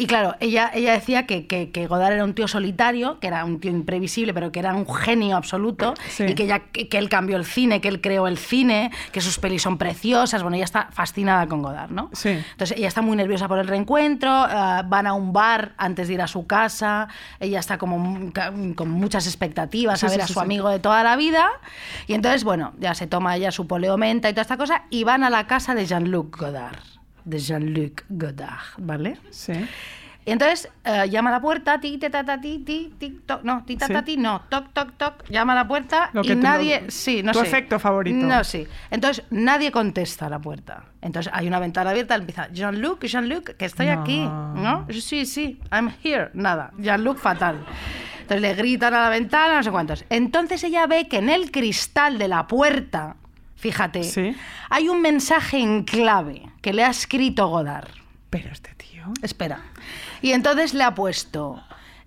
Y 0.00 0.06
claro, 0.06 0.36
ella, 0.38 0.70
ella 0.72 0.92
decía 0.92 1.26
que, 1.26 1.48
que, 1.48 1.70
que 1.72 1.88
Godard 1.88 2.12
era 2.12 2.24
un 2.24 2.32
tío 2.32 2.46
solitario, 2.46 3.18
que 3.18 3.26
era 3.26 3.44
un 3.44 3.58
tío 3.58 3.72
imprevisible, 3.72 4.32
pero 4.32 4.52
que 4.52 4.60
era 4.60 4.72
un 4.72 4.86
genio 4.86 5.36
absoluto, 5.36 5.94
Sí. 6.08 6.22
y 6.28 6.34
que, 6.36 6.46
ya, 6.46 6.60
que, 6.60 6.88
que 6.88 6.98
él 6.98 7.08
cambió 7.08 7.36
el 7.36 7.44
cine, 7.44 7.80
que 7.80 7.88
él 7.88 8.00
creó 8.00 8.28
el 8.28 8.38
cine, 8.38 8.92
que 9.10 9.20
sus 9.20 9.40
pelis 9.40 9.60
son 9.62 9.76
preciosas. 9.76 10.42
Bueno, 10.42 10.54
ella 10.54 10.64
está 10.66 10.88
fascinada 10.92 11.48
con 11.48 11.62
Godard, 11.62 11.90
¿no? 11.90 12.10
Sí. 12.12 12.28
Entonces 12.28 12.78
ella 12.78 12.86
está 12.86 13.02
muy 13.02 13.16
nerviosa 13.16 13.48
por 13.48 13.58
el 13.58 13.66
reencuentro, 13.66 14.46
eh, 14.48 14.82
van 14.86 15.08
a 15.08 15.14
un 15.14 15.32
bar 15.32 15.72
antes 15.78 16.06
de 16.06 16.14
ir 16.14 16.22
a 16.22 16.28
su 16.28 16.46
casa, 16.46 17.08
ella 17.40 17.58
está 17.58 17.76
como 17.76 18.30
con 18.76 18.90
muchas 18.90 19.26
expectativas 19.26 19.98
Sí, 19.98 20.06
a 20.06 20.10
ver 20.10 20.20
sí, 20.20 20.24
a 20.24 20.26
su 20.28 20.38
amigo 20.38 20.68
de 20.70 20.78
toda 20.78 21.02
la 21.02 21.16
vida, 21.16 21.48
y 22.06 22.14
entonces, 22.14 22.44
bueno, 22.44 22.72
ya 22.78 22.94
se 22.94 23.08
toma 23.08 23.34
ella 23.34 23.50
su 23.50 23.66
poleomenta 23.66 24.28
y 24.28 24.32
toda 24.32 24.42
esta 24.42 24.56
cosa, 24.56 24.84
y 24.90 25.02
van 25.02 25.24
a 25.24 25.30
la 25.30 25.48
casa 25.48 25.74
de 25.74 25.86
Jean-Luc 25.86 26.38
Godard, 26.38 26.78
de 27.28 27.38
Jean-Luc 27.38 28.04
Godard, 28.08 28.74
¿vale? 28.78 29.18
Sí. 29.30 29.52
Y 30.24 30.30
entonces 30.30 30.68
eh, 30.84 31.08
llama 31.08 31.30
a 31.30 31.34
la 31.34 31.40
puerta, 31.40 31.80
ti, 31.80 31.96
ta, 31.96 32.10
ta, 32.10 32.22
ta, 32.22 32.38
ti, 32.38 32.58
ti, 32.58 32.92
ti, 32.98 33.22
toc, 33.24 33.42
no, 33.44 33.64
ti, 33.64 33.76
ta, 33.76 33.86
Sí. 33.86 33.92
ta, 33.94 34.04
ti, 34.04 34.16
no, 34.18 34.42
toc, 34.50 34.74
toc, 34.74 34.92
toc, 34.98 35.24
llama 35.30 35.54
a 35.54 35.56
la 35.56 35.66
puerta 35.68 36.10
Lo 36.12 36.22
y 36.22 36.34
nadie, 36.36 36.82
lo- 36.82 36.90
sí, 36.90 37.22
no 37.22 37.32
tu 37.32 37.38
sé. 37.40 37.46
efecto 37.46 37.78
favorito. 37.78 38.26
No, 38.26 38.44
sí. 38.44 38.66
Entonces 38.90 39.24
nadie 39.30 39.72
contesta 39.72 40.26
a 40.26 40.28
la 40.28 40.38
puerta. 40.38 40.84
Entonces 41.00 41.32
hay 41.34 41.46
una 41.48 41.58
ventana 41.58 41.90
abierta, 41.90 42.14
empieza, 42.14 42.48
Jean-Luc, 42.52 43.04
Jean-Luc, 43.06 43.56
que 43.56 43.64
estoy 43.64 43.86
No. 43.86 43.92
aquí, 44.02 44.18
¿no? 44.20 44.86
Sí, 44.90 45.24
sí, 45.24 45.60
I'm 45.72 45.90
here, 46.04 46.28
nada, 46.34 46.72
Jean-Luc 46.78 47.16
fatal. 47.18 47.64
Entonces 48.20 48.42
le 48.42 48.54
gritan 48.54 48.92
a 48.92 49.04
la 49.04 49.08
ventana, 49.08 49.56
no 49.56 49.62
sé 49.62 49.70
cuántos. 49.70 50.04
Entonces 50.10 50.62
ella 50.62 50.86
ve 50.86 51.08
que 51.08 51.16
en 51.18 51.30
el 51.30 51.50
cristal 51.50 52.18
de 52.18 52.28
la 52.28 52.46
puerta, 52.46 53.16
fíjate, 53.58 54.04
Sí. 54.04 54.34
hay 54.70 54.88
un 54.88 55.02
mensaje 55.02 55.58
en 55.58 55.84
clave 55.84 56.42
que 56.62 56.72
le 56.72 56.84
ha 56.84 56.90
escrito 56.90 57.48
Godard. 57.48 57.88
Pero 58.30 58.50
este 58.52 58.74
tío. 58.74 59.04
Espera. 59.22 59.60
Y 60.22 60.32
entonces 60.32 60.74
le 60.74 60.84
ha 60.84 60.94
puesto 60.94 61.62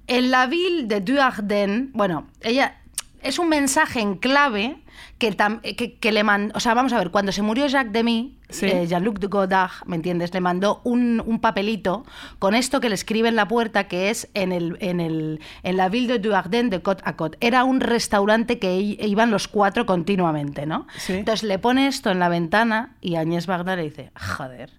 en 0.08 0.32
la 0.32 0.48
ville 0.48 0.84
de 0.84 1.02
Duarden, 1.02 1.92
bueno, 1.94 2.28
ella 2.42 2.80
es 3.22 3.38
un 3.40 3.50
mensaje 3.50 4.00
en 4.02 4.16
clave 4.16 4.78
que, 5.18 5.36
que, 5.78 5.98
que 5.98 6.12
le 6.12 6.24
mandó, 6.24 6.54
o 6.56 6.60
sea, 6.60 6.74
vamos 6.74 6.92
a 6.94 6.98
ver, 6.98 7.12
cuando 7.12 7.32
se 7.32 7.42
murió 7.42 7.68
Jacques 7.68 7.94
Demy, 7.94 8.38
Sí. 8.52 8.68
eh, 8.68 8.86
Jean-Luc 8.88 9.20
de 9.20 9.28
Godard, 9.28 9.72
¿me 9.86 9.96
entiendes? 9.96 10.34
Le 10.34 10.42
mandó 10.42 10.82
un, 10.84 11.22
un 11.26 11.40
papelito 11.40 12.06
con 12.40 12.54
esto 12.54 12.80
que 12.80 12.90
le 12.90 12.96
escribe 12.96 13.28
en 13.30 13.36
la 13.36 13.48
puerta, 13.48 13.88
que 13.88 14.10
es 14.10 14.30
en, 14.34 14.52
el, 14.52 14.78
en, 14.82 15.00
el, 15.00 15.40
en 15.64 15.78
la 15.78 15.90
ville 15.90 16.08
de 16.08 16.20
Duarden 16.20 16.70
de 16.70 16.82
Côte 16.82 17.02
à 17.06 17.16
Côte. 17.16 17.38
Era 17.42 17.64
un 17.64 17.80
restaurante 17.80 18.60
que 18.60 18.80
iban 18.80 19.32
los 19.32 19.48
cuatro 19.48 19.86
continuamente, 19.86 20.66
¿no? 20.66 20.86
Sí. 20.98 21.14
Entonces 21.14 21.44
le 21.44 21.58
pone 21.60 21.88
esto 21.88 22.12
en 22.12 22.20
la 22.20 22.30
ventana 22.30 22.96
y 23.02 23.16
Agnès 23.16 23.48
Varda 23.48 23.76
le 23.76 23.84
dice, 23.84 24.12
joder, 24.38 24.70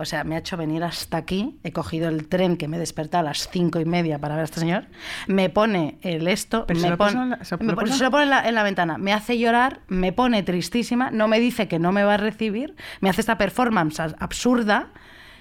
o 0.00 0.04
sea, 0.04 0.24
me 0.24 0.34
ha 0.34 0.38
hecho 0.38 0.56
venir 0.56 0.82
hasta 0.82 1.16
aquí, 1.18 1.58
he 1.62 1.72
cogido 1.72 2.08
el 2.08 2.26
tren 2.28 2.56
que 2.56 2.66
me 2.68 2.78
despertó 2.78 3.18
a 3.18 3.22
las 3.22 3.48
cinco 3.48 3.78
y 3.80 3.84
media 3.84 4.18
para 4.18 4.34
ver 4.34 4.42
a 4.42 4.44
este 4.44 4.60
señor, 4.60 4.86
me 5.28 5.50
pone 5.50 5.98
el 6.02 6.26
esto, 6.26 6.64
Pero 6.66 6.80
se 6.80 6.86
me 6.86 6.90
lo 6.90 6.96
pone, 6.96 7.10
puso 7.12 7.22
en 7.22 7.30
la- 7.30 7.44
se 7.44 7.56
lo 7.56 7.64
me 7.64 7.74
pone- 7.74 7.86
puso- 7.88 7.98
se 7.98 8.04
lo 8.04 8.10
pone 8.10 8.24
en 8.24 8.30
la, 8.30 8.48
en 8.48 8.54
la 8.54 8.62
ventana, 8.62 8.98
me 8.98 9.12
hace 9.12 9.38
llorar, 9.38 9.80
me 9.88 10.12
pone 10.12 10.42
tristísima, 10.42 11.10
no 11.10 11.28
me 11.28 11.38
dice 11.38 11.68
que 11.68 11.78
no 11.78 11.92
me 11.92 12.02
va 12.04 12.14
a 12.14 12.16
recibir, 12.16 12.74
me 13.00 13.08
hace 13.10 13.20
esta 13.20 13.38
performance 13.38 14.00
absurda, 14.18 14.88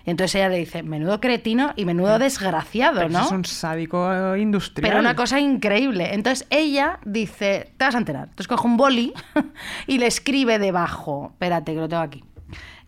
entonces 0.06 0.36
ella 0.36 0.50
le 0.50 0.58
dice, 0.58 0.82
menudo 0.82 1.20
cretino 1.20 1.74
y 1.76 1.86
menudo 1.86 2.18
desgraciado, 2.18 2.98
Pero 2.98 3.10
¿no? 3.10 3.18
eso 3.20 3.26
es 3.28 3.32
un 3.34 3.46
sádico 3.46 4.36
industrial. 4.36 4.90
Pero 4.90 5.00
una 5.02 5.16
cosa 5.16 5.40
increíble. 5.40 6.14
Entonces 6.16 6.48
ella 6.50 7.00
dice, 7.06 7.74
te 7.78 7.86
vas 7.86 7.94
a 7.94 8.00
enterar. 8.00 8.24
Entonces 8.30 8.48
coge 8.48 8.66
un 8.66 8.78
boli 8.78 9.14
y 9.88 10.00
le 10.00 10.08
escribe 10.08 10.58
debajo. 10.58 11.30
Espérate, 11.34 11.74
que 11.76 11.80
lo 11.80 11.90
tengo 11.90 12.02
aquí. 12.02 12.24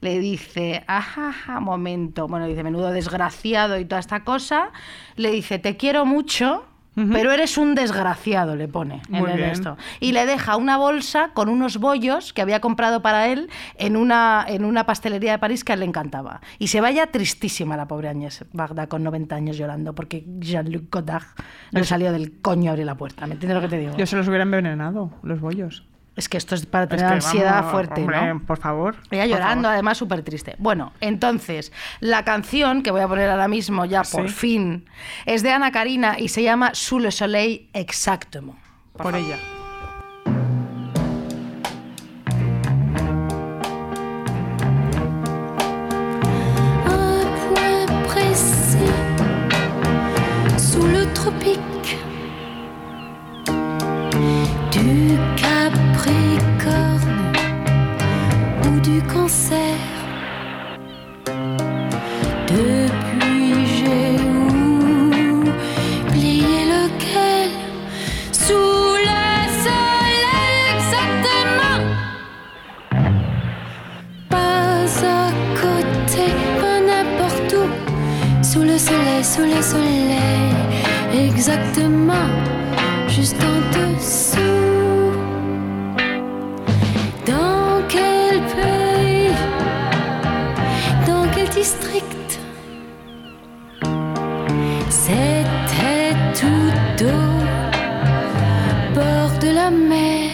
Le 0.01 0.19
dice, 0.19 0.83
ajá, 0.87 1.29
ajá, 1.29 1.59
momento. 1.59 2.27
Bueno, 2.27 2.47
dice, 2.47 2.63
menudo 2.63 2.91
desgraciado 2.91 3.79
y 3.79 3.85
toda 3.85 3.99
esta 3.99 4.23
cosa. 4.23 4.71
Le 5.15 5.31
dice, 5.31 5.59
te 5.59 5.77
quiero 5.77 6.05
mucho, 6.05 6.65
pero 6.93 7.31
eres 7.31 7.57
un 7.57 7.73
desgraciado, 7.73 8.55
le 8.55 8.67
pone 8.67 9.01
en 9.09 9.19
Muy 9.19 9.31
el 9.31 9.37
bien. 9.37 9.49
esto. 9.51 9.77
Y 9.99 10.11
le 10.11 10.25
deja 10.25 10.57
una 10.57 10.77
bolsa 10.77 11.29
con 11.33 11.47
unos 11.49 11.77
bollos 11.77 12.33
que 12.33 12.41
había 12.41 12.59
comprado 12.59 13.01
para 13.01 13.27
él 13.29 13.49
en 13.77 13.95
una, 13.95 14.43
en 14.47 14.65
una 14.65 14.85
pastelería 14.85 15.31
de 15.31 15.39
París 15.39 15.63
que 15.63 15.71
a 15.71 15.75
él 15.75 15.79
le 15.79 15.85
encantaba. 15.85 16.41
Y 16.59 16.67
se 16.67 16.81
vaya 16.81 17.07
tristísima 17.07 17.77
la 17.77 17.87
pobre 17.87 18.09
Agnès 18.09 18.43
Bagda 18.51 18.87
con 18.87 19.03
90 19.03 19.35
años 19.35 19.57
llorando 19.57 19.95
porque 19.95 20.25
Jean-Luc 20.39 20.91
Godard 20.91 21.27
no 21.71 21.79
le 21.79 21.85
salió 21.85 22.11
del 22.11 22.41
coño 22.41 22.71
abrir 22.71 22.85
la 22.87 22.95
puerta. 22.95 23.25
¿Me 23.25 23.33
entiendes 23.35 23.55
lo 23.55 23.61
que 23.61 23.69
te 23.69 23.77
digo? 23.79 23.95
Yo 23.97 24.05
se 24.05 24.17
los 24.17 24.27
hubiera 24.27 24.43
envenenado, 24.43 25.11
los 25.23 25.39
bollos. 25.39 25.85
Es 26.15 26.27
que 26.27 26.37
esto 26.37 26.55
es 26.55 26.65
para 26.65 26.83
Es 26.83 26.89
tener 26.89 27.07
que, 27.07 27.13
ansiedad 27.13 27.55
vamos, 27.55 27.71
fuerte, 27.71 28.01
hombre, 28.01 28.33
¿no? 28.33 28.39
Por 28.45 28.57
favor. 28.59 28.95
Ella 29.11 29.23
por 29.23 29.29
llorando, 29.31 29.63
favor. 29.63 29.73
además 29.73 29.97
súper 29.97 30.21
triste. 30.23 30.55
Bueno, 30.59 30.91
entonces, 30.99 31.71
la 32.01 32.23
canción 32.25 32.83
que 32.83 32.91
voy 32.91 33.01
a 33.01 33.07
poner 33.07 33.29
ahora 33.29 33.47
mismo, 33.47 33.85
ya 33.85 34.03
por 34.03 34.27
Sí. 34.27 34.33
fin, 34.33 34.85
es 35.25 35.41
de 35.41 35.51
Ana 35.51 35.71
Karina 35.71 36.17
y 36.19 36.27
se 36.27 36.43
llama 36.43 36.71
Sous 36.73 37.01
le 37.01 37.11
soleil 37.11 37.69
exactement. 37.73 38.57
Por 38.97 39.15
ella. 39.15 39.37
Un 46.85 47.25
point 47.53 47.89
précis 48.07 48.91
sous 50.57 50.85
le 50.85 51.05
tropique 51.13 51.97
du 54.71 55.17
Capricorne 55.35 57.33
ou 58.65 58.79
du 58.79 59.01
Cancer. 59.03 59.77
Depuis 62.47 63.65
j'ai 63.75 64.15
oublié 66.07 66.59
lequel 66.75 67.51
sous 68.31 68.95
le 69.09 69.25
soleil 69.65 70.23
exactement. 70.75 71.81
Pas 74.29 74.85
à 75.05 75.31
côté, 75.61 76.25
pas 76.61 76.79
n'importe 76.89 77.53
où. 77.53 77.67
Sous 78.43 78.61
le 78.61 78.77
soleil, 78.77 79.23
sous 79.23 79.41
le 79.53 79.61
soleil, 79.61 80.53
exactement, 81.13 82.29
juste 83.07 83.41
en 83.43 83.70
C'était 94.89 96.15
tout 96.33 97.05
au 97.05 97.21
bord 98.93 99.33
de 99.39 99.49
la 99.53 99.69
mer. 99.71 100.31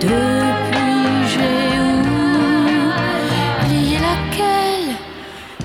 Depuis, 0.00 1.04
j'ai 1.32 1.78
oublié 3.68 3.98
laquelle, 3.98 4.90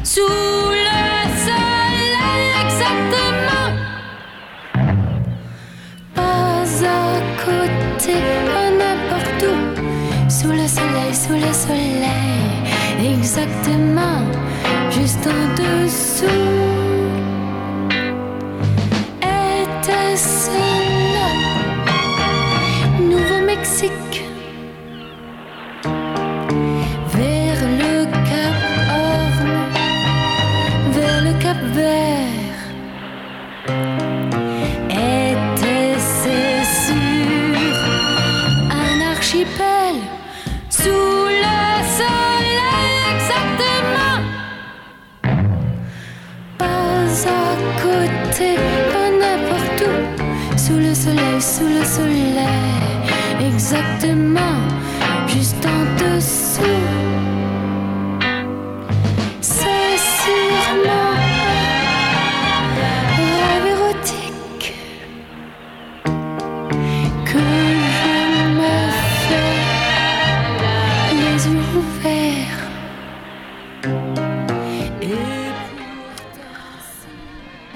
sous 0.03 0.21
le 0.87 1.01
soleil 1.45 2.51
exactement, 2.65 3.71
pas 6.13 6.63
à 6.85 7.21
côté, 7.43 8.15
pas 8.45 8.69
n'importe 8.79 9.41
où, 9.51 9.55
sous 10.29 10.51
le 10.51 10.67
soleil, 10.67 11.13
sous 11.13 11.33
le 11.33 11.53
soleil 11.53 11.94
exactement, 13.25 14.21
juste 14.91 15.25
en 15.25 15.55
dessous. 15.55 16.04
Sous 51.55 51.67
le 51.67 51.85
soleil, 51.85 53.47
exactement, 53.47 54.64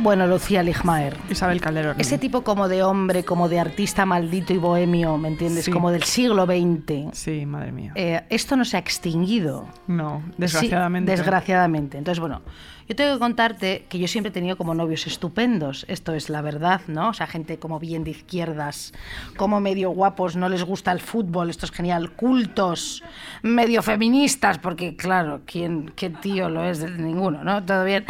Bueno, 0.09 0.25
Lucía 0.25 0.63
Ligmaer. 0.63 1.15
Isabel 1.29 1.61
Calderón. 1.61 1.95
Ese 1.99 2.17
tipo 2.17 2.43
como 2.43 2.67
de 2.67 2.81
hombre, 2.81 3.23
como 3.23 3.47
de 3.47 3.59
artista 3.59 4.07
maldito 4.07 4.53
y 4.53 4.57
bohemio, 4.57 5.15
¿me 5.19 5.27
entiendes? 5.27 5.65
Sí. 5.65 5.71
Como 5.71 5.91
del 5.91 6.01
siglo 6.01 6.47
XX. 6.47 7.15
Sí, 7.15 7.45
madre 7.45 7.71
mía. 7.71 7.91
Eh, 7.93 8.19
esto 8.31 8.55
no 8.57 8.65
se 8.65 8.77
ha 8.77 8.79
extinguido. 8.79 9.67
no, 9.85 10.23
Sí, 10.25 10.33
desgraciadamente. 10.39 11.11
desgraciadamente. 11.11 11.97
Entonces, 11.99 12.19
bueno, 12.19 12.41
yo 12.89 12.95
tengo 12.95 13.13
que 13.13 13.19
contarte 13.19 13.85
que 13.87 13.99
yo 13.99 14.07
siempre 14.07 14.29
he 14.29 14.33
tenido 14.33 14.57
como 14.57 14.73
novios 14.73 15.07
estupendos. 15.07 15.85
Esto 15.87 16.13
es 16.13 16.29
la 16.29 16.41
verdad, 16.41 16.81
¿no? 16.87 17.09
O 17.09 17.13
sea, 17.13 17.27
gente 17.27 17.57
como 17.59 17.79
bien 17.79 18.03
de 18.03 18.11
izquierdas, 18.11 18.93
como 19.37 19.61
medio 19.61 19.91
guapos, 19.91 20.35
no 20.35 20.49
les 20.49 20.63
gusta 20.63 20.91
el 20.91 20.99
fútbol, 20.99 21.49
esto 21.49 21.65
es 21.67 21.71
genial. 21.71 22.11
Cultos, 22.11 23.03
medio 23.43 23.81
feministas, 23.83 24.57
porque 24.57 24.95
claro, 24.97 25.41
¿quién, 25.45 25.91
qué 25.95 26.09
tío 26.09 26.49
lo 26.49 26.63
es? 26.65 26.79
Ninguno, 26.99 27.43
¿no? 27.43 27.63
Todo 27.63 27.85
bien. 27.85 28.05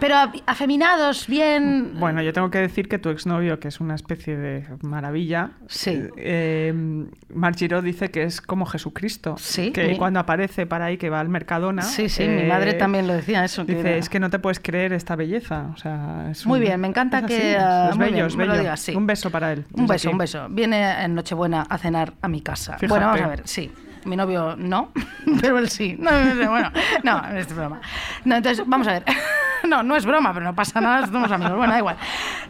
Pero 0.00 0.16
afeminados, 0.46 1.26
bien. 1.28 1.92
Bueno, 1.98 2.20
yo 2.22 2.32
tengo 2.32 2.50
que 2.50 2.58
decir 2.58 2.88
que 2.88 2.98
tu 2.98 3.08
exnovio, 3.08 3.60
que 3.60 3.68
es 3.68 3.80
una 3.80 3.94
especie 3.94 4.36
de 4.36 4.66
maravilla, 4.82 5.52
Sí. 5.68 6.02
eh, 6.16 6.74
Marc 7.32 7.56
dice 7.62 8.10
que 8.10 8.24
es 8.24 8.40
como 8.40 8.66
Jesucristo. 8.66 9.36
Sí, 9.38 9.70
Que 9.70 9.86
mi- 9.88 9.96
cuando 9.96 10.18
aparece 10.20 10.66
para 10.66 10.86
ahí, 10.86 10.96
que 10.96 11.08
va 11.08 11.20
al 11.20 11.28
Mercadona. 11.28 11.82
Sí, 11.82 12.08
sí, 12.08 12.26
mi 12.26 12.42
eh, 12.42 12.46
madre 12.48 12.74
también 12.74 13.06
lo 13.06 13.14
decía 13.14 13.44
eso. 13.44 13.64
que 13.64 13.74
Es 13.98 14.08
que 14.08 14.20
no 14.20 14.30
te 14.30 14.38
puedes 14.38 14.60
creer 14.60 14.92
esta 14.92 15.16
belleza. 15.16 15.66
O 15.72 15.76
sea, 15.76 16.28
es 16.30 16.44
Muy 16.46 16.58
un- 16.58 16.64
bien, 16.64 16.80
me 16.80 16.88
encanta 16.88 17.18
es 17.20 17.24
que, 17.26 17.56
ah, 17.58 17.88
es 17.90 17.96
muy 17.96 18.04
bello, 18.06 18.14
bien, 18.16 18.26
es 18.26 18.36
me 18.36 18.44
lo 18.46 18.52
bello. 18.52 18.62
digas, 18.62 18.80
sí. 18.80 18.94
Un 18.94 19.06
beso 19.06 19.30
para 19.30 19.52
él. 19.52 19.64
Un 19.72 19.86
beso, 19.86 20.08
aquí. 20.08 20.12
un 20.14 20.18
beso. 20.18 20.46
Viene 20.50 21.04
en 21.04 21.14
Nochebuena 21.14 21.62
a 21.68 21.78
cenar 21.78 22.14
a 22.22 22.28
mi 22.28 22.40
casa. 22.40 22.72
Fíjate. 22.74 22.88
Bueno, 22.88 23.06
vamos 23.06 23.22
a 23.22 23.28
ver, 23.28 23.42
sí. 23.44 23.70
Mi 24.04 24.16
novio 24.16 24.56
no, 24.56 24.90
pero 25.40 25.58
él 25.58 25.68
sí. 25.68 25.96
No, 25.98 26.10
no, 26.10 26.34
no, 26.34 26.50
bueno, 26.50 26.72
no, 27.04 27.26
es 27.36 27.54
broma. 27.54 27.80
No, 28.24 28.36
entonces, 28.36 28.64
vamos 28.66 28.86
a 28.88 28.92
ver. 28.94 29.04
No, 29.68 29.80
no 29.84 29.94
es 29.94 30.04
broma, 30.04 30.32
pero 30.34 30.44
no 30.44 30.56
pasa 30.56 30.80
nada, 30.80 31.06
somos 31.06 31.30
amigos. 31.30 31.56
Bueno, 31.56 31.72
da 31.72 31.78
igual. 31.78 31.96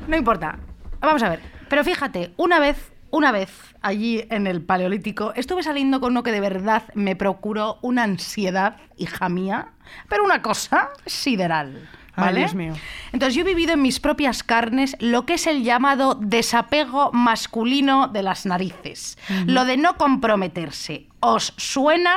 No 0.08 0.16
importa. 0.16 0.56
Vamos 0.98 1.22
a 1.22 1.28
ver. 1.28 1.40
Pero 1.68 1.84
fíjate, 1.84 2.32
una 2.38 2.58
vez, 2.58 2.90
una 3.12 3.30
vez 3.30 3.76
allí 3.82 4.24
en 4.30 4.46
el 4.48 4.62
Paleolítico, 4.62 5.32
estuve 5.36 5.62
saliendo 5.62 6.00
con 6.00 6.12
uno 6.12 6.22
que 6.22 6.32
de 6.32 6.40
verdad 6.40 6.82
me 6.94 7.14
procuró 7.14 7.78
una 7.82 8.02
ansiedad, 8.02 8.78
hija 8.96 9.28
mía, 9.28 9.68
pero 10.08 10.24
una 10.24 10.42
cosa 10.42 10.88
sideral. 11.06 11.88
Ay, 12.14 12.24
¿Vale? 12.24 12.40
Dios 12.40 12.54
mío. 12.54 12.74
Entonces 13.12 13.34
yo 13.34 13.42
he 13.42 13.44
vivido 13.44 13.74
en 13.74 13.82
mis 13.82 14.00
propias 14.00 14.42
carnes 14.42 14.96
lo 14.98 15.24
que 15.26 15.34
es 15.34 15.46
el 15.46 15.62
llamado 15.62 16.14
desapego 16.14 17.10
masculino 17.12 18.08
de 18.08 18.22
las 18.22 18.46
narices. 18.46 19.18
Lo 19.46 19.64
de 19.66 19.76
no 19.76 19.96
comprometerse. 19.96 21.06
¿Os 21.20 21.54
suena? 21.56 22.16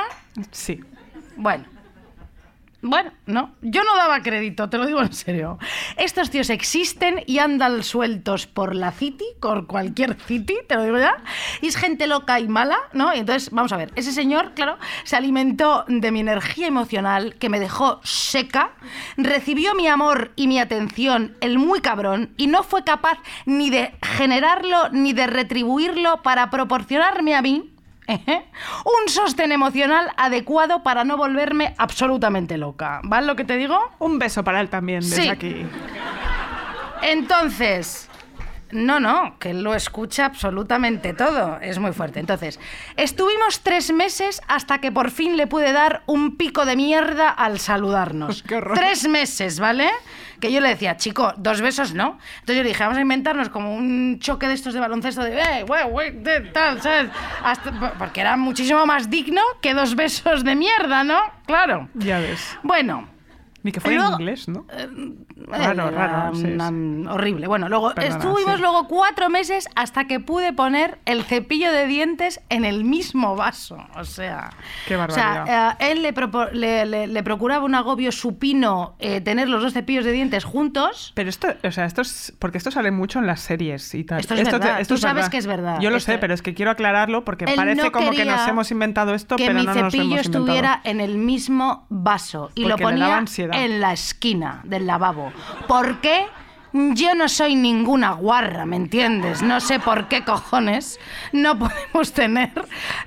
Sí. 0.50 0.80
Bueno. 1.36 1.75
Bueno, 2.82 3.10
no, 3.24 3.52
yo 3.62 3.82
no 3.84 3.96
daba 3.96 4.22
crédito, 4.22 4.68
te 4.68 4.76
lo 4.76 4.86
digo 4.86 5.00
en 5.00 5.12
serio. 5.12 5.58
Estos 5.96 6.30
tíos 6.30 6.50
existen 6.50 7.22
y 7.26 7.38
andan 7.38 7.82
sueltos 7.82 8.46
por 8.46 8.74
la 8.74 8.92
city, 8.92 9.24
por 9.40 9.66
cualquier 9.66 10.14
city, 10.20 10.56
te 10.68 10.74
lo 10.74 10.84
digo 10.84 10.98
ya. 10.98 11.16
Y 11.62 11.68
es 11.68 11.76
gente 11.76 12.06
loca 12.06 12.38
y 12.38 12.48
mala, 12.48 12.76
¿no? 12.92 13.12
Entonces, 13.12 13.50
vamos 13.50 13.72
a 13.72 13.78
ver, 13.78 13.92
ese 13.96 14.12
señor, 14.12 14.52
claro, 14.54 14.78
se 15.04 15.16
alimentó 15.16 15.84
de 15.88 16.12
mi 16.12 16.20
energía 16.20 16.66
emocional, 16.66 17.34
que 17.36 17.48
me 17.48 17.60
dejó 17.60 18.00
seca, 18.04 18.72
recibió 19.16 19.74
mi 19.74 19.88
amor 19.88 20.32
y 20.36 20.46
mi 20.46 20.60
atención, 20.60 21.34
el 21.40 21.58
muy 21.58 21.80
cabrón, 21.80 22.34
y 22.36 22.46
no 22.46 22.62
fue 22.62 22.84
capaz 22.84 23.18
ni 23.46 23.70
de 23.70 23.94
generarlo 24.02 24.90
ni 24.90 25.14
de 25.14 25.26
retribuirlo 25.26 26.22
para 26.22 26.50
proporcionarme 26.50 27.34
a 27.34 27.42
mí. 27.42 27.72
Un 28.84 29.08
sostén 29.08 29.52
emocional 29.52 30.10
adecuado 30.16 30.82
para 30.82 31.04
no 31.04 31.16
volverme 31.16 31.74
absolutamente 31.78 32.56
loca. 32.56 33.00
¿Vale 33.04 33.26
lo 33.26 33.36
que 33.36 33.44
te 33.44 33.56
digo? 33.56 33.78
Un 33.98 34.18
beso 34.18 34.44
para 34.44 34.60
él 34.60 34.68
también 34.68 35.00
desde 35.00 35.22
Sí. 35.22 35.28
aquí. 35.28 35.66
Entonces, 37.02 38.08
no, 38.72 39.00
no, 39.00 39.38
que 39.38 39.50
él 39.50 39.62
lo 39.62 39.74
escucha 39.74 40.26
absolutamente 40.26 41.12
todo. 41.14 41.58
Es 41.60 41.78
muy 41.78 41.92
fuerte. 41.92 42.20
Entonces, 42.20 42.58
estuvimos 42.96 43.60
tres 43.60 43.92
meses 43.92 44.42
hasta 44.48 44.78
que 44.80 44.90
por 44.92 45.10
fin 45.10 45.36
le 45.36 45.46
pude 45.46 45.72
dar 45.72 46.02
un 46.06 46.36
pico 46.36 46.64
de 46.66 46.76
mierda 46.76 47.28
al 47.30 47.58
saludarnos. 47.58 48.42
Qué 48.48 48.56
horror. 48.56 48.76
tres 48.76 49.08
meses, 49.08 49.60
¿vale? 49.60 49.88
Que 50.40 50.52
yo 50.52 50.60
le 50.60 50.68
decía, 50.68 50.96
chico, 50.96 51.32
dos 51.38 51.60
besos 51.62 51.94
no. 51.94 52.18
Entonces 52.40 52.56
yo 52.56 52.62
le 52.62 52.68
dije, 52.68 52.82
vamos 52.82 52.98
a 52.98 53.00
inventarnos 53.00 53.48
como 53.48 53.74
un 53.74 54.18
choque 54.20 54.46
de 54.48 54.54
estos 54.54 54.74
de 54.74 54.80
baloncesto 54.80 55.22
de, 55.22 55.38
eh, 55.40 55.64
de 56.12 56.40
tal, 56.52 56.82
¿sabes? 56.82 57.10
Hasta- 57.42 57.94
porque 57.98 58.20
era 58.20 58.36
muchísimo 58.36 58.84
más 58.84 59.08
digno 59.08 59.40
que 59.62 59.72
dos 59.74 59.94
besos 59.96 60.44
de 60.44 60.54
mierda, 60.54 61.04
¿no? 61.04 61.18
Claro. 61.46 61.88
Ya 61.94 62.18
ves. 62.18 62.58
Bueno, 62.62 63.08
Ni 63.66 63.72
que 63.72 63.80
fuera 63.80 63.96
Luego- 63.98 64.12
inglés, 64.20 64.46
¿no? 64.48 64.64
era 65.52 65.74
Raro, 65.74 65.90
raro, 65.90 66.34
sí, 66.36 66.44
una- 66.44 66.68
sí. 66.68 67.04
horrible. 67.08 67.48
Bueno, 67.48 67.68
luego 67.68 67.92
Perdona, 67.94 68.14
estuvimos 68.16 68.54
sí. 68.54 68.60
luego 68.60 68.86
cuatro 68.86 69.28
meses 69.28 69.68
hasta 69.74 70.04
que 70.06 70.20
pude 70.20 70.52
poner 70.52 70.98
el 71.04 71.24
cepillo 71.24 71.72
de 71.72 71.86
dientes 71.88 72.40
en 72.48 72.64
el 72.64 72.84
mismo 72.84 73.34
vaso. 73.34 73.76
O 73.96 74.04
sea, 74.04 74.50
Qué 74.86 74.94
O 74.94 74.98
barbaridad. 75.00 75.44
sea, 75.46 75.76
eh, 75.80 75.90
él 75.90 76.02
le, 76.02 76.14
le- 76.52 76.86
le- 76.86 77.06
le 77.08 77.22
procuraba 77.24 77.64
un 77.64 77.74
agobio 77.74 78.12
supino 78.12 78.94
eh, 79.00 79.20
tener 79.20 79.48
los 79.48 79.60
dos 79.62 79.72
cepillos 79.72 80.04
de 80.04 80.12
dientes 80.12 80.44
juntos. 80.44 81.10
Pero 81.16 81.28
esto, 81.28 81.48
o 81.64 81.70
sea, 81.72 81.86
esto 81.86 82.02
es. 82.02 82.32
Porque 82.38 82.58
esto 82.58 82.70
sale 82.70 82.92
mucho 82.92 83.18
en 83.18 83.26
las 83.26 83.40
series 83.40 83.94
y 83.96 84.04
tal. 84.04 84.20
Esto 84.20 84.34
es 84.34 84.44
verdad, 84.44 84.86
tú 84.86 84.96
sabes 84.96 85.28
que 85.28 85.38
es 85.38 85.46
verdad. 85.48 85.80
Yo 85.80 85.90
lo 85.90 85.96
Esto- 85.96 86.12
sé, 86.12 86.18
pero 86.18 86.34
es 86.34 86.42
que 86.42 86.54
quiero 86.54 86.70
aclararlo 86.70 87.24
porque 87.24 87.46
Él 87.46 87.56
parece 87.56 87.82
no 87.82 87.90
como 87.90 88.12
que 88.12 88.24
nos 88.24 88.46
hemos 88.46 88.70
inventado 88.70 89.12
esto, 89.12 89.34
que 89.34 89.46
pero 89.46 89.58
mi 89.58 89.66
no 89.66 89.74
nos 89.74 89.82
lo 89.82 89.90
cepillo 89.90 90.04
hemos 90.14 90.26
inventado. 90.26 90.44
estuviera 90.44 90.80
en 90.84 91.00
el 91.00 91.18
mismo 91.18 91.86
vaso 91.88 92.50
y 92.54 92.62
lo 92.62 92.76
Porque 92.76 92.84
le 92.84 92.90
daba 92.92 93.06
ponía 93.06 93.16
ansiedad. 93.16 93.55
En 93.56 93.80
la 93.80 93.92
esquina 93.92 94.60
del 94.64 94.86
lavabo. 94.86 95.32
¿Por 95.66 96.00
qué? 96.00 96.26
Yo 96.72 97.14
no 97.14 97.28
soy 97.28 97.54
ninguna 97.54 98.12
guarra, 98.12 98.66
¿me 98.66 98.76
entiendes? 98.76 99.40
No 99.40 99.60
sé 99.60 99.80
por 99.80 100.08
qué 100.08 100.24
cojones 100.24 101.00
no 101.32 101.58
podemos 101.58 102.12
tener 102.12 102.52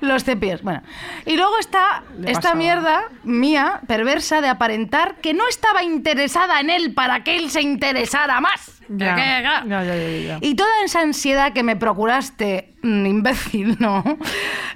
los 0.00 0.24
cepillos. 0.24 0.62
Bueno, 0.62 0.82
y 1.24 1.36
luego 1.36 1.56
está 1.58 2.02
esta 2.26 2.54
mierda 2.54 3.04
mía, 3.22 3.80
perversa, 3.86 4.40
de 4.40 4.48
aparentar 4.48 5.16
que 5.16 5.34
no 5.34 5.46
estaba 5.48 5.84
interesada 5.84 6.58
en 6.58 6.70
él 6.70 6.94
para 6.94 7.22
que 7.22 7.36
él 7.36 7.50
se 7.50 7.62
interesara 7.62 8.40
más. 8.40 8.79
Ya, 8.92 9.62
ya, 9.64 9.84
ya, 9.84 10.38
y 10.40 10.56
toda 10.56 10.70
esa 10.84 11.00
ansiedad 11.00 11.52
que 11.52 11.62
me 11.62 11.76
procuraste, 11.76 12.74
mm, 12.82 13.06
imbécil, 13.06 13.76
¿no? 13.80 14.02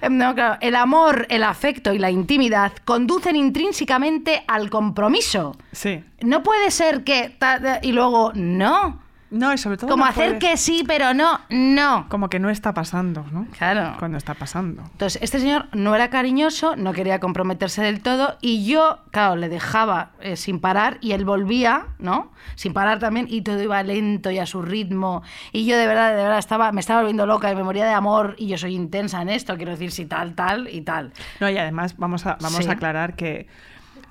No, 0.08 0.34
claro, 0.34 0.56
el 0.60 0.76
amor, 0.76 1.26
el 1.30 1.42
afecto 1.42 1.92
y 1.92 1.98
la 1.98 2.12
intimidad 2.12 2.72
conducen 2.84 3.34
intrínsecamente 3.34 4.44
al 4.46 4.70
compromiso. 4.70 5.56
Sí. 5.72 6.04
No 6.20 6.44
puede 6.44 6.70
ser 6.70 7.02
que... 7.02 7.36
y 7.82 7.90
luego, 7.90 8.30
no. 8.34 9.03
No, 9.35 9.53
y 9.53 9.59
sobre 9.59 9.76
todo. 9.76 9.91
Como 9.91 10.05
no 10.05 10.11
hacer 10.11 10.39
puedes- 10.39 10.53
que 10.53 10.57
sí, 10.57 10.85
pero 10.87 11.12
no, 11.12 11.41
no. 11.51 12.07
Como 12.09 12.28
que 12.30 12.39
no 12.39 12.51
está 12.51 12.72
pasando, 12.72 13.24
¿no? 13.32 13.47
Claro. 13.59 13.97
Cuando 13.99 14.16
está 14.16 14.35
pasando. 14.35 14.82
Entonces, 14.93 15.20
este 15.22 15.41
señor 15.41 15.66
no 15.72 15.95
era 15.95 16.09
cariñoso, 16.09 16.76
no 16.76 16.93
quería 16.93 17.18
comprometerse 17.18 17.82
del 17.82 18.01
todo 18.01 18.37
y 18.41 18.64
yo, 18.64 19.01
claro, 19.11 19.35
le 19.37 19.49
dejaba 19.49 20.12
eh, 20.20 20.37
sin 20.37 20.61
parar 20.61 20.99
y 21.01 21.12
él 21.12 21.24
volvía, 21.24 21.87
¿no? 21.99 22.30
Sin 22.55 22.72
parar 22.72 23.01
también 23.01 23.26
y 23.28 23.43
todo 23.43 23.61
iba 23.61 23.82
lento 23.82 24.30
y 24.30 24.39
a 24.39 24.47
su 24.47 24.62
ritmo 24.62 25.22
y 25.53 25.66
yo 25.66 25.76
de 25.76 25.87
verdad, 25.87 26.11
de 26.16 26.22
verdad 26.22 26.39
estaba, 26.39 26.70
me 26.72 26.80
estaba 26.80 27.01
volviendo 27.01 27.26
loca 27.26 27.51
y 27.51 27.57
me 27.57 27.64
moría 27.64 27.87
de 27.87 27.93
amor 27.93 28.37
y 28.39 28.47
yo 28.47 28.57
soy 28.59 28.74
intensa 28.74 29.20
en 29.20 29.30
esto, 29.30 29.57
quiero 29.57 29.72
decir, 29.72 29.91
si 29.91 30.07
tal, 30.07 30.35
tal 30.35 30.68
y 30.68 30.82
tal. 30.82 31.12
No, 31.41 31.51
y 31.51 31.59
además 31.59 31.97
vamos 31.99 32.24
a, 32.26 32.37
vamos 32.41 32.62
Sí. 32.64 32.68
a 32.68 32.72
aclarar 32.72 33.16
que 33.16 33.49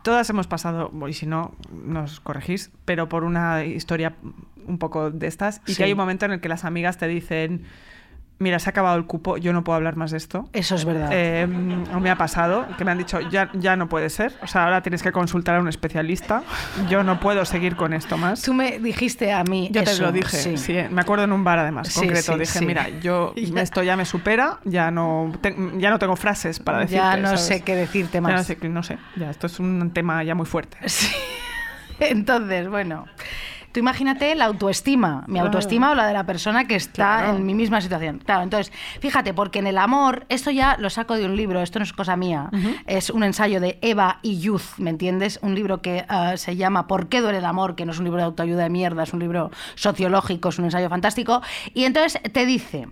todas 0.01 0.29
hemos 0.29 0.47
pasado, 0.47 0.91
y 1.07 1.13
si 1.13 1.25
no, 1.25 1.53
nos 1.71 2.19
corregís, 2.19 2.71
pero 2.83 3.07
por 3.07 3.23
una 3.23 3.63
historia 3.63 4.15
un 4.67 4.77
poco 4.77 5.11
de 5.11 5.27
estas, 5.27 5.61
y 5.67 5.71
Sí. 5.71 5.77
que 5.77 5.83
hay 5.85 5.91
un 5.91 5.97
momento 5.97 6.25
en 6.25 6.31
el 6.33 6.41
que 6.41 6.49
las 6.49 6.65
amigas 6.65 6.97
te 6.97 7.07
dicen, 7.07 7.63
mira, 8.39 8.59
se 8.59 8.67
ha 8.67 8.71
acabado 8.71 8.97
el 8.97 9.05
cupo, 9.05 9.37
yo 9.37 9.53
no 9.53 9.63
puedo 9.63 9.77
hablar 9.77 9.95
más 9.95 10.11
de 10.11 10.17
esto. 10.17 10.49
Eso 10.51 10.75
es 10.75 10.83
verdad. 10.83 11.09
Eh, 11.13 11.47
me 11.47 12.09
ha 12.09 12.17
pasado 12.17 12.65
que 12.77 12.83
me 12.83 12.91
han 12.91 12.97
dicho, 12.97 13.21
ya, 13.29 13.49
ya 13.53 13.77
no 13.77 13.87
puede 13.87 14.09
ser, 14.09 14.33
o 14.41 14.47
sea, 14.47 14.65
ahora 14.65 14.81
tienes 14.81 15.01
que 15.01 15.13
consultar 15.13 15.55
a 15.55 15.59
un 15.61 15.69
especialista, 15.69 16.43
yo 16.89 17.03
no 17.03 17.21
puedo 17.21 17.45
seguir 17.45 17.77
con 17.77 17.93
esto 17.93 18.17
más. 18.17 18.41
Tú 18.41 18.53
me 18.53 18.79
dijiste 18.79 19.31
a 19.31 19.45
mí 19.45 19.69
Yo 19.71 19.83
te 19.85 19.97
lo 19.97 20.11
dije, 20.11 20.35
sí. 20.35 20.57
sí. 20.57 20.75
me 20.89 20.99
acuerdo 21.01 21.23
en 21.23 21.31
un 21.31 21.45
bar 21.45 21.59
además, 21.59 21.87
Sí, 21.87 22.01
concreto. 22.01 22.33
sí, 22.33 22.39
dije, 22.39 22.65
mira, 22.65 22.89
yo 23.01 23.33
esto 23.55 23.81
ya 23.81 23.95
me 23.95 24.03
supera, 24.03 24.59
ya 24.65 24.91
no, 24.91 25.31
te- 25.39 25.55
ya 25.77 25.89
no 25.89 25.99
tengo 25.99 26.17
frases 26.17 26.59
para 26.59 26.79
decirte. 26.79 26.97
Ya 26.97 27.15
no 27.15 27.27
¿sabes? 27.29 27.41
sé 27.45 27.61
qué 27.61 27.75
decirte 27.75 28.13
Ya 28.17 28.21
más. 28.21 28.33
no 28.33 28.43
sé, 28.43 28.57
no 28.67 28.83
sé, 28.83 28.97
ya 29.15 29.29
esto 29.29 29.47
es 29.47 29.57
un 29.59 29.91
tema 29.91 30.21
ya 30.23 30.35
muy 30.35 30.47
fuerte. 30.47 30.77
Sí. 30.87 31.07
Entonces, 31.99 32.67
bueno, 32.69 33.05
tú 33.73 33.79
imagínate 33.81 34.33
la 34.35 34.45
autoestima, 34.45 35.23
mi 35.27 35.33
Claro. 35.33 35.47
autoestima 35.47 35.91
o 35.91 35.95
la 35.95 36.07
de 36.07 36.13
la 36.13 36.25
persona 36.25 36.65
que 36.65 36.75
está 36.75 37.17
Claro. 37.23 37.35
en 37.37 37.45
mi 37.45 37.53
misma 37.53 37.81
situación. 37.81 38.19
Claro, 38.23 38.43
entonces, 38.43 38.71
fíjate, 39.01 39.33
porque 39.33 39.59
en 39.59 39.67
el 39.67 39.77
amor, 39.77 40.25
esto 40.29 40.51
ya 40.51 40.77
lo 40.79 40.89
saco 40.89 41.15
de 41.15 41.25
un 41.25 41.35
libro, 41.35 41.61
esto 41.61 41.79
no 41.79 41.83
es 41.83 41.91
cosa 41.91 42.15
mía, 42.15 42.49
es 42.87 43.09
un 43.09 43.23
ensayo 43.23 43.59
de 43.59 43.79
Eva 43.81 44.19
y 44.21 44.39
Youth, 44.39 44.77
¿me 44.77 44.89
entiendes? 44.91 45.39
Un 45.41 45.55
libro 45.55 45.81
que 45.81 46.05
ah, 46.07 46.37
se 46.37 46.55
llama 46.55 46.87
¿Por 46.87 47.09
qué 47.09 47.19
duele 47.19 47.39
el 47.39 47.45
amor? 47.45 47.75
Que 47.75 47.85
no 47.85 47.91
es 47.91 47.97
un 47.97 48.05
libro 48.05 48.19
de 48.19 48.25
autoayuda 48.25 48.63
de 48.63 48.69
mierda, 48.69 49.03
es 49.03 49.11
un 49.13 49.19
libro 49.19 49.51
sociológico, 49.75 50.49
es 50.49 50.59
un 50.59 50.65
ensayo 50.65 50.87
fantástico. 50.89 51.41
Y 51.73 51.85
entonces 51.85 52.21
te 52.31 52.45
dice, 52.45 52.87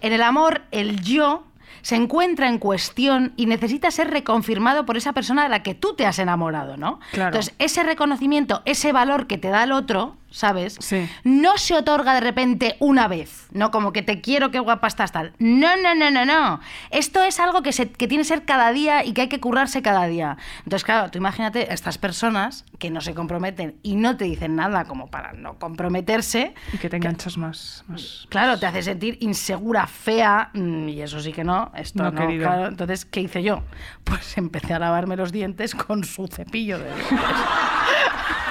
en 0.00 0.12
el 0.12 0.22
amor, 0.22 0.62
el 0.70 1.00
yo 1.02 1.44
se 1.82 1.96
encuentra 1.96 2.48
en 2.48 2.58
cuestión 2.58 3.32
y 3.36 3.46
necesita 3.46 3.90
ser 3.90 4.10
reconfirmado 4.10 4.86
por 4.86 4.96
esa 4.96 5.12
persona 5.12 5.42
de 5.42 5.48
la 5.48 5.62
que 5.62 5.74
tú 5.74 5.94
te 5.94 6.06
has 6.06 6.18
enamorado, 6.18 6.76
¿no? 6.76 7.00
Claro. 7.12 7.28
Entonces, 7.28 7.54
ese 7.58 7.82
reconocimiento, 7.82 8.62
ese 8.64 8.92
valor 8.92 9.26
que 9.26 9.38
te 9.38 9.48
da 9.48 9.64
el 9.64 9.72
otro, 9.72 10.16
¿sabes? 10.32 10.76
Sí. 10.80 11.08
No 11.22 11.56
se 11.58 11.74
otorga 11.76 12.14
de 12.14 12.20
repente 12.20 12.76
una 12.80 13.06
vez, 13.06 13.46
no 13.52 13.70
como 13.70 13.92
que 13.92 14.02
te 14.02 14.20
quiero, 14.20 14.50
qué 14.50 14.58
guapa 14.58 14.86
estás, 14.88 15.12
tal. 15.12 15.32
No, 15.38 15.76
no, 15.76 15.94
no, 15.94 16.10
no, 16.10 16.24
no. 16.24 16.60
Esto 16.90 17.22
es 17.22 17.38
algo 17.38 17.62
que, 17.62 17.72
se, 17.72 17.90
que 17.90 18.08
tiene 18.08 18.22
que 18.22 18.28
ser 18.28 18.44
cada 18.44 18.72
día 18.72 19.04
y 19.04 19.12
que 19.12 19.22
hay 19.22 19.28
que 19.28 19.38
currarse 19.40 19.82
cada 19.82 20.06
día. 20.06 20.36
Entonces, 20.64 20.84
claro, 20.84 21.10
tú 21.10 21.18
imagínate 21.18 21.68
a 21.70 21.74
estas 21.74 21.98
personas 21.98 22.64
que 22.78 22.90
no 22.90 23.00
se 23.00 23.14
comprometen 23.14 23.76
y 23.82 23.94
no 23.96 24.16
te 24.16 24.24
dicen 24.24 24.56
nada 24.56 24.84
como 24.86 25.08
para 25.08 25.32
no 25.34 25.58
comprometerse. 25.58 26.54
Y 26.72 26.78
que 26.78 26.88
te 26.88 26.96
enganchas 26.96 27.36
más. 27.38 27.84
más. 27.86 28.26
Claro, 28.28 28.58
te 28.58 28.66
hace 28.66 28.82
sentir 28.82 29.18
insegura, 29.20 29.86
fea, 29.86 30.50
mm, 30.54 30.88
y 30.88 31.02
eso 31.02 31.20
sí 31.20 31.32
que 31.32 31.44
no, 31.44 31.70
esto 31.76 32.02
No, 32.02 32.10
no, 32.10 32.20
querido. 32.20 32.46
claro. 32.46 32.66
Entonces, 32.68 33.04
¿qué 33.04 33.20
hice 33.20 33.42
yo? 33.42 33.62
Pues 34.04 34.36
empecé 34.36 34.74
a 34.74 34.78
lavarme 34.78 35.16
los 35.16 35.30
dientes 35.32 35.74
con 35.74 36.04
su 36.04 36.26
cepillo 36.26 36.78
de 36.78 36.84
dientes. 36.86 37.18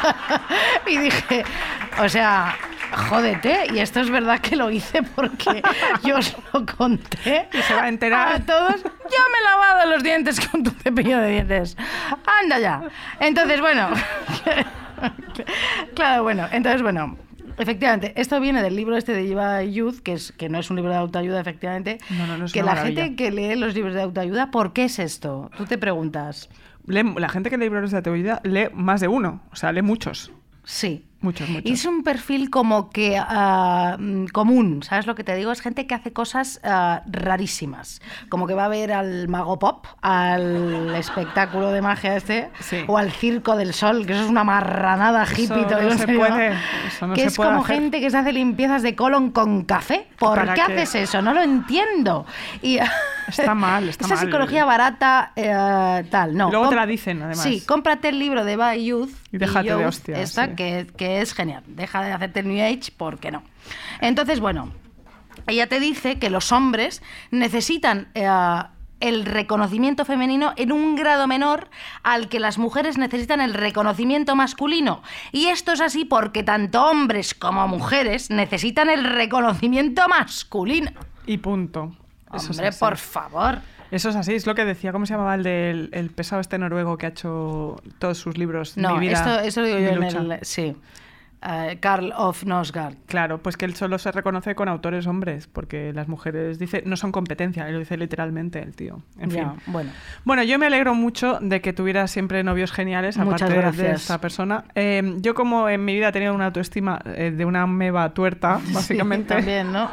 y 0.87 0.97
dije, 0.97 1.43
o 1.99 2.09
sea, 2.09 2.55
jódete, 3.09 3.67
y 3.73 3.79
esto 3.79 4.01
es 4.01 4.09
verdad 4.09 4.39
que 4.39 4.55
lo 4.55 4.69
hice 4.69 5.03
porque 5.03 5.61
yo 6.03 6.17
os 6.17 6.35
lo 6.53 6.65
conté. 6.65 7.47
Y 7.53 7.61
se 7.61 7.73
va 7.73 7.83
a 7.83 7.89
enterar. 7.89 8.35
A 8.35 8.39
todos, 8.39 8.83
yo 8.83 8.89
me 9.31 9.37
he 9.39 9.43
lavado 9.43 9.89
los 9.89 10.03
dientes 10.03 10.39
con 10.47 10.63
tu 10.63 10.71
cepillo 10.71 11.19
de 11.19 11.31
dientes. 11.31 11.77
Anda 12.41 12.59
ya. 12.59 12.81
Entonces, 13.19 13.59
bueno. 13.61 13.89
claro, 15.95 16.23
bueno, 16.23 16.47
entonces, 16.51 16.81
bueno. 16.81 17.17
Efectivamente, 17.57 18.13
esto 18.15 18.39
viene 18.39 18.63
del 18.63 18.75
libro 18.75 18.97
este 18.97 19.13
de 19.13 19.29
Eva 19.29 19.61
Youth, 19.61 19.99
que, 19.99 20.13
es, 20.13 20.31
que 20.31 20.49
no 20.49 20.57
es 20.57 20.69
un 20.71 20.77
libro 20.77 20.91
de 20.91 20.97
autoayuda, 20.97 21.41
efectivamente. 21.41 21.99
No, 22.09 22.25
no, 22.25 22.37
no, 22.37 22.45
es 22.45 22.53
que 22.53 22.63
la 22.63 22.77
gente 22.77 23.01
maravilla. 23.01 23.15
que 23.15 23.29
lee 23.29 23.55
los 23.55 23.75
libros 23.75 23.93
de 23.93 24.01
autoayuda, 24.01 24.49
¿por 24.49 24.73
qué 24.73 24.85
es 24.85 24.97
esto? 24.97 25.51
Tú 25.57 25.65
te 25.65 25.77
preguntas. 25.77 26.49
Lee- 26.87 27.13
la 27.17 27.29
gente 27.29 27.49
que 27.49 27.57
lee 27.57 27.65
libros 27.65 27.91
de 27.91 27.97
autoayuda 27.97 28.41
lee 28.43 28.69
más 28.73 29.01
de 29.01 29.07
uno, 29.07 29.41
o 29.51 29.55
sea, 29.55 29.71
lee 29.71 29.81
muchos. 29.81 30.31
Sí. 30.63 31.05
Muchos, 31.21 31.47
muchos. 31.49 31.69
Y 31.69 31.73
es 31.73 31.85
un 31.85 32.03
perfil 32.03 32.49
como 32.49 32.89
que 32.89 33.19
mm, 33.19 34.25
común, 34.27 34.81
¿sabes 34.83 35.05
lo 35.07 35.15
que 35.15 35.23
te 35.23 35.35
digo? 35.35 35.51
Es 35.51 35.61
gente 35.61 35.85
que 35.87 35.93
hace 35.95 36.11
cosas 36.13 36.59
ah, 36.63 37.01
rarísimas. 37.05 38.01
Como 38.29 38.47
que 38.47 38.53
va 38.53 38.65
a 38.65 38.69
ver 38.69 38.91
al 38.91 39.27
mago 39.27 39.59
pop, 39.59 39.85
al 40.01 40.95
espectáculo 40.95 41.71
de 41.71 41.81
magia 41.81 42.15
este, 42.15 42.49
Sí. 42.59 42.77
o 42.87 42.97
al 42.97 43.11
circo 43.11 43.55
del 43.55 43.73
sol, 43.73 44.05
que 44.05 44.13
eso 44.13 44.23
es 44.23 44.29
una 44.29 44.43
marranada 44.43 45.23
Eso 45.23 45.41
hippie. 45.41 45.65
te 45.65 45.75
no 45.75 45.91
se 45.91 45.97
serio, 45.99 46.19
puede, 46.19 46.53
eso 46.87 47.07
no 47.07 47.13
que 47.13 47.21
se 47.21 47.27
es 47.27 47.35
puede 47.35 47.49
como 47.51 47.63
hacer. 47.63 47.75
gente 47.75 47.99
que 48.01 48.09
se 48.09 48.17
hace 48.17 48.33
limpiezas 48.33 48.81
de 48.81 48.95
colon 48.95 49.31
con 49.31 49.63
café. 49.65 50.07
¿Por 50.17 50.35
¿Para 50.37 50.53
qué, 50.53 50.61
qué? 50.65 50.73
haces 50.73 50.95
eso? 50.95 51.21
No 51.21 51.33
lo 51.33 51.41
entiendo. 51.41 52.25
Y, 52.61 52.79
Está 53.27 53.53
mal, 53.55 53.87
está 53.87 54.05
Esa 54.05 54.15
mal. 54.15 54.25
psicología 54.25 54.65
barata, 54.65 55.31
eh, 55.35 56.03
tal, 56.09 56.35
no. 56.35 56.49
Y 56.49 56.51
luego 56.51 56.69
te 56.69 56.75
la 56.75 56.85
dicen, 56.85 57.21
además. 57.21 57.43
Sí, 57.43 57.61
cómprate 57.65 58.09
el 58.09 58.19
libro 58.19 58.43
de 58.43 58.55
By 58.57 58.83
Youth. 58.83 59.11
Y 59.31 59.37
déjate 59.37 59.69
de 59.73 59.79
Youth, 59.79 59.87
hostias, 59.87 60.19
Esta, 60.19 60.47
sí. 60.47 60.55
que, 60.55 60.87
que 60.97 61.10
es 61.19 61.33
genial. 61.33 61.63
Deja 61.67 62.01
de 62.01 62.13
hacerte 62.13 62.41
el 62.41 62.47
New 62.47 62.63
Age, 62.63 62.91
¿por 62.95 63.19
qué 63.19 63.31
no? 63.31 63.43
Entonces, 63.99 64.39
bueno, 64.39 64.71
ella 65.47 65.67
te 65.67 65.79
dice 65.79 66.19
que 66.19 66.29
los 66.29 66.51
hombres 66.51 67.01
necesitan 67.31 68.07
eh, 68.13 68.27
el 69.01 69.25
reconocimiento 69.25 70.05
femenino 70.05 70.53
en 70.55 70.71
un 70.71 70.95
grado 70.95 71.27
menor 71.27 71.69
al 72.03 72.29
que 72.29 72.39
las 72.39 72.57
mujeres 72.57 72.97
necesitan 72.97 73.41
el 73.41 73.53
reconocimiento 73.53 74.35
masculino. 74.35 75.01
Y 75.31 75.47
esto 75.47 75.73
es 75.73 75.81
así 75.81 76.05
porque 76.05 76.43
tanto 76.43 76.85
hombres 76.85 77.33
como 77.33 77.67
mujeres 77.67 78.29
necesitan 78.29 78.89
el 78.89 79.03
reconocimiento 79.03 80.07
masculino. 80.07 80.91
Y 81.25 81.37
punto. 81.37 81.91
Eso 82.33 82.51
Hombre, 82.51 82.71
por 82.71 82.97
favor. 82.97 83.59
Eso 83.89 84.09
es 84.09 84.15
así, 84.15 84.33
es 84.33 84.47
lo 84.47 84.55
que 84.55 84.63
decía, 84.63 84.93
¿cómo 84.93 85.05
se 85.05 85.13
llamaba 85.13 85.35
el 85.35 85.43
del 85.43 85.89
el 85.91 86.11
pesado 86.11 86.39
este 86.39 86.57
noruego 86.57 86.97
que 86.97 87.07
ha 87.07 87.09
hecho 87.09 87.75
todos 87.99 88.17
sus 88.17 88.37
libros? 88.37 88.77
No, 88.77 88.93
Mi 88.93 89.07
vida, 89.07 89.17
esto, 89.17 89.39
eso 89.41 89.61
lo 89.61 89.67
digo 89.67 89.79
mi 89.79 90.09
yo 90.09 90.19
en 90.19 90.31
el... 90.31 90.39
Sí. 90.43 90.77
Eh, 91.43 91.77
Karl 91.79 92.13
of 92.15 92.43
Nosgard. 92.45 92.95
Claro, 93.07 93.41
pues 93.41 93.57
que 93.57 93.65
él 93.65 93.75
solo 93.75 93.97
se 93.97 94.11
reconoce 94.11 94.53
con 94.53 94.67
autores 94.69 95.07
hombres, 95.07 95.47
porque 95.47 95.91
las 95.91 96.07
mujeres 96.07 96.59
dice 96.59 96.83
no 96.85 96.95
son 96.97 97.11
competencia, 97.11 97.65
él 97.67 97.73
lo 97.73 97.79
dice 97.79 97.97
literalmente 97.97 98.61
el 98.61 98.75
tío. 98.75 99.01
En 99.19 99.31
Ya, 99.31 99.49
fin. 99.51 99.61
bueno. 99.65 99.89
Bueno, 100.23 100.43
yo 100.43 100.59
me 100.59 100.67
alegro 100.67 100.93
mucho 100.93 101.39
de 101.41 101.59
que 101.61 101.73
tuvieras 101.73 102.11
siempre 102.11 102.43
novios 102.43 102.71
geniales, 102.71 103.17
Muchas 103.17 103.41
aparte 103.41 103.53
de 103.55 103.61
gracias. 103.61 104.01
esta 104.01 104.21
persona. 104.21 104.65
Eh, 104.75 105.15
yo 105.17 105.33
como 105.33 105.67
en 105.67 105.83
mi 105.83 105.95
vida 105.95 106.09
he 106.09 106.11
tenido 106.11 106.35
una 106.35 106.45
autoestima 106.47 106.99
eh, 107.05 107.31
de 107.35 107.43
una 107.45 107.65
meba 107.65 108.13
tuerta, 108.13 108.59
básicamente. 108.73 109.33
Sí, 109.33 109.37
también, 109.39 109.71
¿no? 109.71 109.89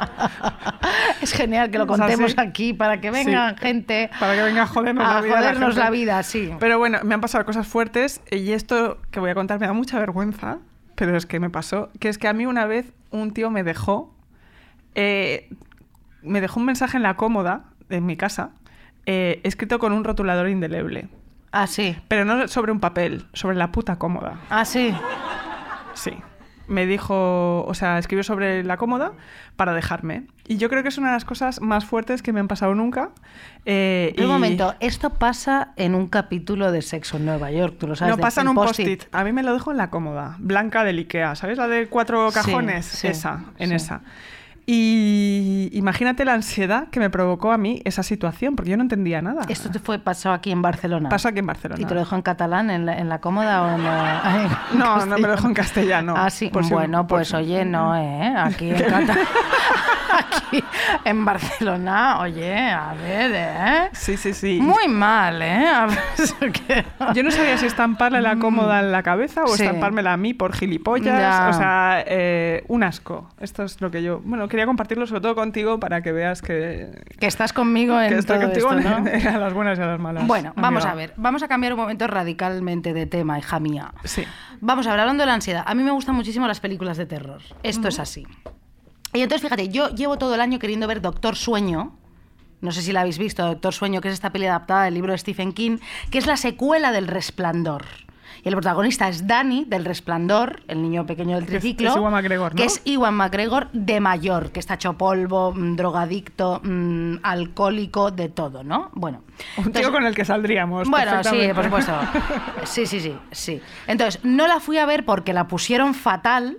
es 1.21 1.33
genial 1.33 1.71
que 1.71 1.77
lo 1.77 1.87
contemos 1.87 2.35
aquí 2.37 2.73
para 2.73 3.01
que 3.01 3.11
vengan 3.11 3.55
Sí. 3.55 3.61
gente 3.61 4.09
Para 4.19 4.35
que 4.35 4.41
venga 4.43 4.63
a 4.63 4.67
jodernos 4.67 5.07
a 5.07 5.13
la 5.15 5.21
vida. 5.21 5.37
jodernos 5.37 5.69
gente. 5.69 5.79
la 5.79 5.89
vida, 5.89 6.23
sí. 6.23 6.51
Pero 6.59 6.77
bueno, 6.77 6.99
me 7.03 7.15
han 7.15 7.21
pasado 7.21 7.45
cosas 7.45 7.67
fuertes 7.67 8.21
y 8.31 8.51
esto 8.51 8.97
que 9.11 9.19
voy 9.19 9.29
a 9.31 9.35
contar 9.35 9.59
me 9.59 9.67
da 9.67 9.73
mucha 9.73 9.97
vergüenza, 9.99 10.59
pero 10.99 11.15
es 11.17 11.25
que 11.25 11.39
me 11.39 11.49
pasó, 11.49 11.89
que 11.99 12.09
es 12.09 12.17
que 12.17 12.27
a 12.27 12.33
mí 12.33 12.45
una 12.45 12.65
vez 12.65 12.91
un 13.09 13.31
tío 13.31 13.49
me 13.49 13.63
dejó, 13.63 14.13
eh, 14.95 15.49
me 16.21 16.41
dejó 16.41 16.59
un 16.59 16.65
mensaje 16.65 16.97
en 16.97 17.03
la 17.03 17.15
cómoda 17.15 17.63
en 17.89 18.05
mi 18.05 18.17
casa, 18.17 18.51
eh, 19.05 19.39
escrito 19.43 19.79
con 19.79 19.93
un 19.93 20.03
rotulador 20.03 20.49
indeleble, 20.49 21.07
Ah, 21.53 21.67
sí. 21.67 21.95
pero 22.09 22.25
no 22.25 22.47
sobre 22.49 22.71
un 22.73 22.81
papel, 22.81 23.25
sobre 23.33 23.55
la 23.55 23.71
puta 23.71 23.95
cómoda. 23.97 24.39
Ah, 24.49 24.65
sí. 24.65 24.93
Sí. 25.93 26.11
Me 26.69 26.85
dijo, 26.85 27.65
o 27.65 27.73
sea, 27.73 27.97
escribió 27.97 28.23
sobre 28.23 28.63
la 28.63 28.77
cómoda 28.77 29.11
para 29.55 29.73
dejarme. 29.73 30.23
Y 30.47 30.57
yo 30.57 30.69
creo 30.69 30.81
que 30.83 30.89
es 30.89 30.97
una 30.97 31.07
de 31.07 31.13
las 31.13 31.25
cosas 31.25 31.61
más 31.61 31.83
fuertes 31.85 32.21
que 32.21 32.31
me 32.31 32.39
han 32.39 32.47
pasado 32.47 32.73
nunca. 32.75 33.09
Eh, 33.65 34.13
Un 34.17 34.23
y- 34.23 34.27
momento, 34.27 34.73
esto 34.79 35.09
pasa 35.11 35.73
en 35.75 35.95
un 35.95 36.07
capítulo 36.07 36.71
de 36.71 36.81
Sexo 36.81 37.17
en 37.17 37.25
Nueva 37.25 37.51
York, 37.51 37.75
tú 37.79 37.87
lo 37.87 37.95
sabes. 37.95 38.15
No, 38.15 38.21
pasa 38.21 38.41
en 38.41 38.47
un 38.47 38.55
post-it. 38.55 39.03
A 39.11 39.23
mí 39.23 39.31
me 39.33 39.43
lo 39.43 39.53
dejo 39.53 39.71
en 39.71 39.77
la 39.77 39.89
cómoda, 39.89 40.35
blanca 40.39 40.83
del 40.83 40.97
Ikea. 40.99 41.35
¿Sabes 41.35 41.57
la 41.57 41.67
de 41.67 41.87
cuatro 41.87 42.29
Sí, 42.31 42.35
cajones? 42.35 42.85
sí, 42.85 43.07
esa, 43.07 43.45
en 43.57 43.69
sí. 43.69 43.75
esa. 43.75 44.01
Y 44.71 45.67
imagínate 45.73 46.23
la 46.25 46.35
ansiedad 46.35 46.89
que 46.89 46.99
me 46.99 47.09
provocó 47.09 47.51
a 47.51 47.57
mí 47.57 47.81
esa 47.85 48.03
situación, 48.03 48.55
porque 48.55 48.69
yo 48.69 48.77
no 48.77 48.83
entendía 48.83 49.19
nada. 49.19 49.41
Esto 49.49 49.71
te 49.71 49.79
fue 49.79 49.97
pasó 49.97 50.31
aquí 50.31 50.51
en 50.51 50.61
Barcelona. 50.61 51.09
Pasó 51.09 51.29
aquí 51.29 51.39
en 51.39 51.47
Barcelona. 51.47 51.81
¿Y 51.81 51.85
te 51.85 51.95
lo 51.95 52.01
dejó 52.01 52.15
en 52.15 52.21
catalán, 52.21 52.69
en 52.69 52.85
la, 52.85 52.95
en 52.99 53.09
la 53.09 53.19
cómoda 53.19 53.63
o? 53.63 53.79
Ay, 54.23 54.47
en 54.71 54.77
No, 54.77 55.03
no 55.07 55.15
me 55.15 55.21
lo 55.21 55.31
dejo 55.31 55.47
en 55.47 55.55
castellano. 55.55 56.13
Ah, 56.15 56.29
sí. 56.29 56.49
Por 56.49 56.69
bueno, 56.69 57.07
pues 57.07 57.33
oye, 57.33 57.65
no, 57.65 57.95
¿eh? 57.97 58.31
Aquí 58.37 58.69
en 58.69 58.77
catalán. 58.83 59.17
aquí 60.19 60.63
en 61.05 61.25
Barcelona, 61.25 62.19
oye, 62.19 62.53
a 62.71 62.93
ver, 62.93 63.31
¿eh? 63.33 63.89
Sí, 63.93 64.17
sí, 64.17 64.33
sí. 64.33 64.59
Muy 64.61 64.87
mal, 64.87 65.41
¿eh? 65.41 65.67
A 65.67 65.87
ver, 65.87 66.85
Yo 67.13 67.23
no 67.23 67.31
sabía 67.31 67.57
si 67.57 67.65
estamparle 67.65 68.21
la 68.21 68.37
cómoda 68.37 68.79
en 68.79 68.91
la 68.91 69.03
cabeza 69.03 69.43
o. 69.43 69.47
Sí. 69.55 69.63
estampármela 69.63 70.13
a 70.13 70.17
mí 70.17 70.33
por 70.33 70.53
gilipollas. 70.53 71.05
Ya. 71.19 71.47
O 71.49 71.53
sea, 71.53 72.03
eh, 72.05 72.63
un 72.67 72.83
asco. 72.83 73.29
Esto 73.39 73.63
es 73.63 73.79
lo 73.81 73.91
que 73.91 74.03
yo. 74.03 74.21
Bueno, 74.23 74.47
quería 74.47 74.65
compartirlo 74.65 75.05
sobre 75.07 75.21
todo 75.21 75.35
contigo 75.35 75.79
para 75.79 76.01
que 76.01 76.11
veas 76.11 76.41
que, 76.41 76.91
que 77.19 77.27
estás 77.27 77.53
conmigo 77.53 77.99
en 77.99 78.09
que 78.09 78.17
estoy 78.19 78.37
todo 78.37 78.45
contigo 78.47 78.71
esto, 78.73 78.89
¿no? 78.89 79.07
en- 79.07 79.27
a 79.27 79.37
las 79.37 79.53
buenas 79.53 79.79
y 79.79 79.81
a 79.81 79.85
las 79.87 79.99
malas. 79.99 80.25
Bueno, 80.27 80.53
vamos 80.55 80.85
a 80.85 80.93
ver. 80.93 81.13
Vamos 81.17 81.43
a 81.43 81.47
cambiar 81.47 81.73
un 81.73 81.79
momento 81.79 82.07
radicalmente 82.07 82.93
de 82.93 83.05
tema, 83.05 83.37
hija 83.39 83.59
mía. 83.59 83.93
Sí. 84.03 84.23
Vamos 84.61 84.87
a 84.87 84.91
ver, 84.91 84.99
hablando 85.01 85.23
de 85.23 85.27
la 85.27 85.33
ansiedad. 85.35 85.63
A 85.65 85.73
mí 85.75 85.83
me 85.83 85.91
gustan 85.91 86.15
muchísimo 86.15 86.47
las 86.47 86.59
películas 86.59 86.97
de 86.97 87.05
terror. 87.05 87.41
Esto 87.63 87.87
es 87.87 87.99
así. 87.99 88.25
Y 89.13 89.21
entonces, 89.21 89.41
fíjate, 89.41 89.69
yo 89.69 89.89
llevo 89.89 90.17
todo 90.17 90.35
el 90.35 90.41
año 90.41 90.59
queriendo 90.59 90.87
ver 90.87 91.01
Doctor 91.01 91.35
Sueño. 91.35 91.95
No 92.61 92.71
sé 92.71 92.81
si 92.81 92.91
la 92.91 93.01
habéis 93.01 93.17
visto, 93.17 93.45
Doctor 93.45 93.73
Sueño, 93.73 94.01
que 94.01 94.09
es 94.09 94.13
esta 94.13 94.31
peli 94.31 94.45
adaptada 94.45 94.83
del 94.83 94.93
libro 94.93 95.13
de 95.13 95.17
Stephen 95.17 95.53
King, 95.53 95.77
que 96.11 96.17
es 96.17 96.27
la 96.27 96.37
secuela 96.37 96.91
del 96.91 97.07
Resplandor. 97.07 97.85
Y 98.43 98.47
el 98.47 98.53
protagonista 98.53 99.09
es 99.09 99.27
Danny, 99.27 99.65
del 99.65 99.83
Resplandor, 99.83 100.61
el 100.69 100.81
niño 100.81 101.05
pequeño 101.05 101.35
del 101.35 101.45
Que 101.45 101.55
es- 101.57 101.61
triciclo. 101.61 101.89
es 101.89 101.95
Ewan 101.97 102.13
McGregor, 102.13 102.51
¿no? 102.53 102.55
Que 102.55 102.65
es 102.65 102.81
Iwan 102.85 103.13
McGregor 103.15 103.69
de 103.73 103.99
mayor, 103.99 104.51
que 104.51 104.59
está 104.61 104.75
hecho 104.75 104.93
polvo, 104.93 105.51
mm, 105.53 105.75
drogadicto, 105.75 106.61
mm, 106.63 107.15
alcohólico, 107.23 108.11
de 108.11 108.29
todo, 108.29 108.63
¿no? 108.63 108.91
Bueno. 108.93 109.23
Un 109.57 109.65
entonces- 109.65 109.81
tío 109.81 109.91
con 109.91 110.05
el 110.05 110.15
que 110.15 110.23
saldríamos. 110.23 110.87
bueno, 110.89 111.21
sí, 111.23 111.49
por 111.53 111.63
supuesto. 111.65 111.93
Sí, 112.65 112.85
sí, 112.85 112.99
sí, 113.01 113.13
sí. 113.31 113.61
Entonces, 113.87 114.23
no 114.23 114.47
la 114.47 114.59
fui 114.59 114.77
a 114.77 114.85
ver 114.85 115.03
porque 115.05 115.33
la 115.33 115.47
pusieron 115.47 115.93
fatal, 115.93 116.57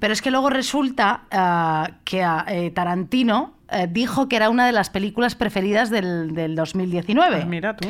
pero 0.00 0.12
es 0.12 0.20
que 0.22 0.30
luego 0.30 0.50
resulta 0.50 1.22
ah, 1.30 1.90
que 2.04 2.22
a, 2.22 2.44
eh, 2.48 2.70
Tarantino 2.70 3.54
eh, 3.70 3.86
dijo 3.90 4.28
que 4.28 4.36
era 4.36 4.50
una 4.50 4.66
de 4.66 4.72
las 4.72 4.90
películas 4.90 5.34
preferidas 5.34 5.88
del, 5.90 6.34
del 6.34 6.54
2019. 6.54 7.36
Pues 7.36 7.46
mira 7.46 7.76
tú. 7.76 7.88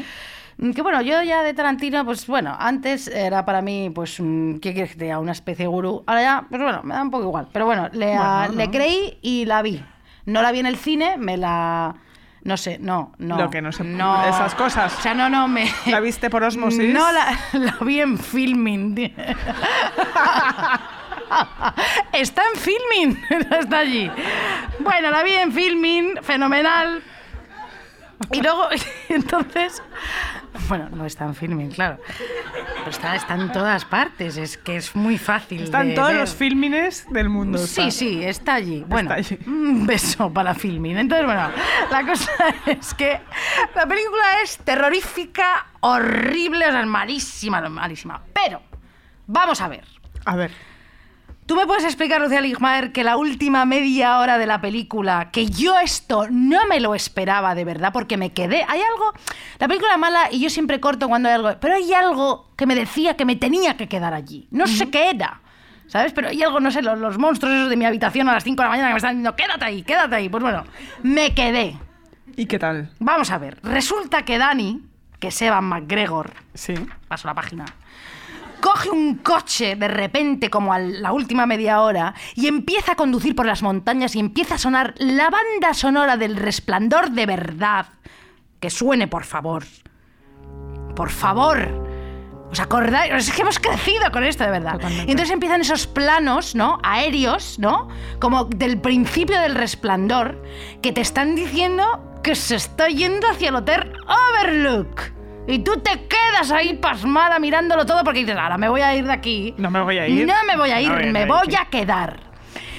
Mm, 0.59 0.73
Que 0.73 0.83
bueno, 0.83 1.01
yo 1.03 1.23
ya 1.23 1.43
de 1.43 1.55
Tarantino, 1.55 2.05
pues 2.05 2.27
bueno, 2.27 2.55
antes 2.59 3.09
era 3.09 3.45
para 3.45 3.62
mí, 3.62 3.91
pues, 3.95 4.20
mm, 4.20 4.59
¿qué 4.59 4.73
quieres 4.75 4.93
que 4.93 4.99
te 4.99 5.05
diga? 5.07 5.18
Una 5.18 5.33
especie 5.33 5.64
de 5.64 5.68
gurú. 5.68 6.05
Ahora 6.07 6.23
ya, 6.23 6.47
pues 6.49 6.62
bueno, 6.62 6.83
me 6.85 6.95
da 6.95 7.03
un 7.03 7.11
poco 7.11 7.25
igual. 7.25 7.49
Pero 7.53 7.64
bueno, 7.66 7.89
le, 7.93 8.14
ah, 8.14 8.49
le 8.55 8.70
creí 8.70 9.18
y 9.23 9.45
la 9.47 9.62
vi. 9.62 9.83
No 10.27 10.41
la 10.43 10.53
vi 10.53 10.61
en 10.61 10.66
el 10.66 10.77
cine, 10.77 11.16
me 11.18 11.37
la... 11.37 11.97
No 12.45 12.57
sé, 12.57 12.79
no, 12.81 13.12
no. 13.18 13.39
Lo 13.39 13.51
que 13.51 13.62
no 13.62 13.70
se- 13.73 13.85
no. 13.85 14.20
esas 14.25 14.55
cosas. 14.57 14.99
O 14.99 15.01
sea, 15.01 15.14
no, 15.14 15.29
no, 15.31 15.47
me... 15.49 15.64
¿La 15.87 16.01
viste 16.01 16.29
por 16.29 16.43
osmosis? 16.45 16.93
No, 16.95 17.11
la, 17.12 17.39
la 17.53 17.77
vi 17.81 18.01
en 18.01 18.18
filming. 18.18 18.95
Está 22.12 22.43
en 22.55 22.61
filming, 22.61 23.24
está 23.61 23.78
allí. 23.78 24.11
Bueno, 24.80 25.11
la 25.11 25.22
vi 25.22 25.33
en 25.33 25.53
filming, 25.53 26.22
fenomenal. 26.22 27.03
Y 28.30 28.41
luego, 28.41 28.68
entonces, 29.09 29.83
bueno, 30.68 30.89
no 30.91 31.05
está 31.05 31.24
en 31.24 31.35
filming, 31.35 31.70
claro. 31.70 31.99
Pero 32.78 32.91
está, 32.91 33.16
está 33.16 33.35
en 33.35 33.51
todas 33.51 33.85
partes, 33.85 34.37
es 34.37 34.57
que 34.57 34.76
es 34.76 34.95
muy 34.95 35.18
fácil. 35.18 35.62
Están 35.62 35.89
de 35.89 35.95
todos 35.95 36.09
ver. 36.09 36.20
los 36.20 36.35
filmines 36.35 37.07
del 37.11 37.28
mundo. 37.28 37.59
Sí, 37.59 37.80
está. 37.80 37.91
sí, 37.91 38.24
está 38.24 38.55
allí. 38.55 38.85
Bueno, 38.87 39.12
allí. 39.12 39.39
un 39.47 39.87
beso 39.87 40.33
para 40.33 40.55
filming. 40.55 40.99
Entonces, 40.99 41.26
bueno, 41.26 41.51
la 41.91 42.07
cosa 42.07 42.33
es 42.66 42.95
que 42.95 43.20
la 43.74 43.87
película 43.87 44.43
es 44.43 44.59
terrorífica, 44.59 45.66
horrible, 45.80 46.66
o 46.68 46.70
sea, 46.70 46.80
es 46.80 46.87
malísima, 46.87 47.61
malísima. 47.68 48.22
Pero, 48.33 48.62
vamos 49.26 49.61
a 49.61 49.68
ver. 49.68 49.85
A 50.24 50.37
ver. 50.37 50.72
¿Tú 51.53 51.57
me 51.59 51.66
puedes 51.66 51.84
explicar, 51.84 52.18
Lucía 52.18 52.40
Ligmaer, 52.40 52.92
que 52.92 53.05
la 53.05 53.18
última 53.18 53.66
media 53.66 54.18
hora 54.20 54.38
de 54.38 54.46
la 54.46 54.62
película, 54.62 55.28
que 55.30 55.44
yo 55.44 55.78
esto 55.78 56.26
no 56.30 56.66
me 56.66 56.80
lo 56.80 56.94
esperaba 56.94 57.55
de 57.55 57.66
verdad, 57.66 57.92
porque 57.92 58.16
me 58.16 58.32
quedé. 58.32 58.64
Hay 58.66 58.80
algo. 58.80 59.12
La 59.59 59.68
película 59.68 59.98
mala 59.98 60.28
y 60.30 60.40
yo 60.40 60.48
siempre 60.48 60.80
corto 60.80 61.09
cuando 61.09 61.28
hay 61.28 61.34
algo. 61.34 61.50
Pero 61.61 61.74
hay 61.74 61.92
algo 61.92 62.48
que 62.57 62.64
me 62.64 62.74
decía 62.74 63.18
que 63.18 63.26
me 63.26 63.36
tenía 63.36 63.76
que 63.76 63.86
quedar 63.86 64.14
allí. 64.14 64.48
No 64.50 64.66
sé 64.66 64.88
qué 64.88 65.11
era. 65.11 65.42
¿Sabes? 65.88 66.14
Pero 66.14 66.28
hay 66.28 66.42
algo, 66.42 66.59
no 66.59 66.70
sé, 66.70 66.80
los, 66.80 66.98
los 66.98 67.18
monstruos 67.18 67.55
esos 67.55 67.68
de 67.68 67.76
mi 67.76 67.84
habitación 67.84 68.30
a 68.30 68.32
las 68.32 68.44
5 68.44 68.57
de 68.57 68.64
la 68.64 68.70
mañana 68.70 68.88
que 68.88 68.94
me 68.94 68.96
están 68.96 69.11
diciendo, 69.16 69.36
quédate 69.36 69.64
ahí, 69.66 69.82
quédate 69.82 70.14
ahí. 70.16 70.28
Pues 70.30 70.42
bueno, 70.42 70.64
me 71.03 71.34
quedé. 71.34 71.76
¿Y 72.34 72.46
qué 72.46 72.59
tal? 72.59 72.88
Vamos 72.98 73.30
a 73.30 73.36
ver. 73.36 73.59
Resulta 73.62 74.22
que 74.24 74.38
Dani, 74.38 74.80
que 75.20 75.28
es 75.28 75.42
Evan 75.42 75.64
McGregor, 75.64 76.32
Sí. 76.55 76.72
paso 77.09 77.28
la 77.28 77.34
página. 77.34 77.66
Coge 78.63 78.91
un 78.91 79.17
coche 79.17 79.75
de 79.75 79.89
repente, 79.89 80.49
como 80.49 80.73
a 80.73 80.79
la 80.79 81.11
última 81.11 81.47
media 81.47 81.81
hora, 81.81 82.15
y 82.37 82.47
empieza 82.47 82.93
a 82.93 82.95
conducir 82.95 83.35
por 83.35 83.45
las 83.45 83.61
montañas 83.61 84.15
y 84.15 84.21
empieza 84.21 84.55
a 84.55 84.59
sonar 84.59 84.95
la 84.99 85.31
banda 85.31 85.75
sonora 85.75 86.17
del 86.17 86.37
resplandor 86.37 87.11
de 87.11 87.27
verdad. 87.27 87.87
Que 88.61 88.71
suene, 88.71 89.09
por 89.09 89.25
favor. 89.25 89.65
Por 90.95 91.11
favor. 91.11 91.91
¿Os 92.53 92.61
acordáis? 92.61 93.13
Es 93.15 93.33
que 93.33 93.43
hemos 93.43 93.59
crecido 93.59 94.13
con 94.13 94.23
esto, 94.23 94.45
de 94.45 94.51
verdad. 94.51 94.75
Totalmente. 94.75 95.07
Y 95.09 95.11
entonces 95.11 95.33
empiezan 95.33 95.61
esos 95.63 95.89
planos, 95.89 96.55
¿no? 96.55 96.79
Aéreos, 96.85 97.59
¿no? 97.59 97.89
Como 98.21 98.45
del 98.45 98.81
principio 98.81 99.41
del 99.41 99.57
resplandor, 99.57 100.41
que 100.81 100.93
te 100.93 101.01
están 101.01 101.35
diciendo 101.35 102.21
que 102.23 102.37
se 102.37 102.55
está 102.55 102.87
yendo 102.87 103.27
hacia 103.29 103.49
el 103.49 103.57
Hotel 103.57 103.93
Overlook. 104.07 105.22
Y 105.47 105.59
tú 105.59 105.80
te 105.80 106.07
quedas 106.07 106.53
ahí 106.53 106.74
pasmada 106.74 107.38
mirándolo 107.38 107.84
todo 107.84 108.05
porque 108.05 108.20
dices, 108.20 108.36
ahora 108.36 108.59
me 108.59 108.68
voy 108.68 108.80
a 108.80 108.95
ir 108.95 109.05
de 109.05 109.12
aquí. 109.12 109.55
No 109.59 109.70
me 109.70 109.80
voy 109.80 109.99
a 109.99 110.07
ir. 110.07 110.26
No 110.26 110.34
me 110.47 110.57
voy 110.57 110.70
a 110.70 110.80
ir, 110.80 110.88
No 110.88 110.95
voy 110.95 111.03
a 111.03 111.07
ir 111.07 111.12
me 111.12 111.26
voy 111.26 111.55
a 111.59 111.64
quedar. 111.66 112.20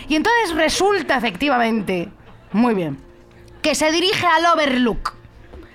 Y 0.08 0.16
entonces 0.16 0.56
resulta 0.56 1.18
efectivamente, 1.18 2.10
muy 2.52 2.74
bien, 2.74 2.98
que 3.62 3.76
se 3.76 3.92
dirige 3.92 4.26
al 4.26 4.46
Overlook, 4.46 5.14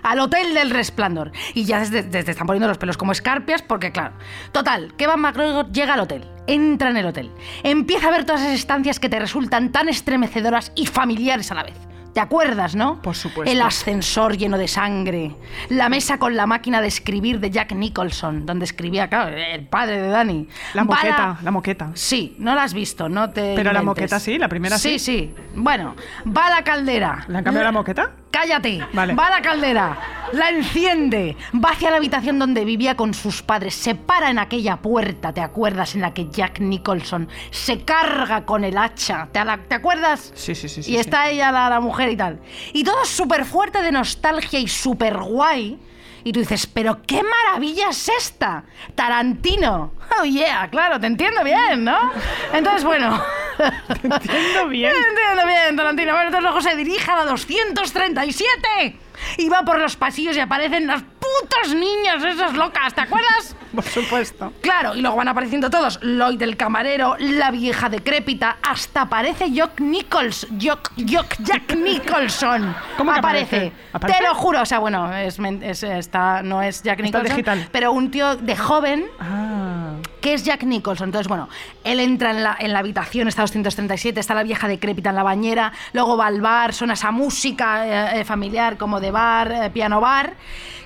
al 0.03 0.21
Hotel 0.21 0.55
del 0.55 0.71
Resplandor. 0.71 1.33
Y 1.55 1.65
ya 1.65 1.81
desde, 1.81 2.19
están 2.19 2.47
poniendo 2.47 2.69
los 2.69 2.79
pelos 2.79 2.97
como 2.97 3.13
escarpias 3.13 3.63
porque, 3.63 3.93
claro, 3.93 4.15
total, 4.53 4.95
que 4.97 5.07
Van 5.07 5.21
McGregor 5.21 5.71
llega 5.71 5.95
al 5.95 6.01
hotel, 6.01 6.27
entra 6.47 6.91
en 6.91 6.97
el 6.97 7.07
hotel, 7.07 7.31
empieza 7.63 8.09
a 8.09 8.11
ver 8.11 8.25
todas 8.25 8.43
esas 8.43 8.55
estancias 8.55 8.99
que 8.99 9.09
te 9.09 9.19
resultan 9.19 9.73
tan 9.73 9.89
estremecedoras 9.89 10.73
y 10.75 10.87
familiares 10.87 11.51
a 11.51 11.55
la 11.55 11.65
vez. 11.65 11.88
¿Te 12.19 12.23
acuerdas, 12.23 12.75
no? 12.75 13.01
Por 13.01 13.15
supuesto. 13.15 13.49
El 13.53 13.63
ascensor 13.63 14.37
lleno 14.37 14.59
de 14.59 14.67
sangre, 14.67 15.37
la 15.69 15.89
mesa 15.89 16.19
con 16.19 16.35
la 16.35 16.47
máquina 16.49 16.81
de 16.81 16.89
escribir 16.89 17.39
de 17.39 17.49
Jack 17.53 17.71
Nicholson, 17.71 18.45
donde 18.45 18.65
escribía, 18.65 19.07
claro, 19.09 19.37
el 19.37 19.65
padre 19.69 20.03
de 20.03 20.09
Danny. 20.09 20.49
La 20.75 20.83
moqueta, 20.83 21.39
la 21.41 21.51
moqueta. 21.53 21.91
Sí, 21.95 22.35
no 22.41 22.57
la 22.57 22.65
has 22.65 22.75
visto, 22.75 23.09
no 23.09 23.31
te. 23.31 23.55
Pero 23.55 23.73
la 23.73 23.83
moqueta 23.83 24.19
sí, 24.19 24.37
la 24.37 24.49
primera 24.49 24.79
sí. 24.79 24.99
Sí, 24.99 25.29
sí. 25.29 25.35
Bueno, 25.55 25.95
va 26.27 26.49
a 26.49 26.51
la 26.57 26.65
caldera. 26.65 27.25
¿Le 27.29 27.39
han 27.39 27.45
cambiado 27.45 27.67
la 27.67 27.73
moqueta? 27.73 28.11
Cállate. 28.33 28.85
Vale. 28.93 29.15
Va 29.15 29.29
a 29.29 29.31
la 29.31 29.41
caldera, 29.43 29.97
la 30.33 30.51
enciende, 30.51 31.35
va 31.55 31.71
hacia 31.71 31.91
la 31.91 31.97
habitación 31.97 32.39
donde 32.39 32.65
vivía 32.65 32.95
con 32.95 33.15
sus 33.15 33.43
padres, 33.43 33.75
se 33.75 33.95
para 33.95 34.29
en 34.31 34.39
aquella 34.39 34.77
puerta, 34.77 35.33
¿te 35.33 35.41
acuerdas? 35.41 35.95
En 35.95 36.03
la 36.03 36.13
que 36.13 36.29
Jack 36.31 36.61
Nicholson 36.61 37.27
se 37.51 37.81
carga 37.85 38.45
con 38.45 38.65
el 38.65 38.77
hacha. 38.77 39.29
¿Te, 39.33 39.43
la- 39.45 39.57
¿te 39.57 39.75
acuerdas? 39.75 40.31
Sí, 40.35 40.55
sí, 40.55 40.69
sí, 40.69 40.81
Y 40.81 40.83
sí. 40.85 40.97
está 40.97 41.31
ella, 41.31 41.51
la, 41.51 41.71
la 41.71 41.81
mujer 41.81 42.08
y 42.11 42.17
tal. 42.17 42.41
Y 42.73 42.85
todo 42.85 43.05
súper 43.05 43.45
fuerte 43.45 43.83
de 43.83 43.93
nostalgia 43.93 44.59
y 44.59 44.69
súper 44.69 45.17
guay. 45.19 45.79
Y 46.25 46.33
tú 46.33 46.41
dices, 46.41 46.67
pero 46.67 47.01
qué 47.07 47.23
maravilla 47.23 47.91
es 47.91 48.09
esta. 48.09 48.65
Tarantino. 48.95 49.93
Oh, 50.21 50.25
yeah, 50.25 50.67
claro, 50.71 50.99
te 50.99 51.07
entiendo 51.07 51.45
bien, 51.45 51.85
¿no? 51.85 52.11
Entonces, 52.53 52.83
bueno. 52.83 53.23
Entiendo 54.03 54.69
bien. 54.69 54.91
Entiendo 55.11 55.47
bien, 55.47 55.77
Tarantino. 55.77 56.13
Bueno, 56.13 56.29
entonces 56.29 56.43
luego 56.43 56.63
se 56.63 56.75
dirige 56.77 57.11
a 57.11 57.17
la 57.17 57.25
237 57.27 58.99
y 59.37 59.49
va 59.51 59.65
por 59.65 59.79
los 59.79 59.97
pasillos 59.97 60.35
y 60.35 60.41
aparecen 60.41 60.87
las 60.87 61.03
putas 61.03 61.75
niñas 61.75 62.25
esas 62.25 62.55
locas, 62.55 62.95
¿te 62.95 63.03
acuerdas? 63.03 63.55
Por 63.75 63.85
supuesto. 63.85 64.53
Claro, 64.61 64.95
y 64.95 65.01
luego 65.01 65.17
van 65.17 65.29
apareciendo 65.29 65.71
todos. 65.71 66.01
Lloyd 66.03 66.41
el 66.43 66.57
camarero, 66.57 67.17
la 67.19 67.51
vieja 67.51 67.89
decrépita, 67.89 68.57
hasta 68.63 69.03
aparece 69.03 69.47
Jock 69.55 69.81
Nichols. 69.81 70.47
Jock, 70.61 70.93
Jock, 71.09 71.35
Jack 71.41 71.75
Nicholson. 71.77 72.75
¿Cómo 72.97 73.13
aparece? 73.13 73.57
aparece? 73.57 73.73
¿Aparece? 73.93 74.19
Te 74.19 74.25
lo 74.27 74.35
juro, 74.35 74.63
o 74.63 74.67
sea, 74.67 74.79
bueno, 74.79 75.15
es, 75.15 75.39
está, 75.83 76.43
no 76.43 76.63
es 76.63 76.83
Jack 76.83 77.01
Está 77.01 77.19
Nicholson, 77.19 77.37
digital. 77.37 77.69
pero 77.73 77.93
un 77.93 78.11
tío 78.11 78.37
de 78.37 78.57
joven 78.57 79.07
Ah. 79.21 79.95
que 80.21 80.35
es 80.35 80.45
Jack 80.45 80.65
Nicholson. 80.65 81.09
Entonces, 81.09 81.29
bueno, 81.29 81.49
él 81.85 82.01
entra 82.01 82.31
en 82.31 82.43
la, 82.43 82.57
en 82.59 82.73
la 82.73 82.81
habitación, 82.81 83.29
está 83.29 83.43
237, 83.43 84.19
está 84.21 84.35
la 84.35 84.43
vieja 84.43 84.69
decrépita 84.69 85.11
en 85.11 85.17
la 85.17 85.23
bañera, 85.23 85.73
luego 85.93 86.17
va 86.17 86.27
al 86.27 86.41
bar, 86.41 86.73
suena 86.73 86.95
esa 86.95 87.11
música 87.11 87.87
eh, 88.17 88.21
eh, 88.21 88.25
familiar 88.25 88.77
como 88.77 89.01
de 89.01 89.11
bar, 89.11 89.51
eh, 89.53 89.71
piano 89.71 90.01
bar. 90.01 90.35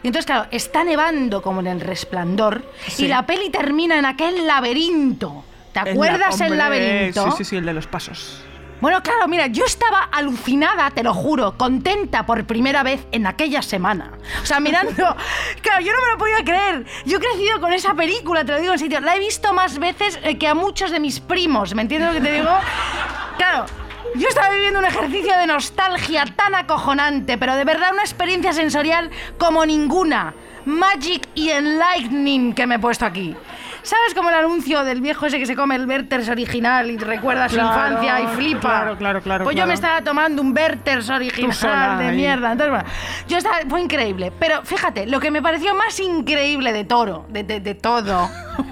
Y 0.03 0.09
entonces, 0.09 0.26
claro, 0.26 0.47
está 0.51 0.83
nevando 0.83 1.43
como 1.43 1.61
en 1.61 1.68
el 1.68 1.80
resplandor 1.80 2.72
Sí. 2.89 3.05
y 3.05 3.09
la 3.09 3.25
peli 3.27 3.51
termina 3.51 3.99
en 3.99 4.05
aquel 4.07 4.47
laberinto. 4.47 5.45
¿Te 5.73 5.81
El 5.81 5.85
la- 5.87 5.91
acuerdas 5.93 6.41
el 6.41 6.59
laberinto? 6.59 7.31
Sí, 7.33 7.37
sí, 7.39 7.45
sí, 7.45 7.57
el 7.57 7.64
de 7.66 7.73
los 7.73 7.87
pasos. 7.87 8.43
Bueno, 8.81 9.01
claro, 9.01 9.29
mira, 9.29 9.47
yo 9.47 9.64
estaba 9.64 10.09
alucinada, 10.11 10.91
te 10.91 11.05
lo 11.05 11.14
juro, 11.14 11.57
contenta 11.57 12.27
por 12.27 12.45
primera 12.47 12.83
vez 12.83 13.07
en 13.12 13.29
aquella 13.29 13.62
semana. 13.62 14.11
O 14.43 14.47
sea, 14.47 14.59
mirando. 14.59 14.93
claro, 15.62 15.81
yo 15.85 15.93
no 15.93 16.03
me 16.03 16.09
lo 16.12 16.18
podía 16.18 16.43
creer. 16.45 16.85
Yo 17.07 17.18
he 17.18 17.20
crecido 17.20 17.61
con 17.61 17.73
esa 17.73 17.95
película, 17.95 18.45
te 18.45 18.51
lo 18.53 18.59
digo 18.61 18.73
en 18.73 18.81
sitio. 18.81 18.99
La 19.01 19.14
he 19.14 19.20
visto 19.20 19.53
más 19.55 19.79
veces 19.79 20.18
eh, 20.25 20.37
que 20.37 20.49
a 20.49 20.55
muchos 20.55 20.91
de 20.91 20.99
mis 20.99 21.20
primos, 21.20 21.75
¿me 21.77 21.83
entiendes 21.83 22.12
lo 22.12 22.20
que 22.20 22.27
te 22.29 22.33
digo? 22.35 22.51
Claro. 23.39 23.66
Yo 24.14 24.29
estaba 24.29 24.51
viviendo 24.51 24.79
un 24.79 24.85
ejercicio 24.85 25.37
de 25.39 25.47
nostalgia 25.47 26.25
tan 26.37 26.55
acojonante, 26.55 27.39
pero 27.39 27.57
de 27.57 27.64
verdad 27.64 27.91
una 27.95 28.03
experiencia 28.03 28.53
sensorial 28.53 29.11
como 29.39 29.64
ninguna. 29.64 30.35
Magic 30.64 31.28
y 31.34 31.50
enlightening 31.50 32.54
que 32.54 32.66
me 32.66 32.76
he 32.76 32.78
puesto 32.78 33.04
aquí. 33.06 33.36
¿Sabes 33.82 34.14
como 34.14 34.28
el 34.28 34.36
anuncio 34.36 34.84
del 34.84 35.00
viejo 35.00 35.26
ese 35.26 35.40
que 35.40 35.46
se 35.46 35.56
come 35.56 35.74
el 35.74 35.86
Werther's 35.88 36.28
original 36.28 36.88
y 36.88 36.96
recuerda 36.98 37.48
su 37.48 37.56
infancia 37.56 38.20
y 38.20 38.26
flipa? 38.28 38.60
claro, 38.60 38.96
claro, 38.96 39.20
claro, 39.22 39.44
Pues 39.44 39.56
yo 39.56 39.66
me 39.66 39.74
estaba 39.74 40.02
tomando 40.02 40.40
un 40.40 40.56
Werther's 40.56 41.10
original 41.10 41.52
sola 41.52 41.96
de 41.98 42.06
ahí. 42.08 42.16
mierda. 42.16 42.52
Entonces, 42.52 42.70
bueno, 42.70 42.88
yo 43.26 43.38
estaba, 43.38 43.56
fue 43.68 43.80
increíble. 43.80 44.32
Pero 44.38 44.62
fíjate, 44.62 45.06
lo 45.06 45.18
que 45.18 45.32
me 45.32 45.42
pareció 45.42 45.74
más 45.74 45.98
increíble 45.98 46.72
de 46.72 46.84
toro, 46.84 47.26
de, 47.28 47.42
de- 47.42 47.58
de 47.58 47.74
todo, 47.74 48.30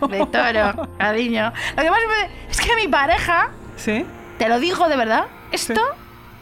de 0.08 0.26
toro, 0.26 0.88
cariño. 0.98 1.52
Lo 1.76 1.82
que 1.82 1.90
más 1.90 2.00
me, 2.06 2.50
es 2.50 2.60
que 2.60 2.76
mi 2.76 2.86
pareja, 2.86 3.48
¿Sí? 3.76 4.06
te 4.38 4.48
lo 4.48 4.60
digo 4.60 4.88
de 4.88 4.96
verdad, 4.96 5.24
esto 5.50 5.80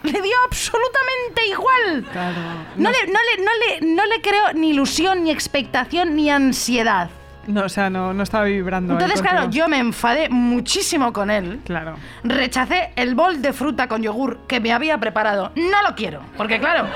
le 0.03 0.11
dio 0.11 0.35
absolutamente 0.45 1.47
igual. 1.47 2.05
Claro. 2.11 2.37
No, 2.77 2.89
le, 2.89 3.07
no, 3.07 3.19
le, 3.19 3.43
no, 3.43 3.51
le, 3.59 3.95
no 3.95 4.05
le 4.05 4.21
creo 4.21 4.53
ni 4.53 4.69
ilusión, 4.69 5.23
ni 5.23 5.31
expectación, 5.31 6.15
ni 6.15 6.29
ansiedad. 6.29 7.09
No, 7.47 7.65
o 7.65 7.69
sea, 7.69 7.89
no, 7.89 8.13
no 8.13 8.21
estaba 8.21 8.43
vibrando. 8.45 8.93
Entonces, 8.93 9.21
claro, 9.21 9.41
contigo. 9.41 9.65
yo 9.65 9.69
me 9.69 9.79
enfadé 9.79 10.29
muchísimo 10.29 11.11
con 11.11 11.31
él. 11.31 11.59
Claro. 11.65 11.95
Rechacé 12.23 12.91
el 12.95 13.15
bol 13.15 13.41
de 13.41 13.53
fruta 13.53 13.87
con 13.87 14.03
yogur 14.03 14.41
que 14.47 14.59
me 14.59 14.71
había 14.71 14.99
preparado. 14.99 15.51
No 15.55 15.81
lo 15.81 15.95
quiero, 15.95 16.21
porque 16.37 16.59
claro, 16.59 16.87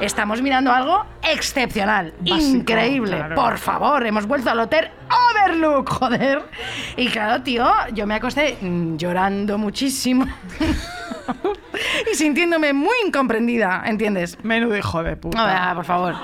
estamos 0.00 0.42
mirando 0.42 0.72
algo 0.72 1.04
excepcional, 1.22 2.12
Básico, 2.20 2.56
increíble. 2.58 3.16
claro. 3.16 3.34
Por 3.34 3.58
favor, 3.58 4.06
hemos 4.06 4.26
vuelto 4.26 4.50
al 4.50 4.60
hotel 4.60 4.90
Overlook, 5.30 5.88
joder. 5.88 6.42
Y 6.96 7.08
claro, 7.08 7.42
tío, 7.42 7.66
yo 7.92 8.06
me 8.06 8.14
acosté 8.14 8.58
mm, 8.60 8.96
llorando 8.96 9.58
muchísimo. 9.58 10.26
y 12.12 12.14
sintiéndome 12.14 12.72
muy 12.72 12.96
incomprendida, 13.06 13.82
¿entiendes? 13.86 14.38
Menudo 14.42 14.76
hijo 14.76 15.02
de 15.02 15.16
puta. 15.16 15.70
Ah, 15.70 15.74
por 15.74 15.84
favor. 15.84 16.14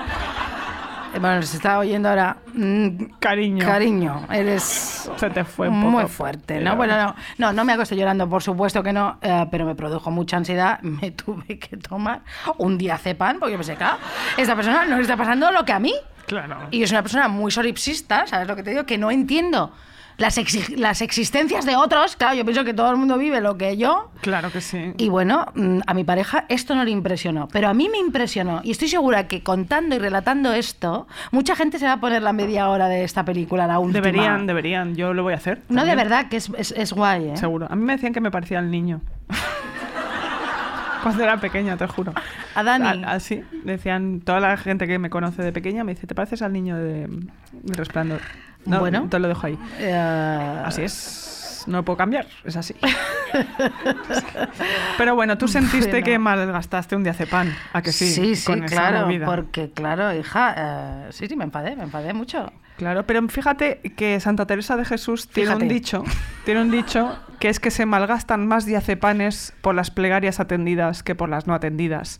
Eh, 1.13 1.19
Bueno, 1.19 1.41
se 1.43 1.57
está 1.57 1.79
oyendo 1.79 2.09
ahora. 2.09 2.37
mm, 2.53 3.05
Cariño. 3.19 3.65
Cariño, 3.65 4.25
eres 4.31 5.09
Se 5.17 5.29
te 5.29 5.43
fue 5.43 5.69
un 5.69 5.79
poco. 5.81 5.91
muy 5.91 6.05
fuerte, 6.07 6.55
¿no? 6.55 6.61
pero- 6.71 6.75
Bueno, 6.77 6.97
no, 6.97 7.15
no, 7.37 7.53
no 7.53 7.65
me 7.65 7.73
acosté 7.73 7.95
llorando, 7.95 8.27
por 8.27 8.41
supuesto 8.41 8.81
que 8.83 8.93
no, 8.93 9.17
eh, 9.21 9.45
pero 9.51 9.65
me 9.65 9.75
produjo 9.75 10.09
mucha 10.11 10.37
ansiedad. 10.37 10.79
Me 10.81 11.11
tuve 11.11 11.59
que 11.59 11.77
tomar 11.77 12.21
un 12.57 12.77
diazepam, 12.77 13.39
porque 13.39 13.51
yo 13.53 13.57
pensé, 13.57 13.75
claro, 13.75 13.97
esta 14.37 14.55
persona 14.55 14.85
no 14.85 14.95
le 14.95 15.01
está 15.03 15.15
pasando 15.17 15.51
lo 15.51 15.63
que 15.65 15.71
a 15.73 15.79
mí. 15.79 15.93
Claro. 16.25 16.57
Y 16.71 16.81
es 16.83 16.91
una 16.91 17.01
persona 17.01 17.27
muy 17.27 17.51
solipsista, 17.51 18.25
¿sabes 18.27 18.47
lo 18.47 18.55
que 18.55 18.63
te 18.63 18.69
digo? 18.71 18.85
Que 18.85 18.97
no 18.97 19.11
entiendo 19.11 19.71
las, 20.17 20.37
exi- 20.37 20.75
las 20.77 21.01
existencias 21.01 21.65
de 21.65 21.75
otros. 21.75 22.15
Claro, 22.15 22.35
yo 22.35 22.45
pienso 22.45 22.63
que 22.63 22.73
todo 22.73 22.89
el 22.91 22.97
mundo 22.97 23.17
vive 23.17 23.41
lo 23.41 23.57
que 23.57 23.77
yo. 23.77 24.11
Claro 24.21 24.51
que 24.51 24.61
sí. 24.61 24.93
Y 24.97 25.09
bueno, 25.09 25.45
mm, 25.55 25.79
a 25.87 25.93
mi 25.93 26.03
pareja 26.03 26.45
esto 26.49 26.75
no 26.75 26.83
le 26.83 26.91
impresionó, 26.91 27.47
pero 27.51 27.67
a 27.69 27.73
mí 27.73 27.89
me 27.89 27.97
impresionó. 27.97 28.61
Y 28.63 28.71
estoy 28.71 28.87
segura 28.87 29.27
que 29.27 29.43
contando 29.43 29.95
y 29.95 29.99
relatando 29.99 30.53
esto, 30.53 31.07
mucha 31.31 31.55
gente 31.55 31.79
se 31.79 31.85
va 31.85 31.93
a 31.93 31.99
poner 31.99 32.21
la 32.21 32.33
media 32.33 32.69
hora 32.69 32.87
de 32.87 33.03
esta 33.03 33.23
película, 33.25 33.67
la 33.67 33.79
última. 33.79 34.01
Deberían, 34.01 34.47
deberían. 34.47 34.95
Yo 34.95 35.13
lo 35.13 35.23
voy 35.23 35.33
a 35.33 35.37
hacer. 35.37 35.61
No, 35.69 35.85
de 35.85 35.95
verdad, 35.95 36.27
que 36.29 36.37
es, 36.37 36.49
es- 36.57 36.71
es 36.77 36.93
guay, 36.93 37.29
¿eh? 37.29 37.37
Seguro. 37.37 37.67
A 37.69 37.75
mí 37.75 37.83
me 37.83 37.93
decían 37.93 38.13
que 38.13 38.21
me 38.21 38.31
parecía 38.31 38.59
al 38.59 38.69
niño. 38.71 39.01
Cuando 41.03 41.21
era 41.23 41.37
pequeña, 41.37 41.75
te 41.75 41.85
juro. 41.85 42.13
A 42.55 42.63
Dani. 42.63 43.03
Así. 43.05 43.43
Decían, 43.65 44.21
toda 44.21 44.39
la 44.39 44.55
gente 44.55 44.87
que 44.87 44.97
me 44.99 45.09
conoce 45.09 45.41
de 45.43 45.51
pequeña 45.51 45.83
me 45.83 45.95
dice, 45.95 46.07
¿te 46.07 46.15
pareces 46.15 46.41
al 46.41 46.53
niño 46.53 46.77
de, 46.77 47.07
de 47.51 47.73
Resplandor? 47.73 48.21
No, 48.65 48.79
Bueno. 48.79 49.07
Te 49.09 49.19
lo 49.19 49.27
dejo 49.27 49.47
ahí. 49.47 49.57
Eh, 49.79 50.61
Así 50.65 50.81
es. 50.83 51.63
No 51.67 51.77
lo 51.77 51.85
puedo 51.85 51.97
cambiar. 51.97 52.27
Es 52.43 52.57
así. 52.57 52.75
Pero 54.97 55.15
bueno, 55.15 55.37
tú 55.37 55.47
sentiste 55.47 55.89
Bueno. 55.91 56.05
que 56.05 56.19
malgastaste 56.19 56.95
un 56.95 57.03
diazepam. 57.03 57.53
¿A 57.71 57.81
que 57.81 57.91
sí? 57.91 58.09
Sí, 58.11 58.35
sí, 58.35 58.45
Con 58.45 58.61
claro, 58.61 59.07
porque 59.25 59.71
claro, 59.71 60.13
hija, 60.13 60.55
eh, 60.57 61.07
sí, 61.11 61.27
sí, 61.27 61.35
me 61.35 61.45
enfadé, 61.45 61.75
me 61.75 61.83
enfadé 61.83 62.13
mucho. 62.13 62.51
Claro, 62.77 63.05
pero 63.05 63.27
fíjate 63.29 63.79
que 63.95 64.19
Santa 64.19 64.45
Teresa 64.47 64.75
de 64.77 64.85
Jesús 64.85 65.27
tiene 65.27 65.49
Fíjate. 65.51 65.63
un 65.63 65.69
dicho, 65.69 66.03
tiene 66.43 66.61
un 66.61 66.71
dicho 66.71 67.17
que 67.39 67.49
es 67.49 67.59
que 67.59 67.71
se 67.71 67.85
malgastan 67.85 68.47
más 68.47 68.65
diazepanes 68.65 69.53
por 69.61 69.75
las 69.75 69.91
plegarias 69.91 70.39
atendidas 70.39 71.03
que 71.03 71.15
por 71.15 71.29
las 71.29 71.45
no 71.47 71.53
atendidas. 71.53 72.19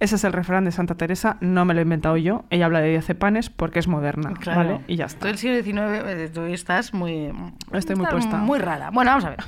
Ese 0.00 0.14
es 0.14 0.22
el 0.24 0.32
refrán 0.32 0.64
de 0.64 0.70
Santa 0.70 0.94
Teresa, 0.94 1.38
no 1.40 1.64
me 1.64 1.74
lo 1.74 1.80
he 1.80 1.82
inventado 1.82 2.16
yo. 2.16 2.44
Ella 2.50 2.66
habla 2.66 2.80
de 2.80 2.90
diazepanes 2.90 3.50
porque 3.50 3.80
es 3.80 3.88
moderna, 3.88 4.32
Claro. 4.34 4.58
¿vale? 4.58 4.80
Y 4.86 4.94
ya 4.96 5.06
está. 5.06 5.20
Tú 5.20 5.26
el 5.26 5.38
siglo 5.38 5.56
XIX, 5.62 5.76
eh, 6.06 6.30
tú 6.32 6.42
estás 6.42 6.94
muy... 6.94 7.32
Estoy 7.72 7.96
muy 7.96 8.06
puesta. 8.06 8.36
Muy 8.36 8.58
rara. 8.60 8.90
Bueno, 8.90 9.10
vamos 9.10 9.24
a 9.24 9.30
ver. 9.30 9.40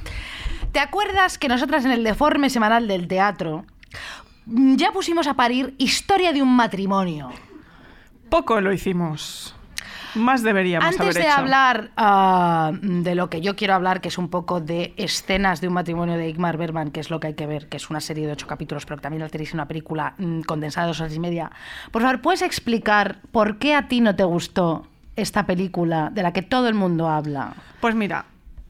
¿Te 0.72 0.80
acuerdas 0.80 1.38
que 1.38 1.46
nosotras 1.48 1.84
en 1.84 1.92
el 1.92 2.02
deforme 2.02 2.50
semanal 2.50 2.88
del 2.88 3.06
teatro 3.06 3.64
mm, 4.46 4.74
ya 4.76 4.90
pusimos 4.92 5.26
a 5.28 5.34
parir 5.34 5.74
Historia 5.78 6.32
de 6.32 6.42
un 6.42 6.54
matrimonio? 6.56 7.30
Poco 8.28 8.60
lo 8.60 8.72
hicimos. 8.72 9.54
Más 10.14 10.42
deberíamos 10.42 10.86
Antes 10.86 11.00
haber 11.00 11.14
de 11.14 11.20
hecho. 11.22 11.32
hablar 11.32 11.90
ah, 11.96 12.72
de 12.80 13.14
lo 13.14 13.30
que 13.30 13.40
yo 13.40 13.56
quiero 13.56 13.74
hablar, 13.74 14.00
que 14.00 14.08
es 14.08 14.18
un 14.18 14.28
poco 14.28 14.60
de 14.60 14.94
escenas 14.96 15.60
de 15.60 15.68
un 15.68 15.74
matrimonio 15.74 16.16
de 16.16 16.28
Igmar 16.28 16.56
Bergman, 16.56 16.90
que 16.90 17.00
es 17.00 17.10
lo 17.10 17.20
que 17.20 17.28
hay 17.28 17.34
que 17.34 17.46
ver, 17.46 17.68
que 17.68 17.76
es 17.76 17.90
una 17.90 18.00
serie 18.00 18.26
de 18.26 18.32
ocho 18.32 18.46
capítulos, 18.46 18.86
pero 18.86 18.96
que 18.96 19.02
también 19.02 19.22
la 19.22 19.28
tenéis 19.28 19.50
en 19.50 19.56
una 19.56 19.68
película 19.68 20.14
mm, 20.18 20.40
condensada 20.42 20.86
de 20.86 20.90
dos 20.90 21.00
horas 21.00 21.14
y 21.14 21.20
media. 21.20 21.50
Por 21.90 22.02
favor, 22.02 22.20
¿puedes 22.20 22.42
explicar 22.42 23.18
por 23.32 23.58
qué 23.58 23.74
a 23.74 23.88
ti 23.88 24.00
no 24.00 24.16
te 24.16 24.24
gustó 24.24 24.86
esta 25.16 25.46
película 25.46 26.10
de 26.12 26.22
la 26.22 26.32
que 26.32 26.42
todo 26.42 26.68
el 26.68 26.74
mundo 26.74 27.08
habla? 27.08 27.54
Pues 27.80 27.94
mira, 27.94 28.24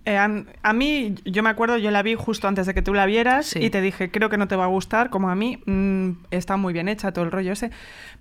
eh, 0.06 0.16
an- 0.16 0.48
a 0.62 0.72
mí, 0.72 1.14
yo 1.24 1.42
me 1.42 1.50
acuerdo, 1.50 1.76
yo 1.78 1.90
la 1.90 2.02
vi 2.02 2.14
justo 2.14 2.48
antes 2.48 2.66
de 2.66 2.74
que 2.74 2.82
tú 2.82 2.94
la 2.94 3.06
vieras 3.06 3.46
Sí. 3.46 3.58
y 3.62 3.70
te 3.70 3.80
dije, 3.80 4.10
creo 4.10 4.30
que 4.30 4.38
no 4.38 4.48
te 4.48 4.56
va 4.56 4.64
a 4.64 4.68
gustar, 4.68 5.10
como 5.10 5.28
a 5.30 5.34
mí, 5.34 5.62
mm, 5.66 6.10
está 6.30 6.56
muy 6.56 6.72
bien 6.72 6.88
hecha 6.88 7.12
todo 7.12 7.24
el 7.24 7.30
rollo 7.30 7.52
ese, 7.52 7.70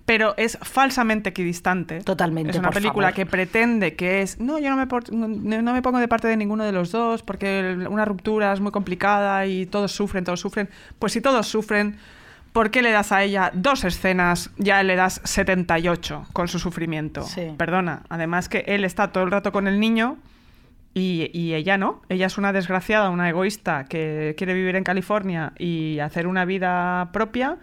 pero 0.04 0.34
es 0.36 0.58
falsamente 0.62 1.30
equidistante. 1.30 2.00
Totalmente, 2.02 2.50
Es 2.50 2.56
una 2.58 2.68
por 2.68 2.74
película 2.74 3.08
favor. 3.08 3.14
que 3.16 3.26
pretende 3.26 3.94
que 3.96 4.22
es, 4.22 4.38
no, 4.40 4.58
yo 4.58 4.68
no 4.70 4.76
me, 4.76 4.86
por- 4.86 5.12
no, 5.12 5.26
no 5.28 5.72
me 5.72 5.82
pongo 5.82 5.98
de 5.98 6.08
parte 6.08 6.28
de 6.28 6.36
ninguno 6.36 6.64
de 6.64 6.72
los 6.72 6.92
dos 6.92 7.22
porque 7.22 7.60
el- 7.60 7.88
una 7.88 8.04
ruptura 8.04 8.52
es 8.52 8.60
muy 8.60 8.72
complicada 8.72 9.46
y 9.46 9.66
todos 9.66 9.92
sufren, 9.92 10.24
todos 10.24 10.40
sufren. 10.40 10.68
Pues 10.98 11.12
si 11.12 11.20
todos 11.20 11.46
sufren... 11.46 11.96
¿Por 12.52 12.72
qué 12.72 12.82
le 12.82 12.90
das 12.90 13.12
a 13.12 13.22
ella 13.22 13.52
dos 13.54 13.84
escenas, 13.84 14.50
ya 14.58 14.82
le 14.82 14.96
das 14.96 15.20
78 15.22 16.26
con 16.32 16.48
su 16.48 16.58
sufrimiento? 16.58 17.22
Sí. 17.22 17.42
Perdona. 17.56 18.02
Además 18.08 18.48
que 18.48 18.64
él 18.66 18.84
está 18.84 19.12
todo 19.12 19.22
el 19.22 19.30
rato 19.30 19.52
con 19.52 19.68
el 19.68 19.78
niño 19.78 20.16
y, 20.94 21.30
y 21.32 21.54
ella 21.54 21.78
no. 21.78 22.02
Ella 22.08 22.26
es 22.26 22.38
una 22.38 22.52
desgraciada, 22.52 23.10
una 23.10 23.28
egoísta 23.28 23.84
que 23.84 24.34
quiere 24.36 24.54
vivir 24.54 24.76
en 24.76 24.84
California 24.84 25.52
y 25.58 25.98
hacer 26.00 26.26
una 26.26 26.44
vida 26.44 27.10
propia. 27.12 27.58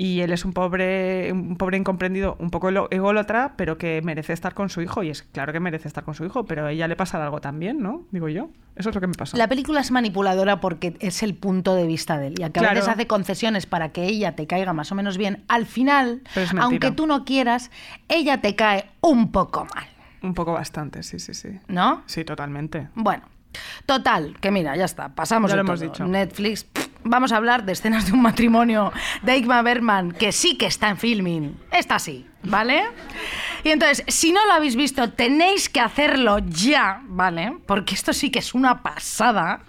Y 0.00 0.20
él 0.20 0.32
es 0.32 0.44
un 0.44 0.52
pobre, 0.52 1.32
un 1.32 1.56
pobre 1.56 1.76
incomprendido, 1.76 2.36
un 2.38 2.50
poco 2.50 2.68
ególatra, 2.88 3.54
pero 3.56 3.78
que 3.78 4.00
merece 4.04 4.32
estar 4.32 4.54
con 4.54 4.68
su 4.68 4.80
hijo. 4.80 5.02
Y 5.02 5.10
es 5.10 5.24
claro 5.24 5.52
que 5.52 5.58
merece 5.58 5.88
estar 5.88 6.04
con 6.04 6.14
su 6.14 6.24
hijo, 6.24 6.44
pero 6.44 6.66
a 6.66 6.70
ella 6.70 6.86
le 6.86 6.94
pasa 6.94 7.20
algo 7.20 7.40
también, 7.40 7.80
¿no? 7.82 8.04
Digo 8.12 8.28
yo. 8.28 8.48
Eso 8.76 8.90
es 8.90 8.94
lo 8.94 9.00
que 9.00 9.08
me 9.08 9.14
pasó. 9.14 9.36
La 9.36 9.48
película 9.48 9.80
es 9.80 9.90
manipuladora 9.90 10.60
porque 10.60 10.96
es 11.00 11.24
el 11.24 11.34
punto 11.34 11.74
de 11.74 11.84
vista 11.88 12.16
de 12.16 12.28
él. 12.28 12.34
Y 12.38 12.44
aunque 12.44 12.60
a 12.60 12.62
Claro. 12.62 12.76
veces 12.76 12.88
hace 12.90 13.08
concesiones 13.08 13.66
para 13.66 13.88
que 13.88 14.04
ella 14.04 14.36
te 14.36 14.46
caiga 14.46 14.72
más 14.72 14.92
o 14.92 14.94
menos 14.94 15.18
bien, 15.18 15.42
al 15.48 15.66
final, 15.66 16.22
aunque 16.60 16.92
tú 16.92 17.08
no 17.08 17.24
quieras, 17.24 17.72
ella 18.08 18.40
te 18.40 18.54
cae 18.54 18.84
un 19.00 19.32
poco 19.32 19.64
mal. 19.74 19.84
Un 20.22 20.34
poco 20.34 20.52
bastante, 20.52 21.02
sí, 21.02 21.18
sí, 21.18 21.34
sí. 21.34 21.60
¿No? 21.68 22.02
Sí, 22.06 22.24
totalmente. 22.24 22.88
Bueno, 22.94 23.24
total, 23.86 24.36
que 24.40 24.50
mira, 24.50 24.76
ya 24.76 24.84
está, 24.84 25.10
pasamos 25.10 25.50
Ya 25.50 25.56
de 25.56 25.62
lo 25.62 25.68
hemos 25.68 25.80
todo. 25.80 25.88
dicho. 25.90 26.06
Netflix, 26.06 26.64
pff, 26.64 26.88
vamos 27.04 27.32
a 27.32 27.36
hablar 27.36 27.64
de 27.64 27.72
escenas 27.72 28.06
de 28.06 28.12
un 28.12 28.22
matrimonio 28.22 28.92
de 29.22 29.36
Igmar 29.36 29.64
Bergman, 29.64 30.12
que 30.12 30.32
sí 30.32 30.56
que 30.58 30.66
está 30.66 30.88
en 30.90 30.96
filming. 30.96 31.56
Esta 31.70 31.98
sí, 31.98 32.26
¿vale? 32.42 32.84
Y 33.64 33.70
entonces, 33.70 34.04
si 34.08 34.32
no 34.32 34.44
lo 34.46 34.52
habéis 34.52 34.76
visto, 34.76 35.10
tenéis 35.10 35.68
que 35.68 35.80
hacerlo 35.80 36.38
ya, 36.38 37.00
¿vale? 37.04 37.56
Porque 37.66 37.94
esto 37.94 38.12
sí 38.12 38.30
que 38.30 38.38
es 38.38 38.54
una 38.54 38.82
pasada. 38.82 39.60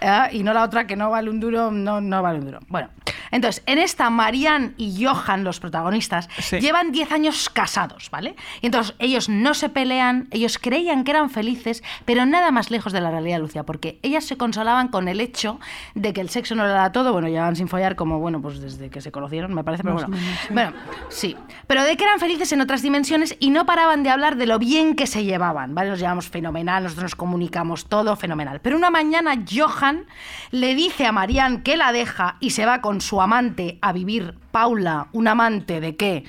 ¿eh? 0.00 0.28
Y 0.32 0.42
no 0.42 0.52
la 0.52 0.64
otra 0.64 0.86
que 0.86 0.96
no 0.96 1.10
vale 1.10 1.30
un 1.30 1.38
duro, 1.40 1.70
no, 1.70 2.00
no 2.00 2.22
vale 2.22 2.40
un 2.40 2.44
duro. 2.46 2.58
Bueno, 2.68 2.90
entonces, 3.30 3.62
en 3.66 3.78
esta, 3.78 4.10
Marianne 4.10 4.72
y 4.76 5.04
Johan, 5.04 5.44
los 5.44 5.60
protagonistas, 5.60 6.28
Sí. 6.38 6.58
llevan 6.60 6.90
10 6.92 7.12
años 7.12 7.48
casados, 7.48 8.10
¿vale? 8.10 8.34
Y 8.60 8.66
entonces 8.66 8.94
ellos 8.98 9.28
no 9.28 9.54
se 9.54 9.68
pelean, 9.68 10.26
ellos 10.32 10.58
creían 10.58 11.04
que 11.04 11.12
eran 11.12 11.30
felices, 11.30 11.82
pero 12.04 12.26
nada 12.26 12.50
más 12.50 12.70
lejos 12.70 12.92
de 12.92 13.00
la 13.00 13.10
realidad, 13.10 13.38
Lucia, 13.38 13.62
porque 13.62 13.98
ellas 14.02 14.24
se 14.24 14.36
consolaban 14.36 14.88
con 14.88 15.06
el 15.08 15.20
hecho 15.20 15.60
de 15.94 16.12
que 16.12 16.20
el 16.20 16.30
sexo 16.30 16.54
no 16.56 16.64
era 16.64 16.90
todo, 16.92 17.12
bueno, 17.12 17.28
llevaban 17.28 17.54
sin 17.56 17.68
follar 17.68 17.94
como, 17.94 18.18
bueno, 18.18 18.42
pues 18.42 18.60
desde 18.60 18.90
que 18.90 19.00
se 19.00 19.12
conocieron, 19.12 19.54
me 19.54 19.62
parece, 19.62 19.84
pero 19.84 19.94
bueno. 19.94 20.16
Bueno, 20.50 20.72
sí, 21.08 21.36
pero 21.66 21.84
de 21.84 21.96
que 21.96 22.04
eran 22.04 22.15
felices 22.18 22.52
en 22.52 22.60
otras 22.60 22.82
dimensiones 22.82 23.36
y 23.40 23.50
no 23.50 23.66
paraban 23.66 24.02
de 24.02 24.10
hablar 24.10 24.36
de 24.36 24.46
lo 24.46 24.58
bien 24.58 24.94
que 24.94 25.06
se 25.06 25.24
llevaban, 25.24 25.74
¿vale? 25.74 25.90
Nos 25.90 26.00
llevamos 26.00 26.28
fenomenal, 26.28 26.82
nosotros 26.84 27.04
nos 27.04 27.14
comunicamos 27.16 27.86
todo 27.86 28.16
fenomenal. 28.16 28.60
Pero 28.60 28.76
una 28.76 28.90
mañana 28.90 29.42
Johan 29.50 30.06
le 30.50 30.74
dice 30.74 31.06
a 31.06 31.12
Marianne 31.12 31.62
que 31.62 31.76
la 31.76 31.92
deja 31.92 32.36
y 32.40 32.50
se 32.50 32.66
va 32.66 32.80
con 32.80 33.00
su 33.00 33.20
amante 33.20 33.78
a 33.82 33.92
vivir, 33.92 34.34
Paula, 34.50 35.08
un 35.12 35.28
amante 35.28 35.80
de 35.80 35.96
qué? 35.96 36.24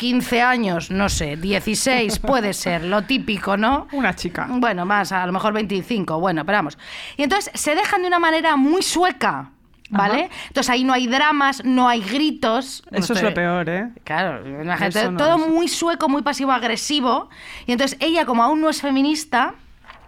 15 0.00 0.40
años, 0.40 0.90
no 0.90 1.10
sé, 1.10 1.36
16 1.36 2.20
puede 2.20 2.54
ser, 2.54 2.84
lo 2.84 3.02
típico, 3.02 3.58
¿no? 3.58 3.86
Una 3.92 4.16
chica. 4.16 4.46
Bueno, 4.48 4.86
más, 4.86 5.12
a 5.12 5.26
lo 5.26 5.32
mejor 5.32 5.52
25, 5.52 6.18
bueno, 6.18 6.46
pero 6.46 6.56
vamos. 6.56 6.78
Y 7.18 7.22
entonces 7.22 7.52
se 7.54 7.74
dejan 7.74 8.00
de 8.00 8.08
una 8.08 8.18
manera 8.18 8.56
muy 8.56 8.80
sueca. 8.80 9.50
¿Vale? 9.90 10.24
Ajá. 10.24 10.34
Entonces 10.48 10.70
ahí 10.70 10.84
no 10.84 10.92
hay 10.92 11.06
dramas, 11.06 11.62
no 11.64 11.88
hay 11.88 12.00
gritos. 12.00 12.82
Eso 12.90 13.12
es 13.12 13.22
lo 13.22 13.34
peor, 13.34 13.68
¿eh? 13.68 13.88
Claro, 14.04 14.46
imagínate, 14.48 15.00
Eso 15.00 15.10
no 15.10 15.18
todo 15.18 15.36
es. 15.44 15.48
muy 15.48 15.68
sueco, 15.68 16.08
muy 16.08 16.22
pasivo-agresivo. 16.22 17.28
Y 17.66 17.72
entonces 17.72 17.98
ella, 18.00 18.24
como 18.24 18.42
aún 18.42 18.60
no 18.60 18.70
es 18.70 18.80
feminista, 18.80 19.54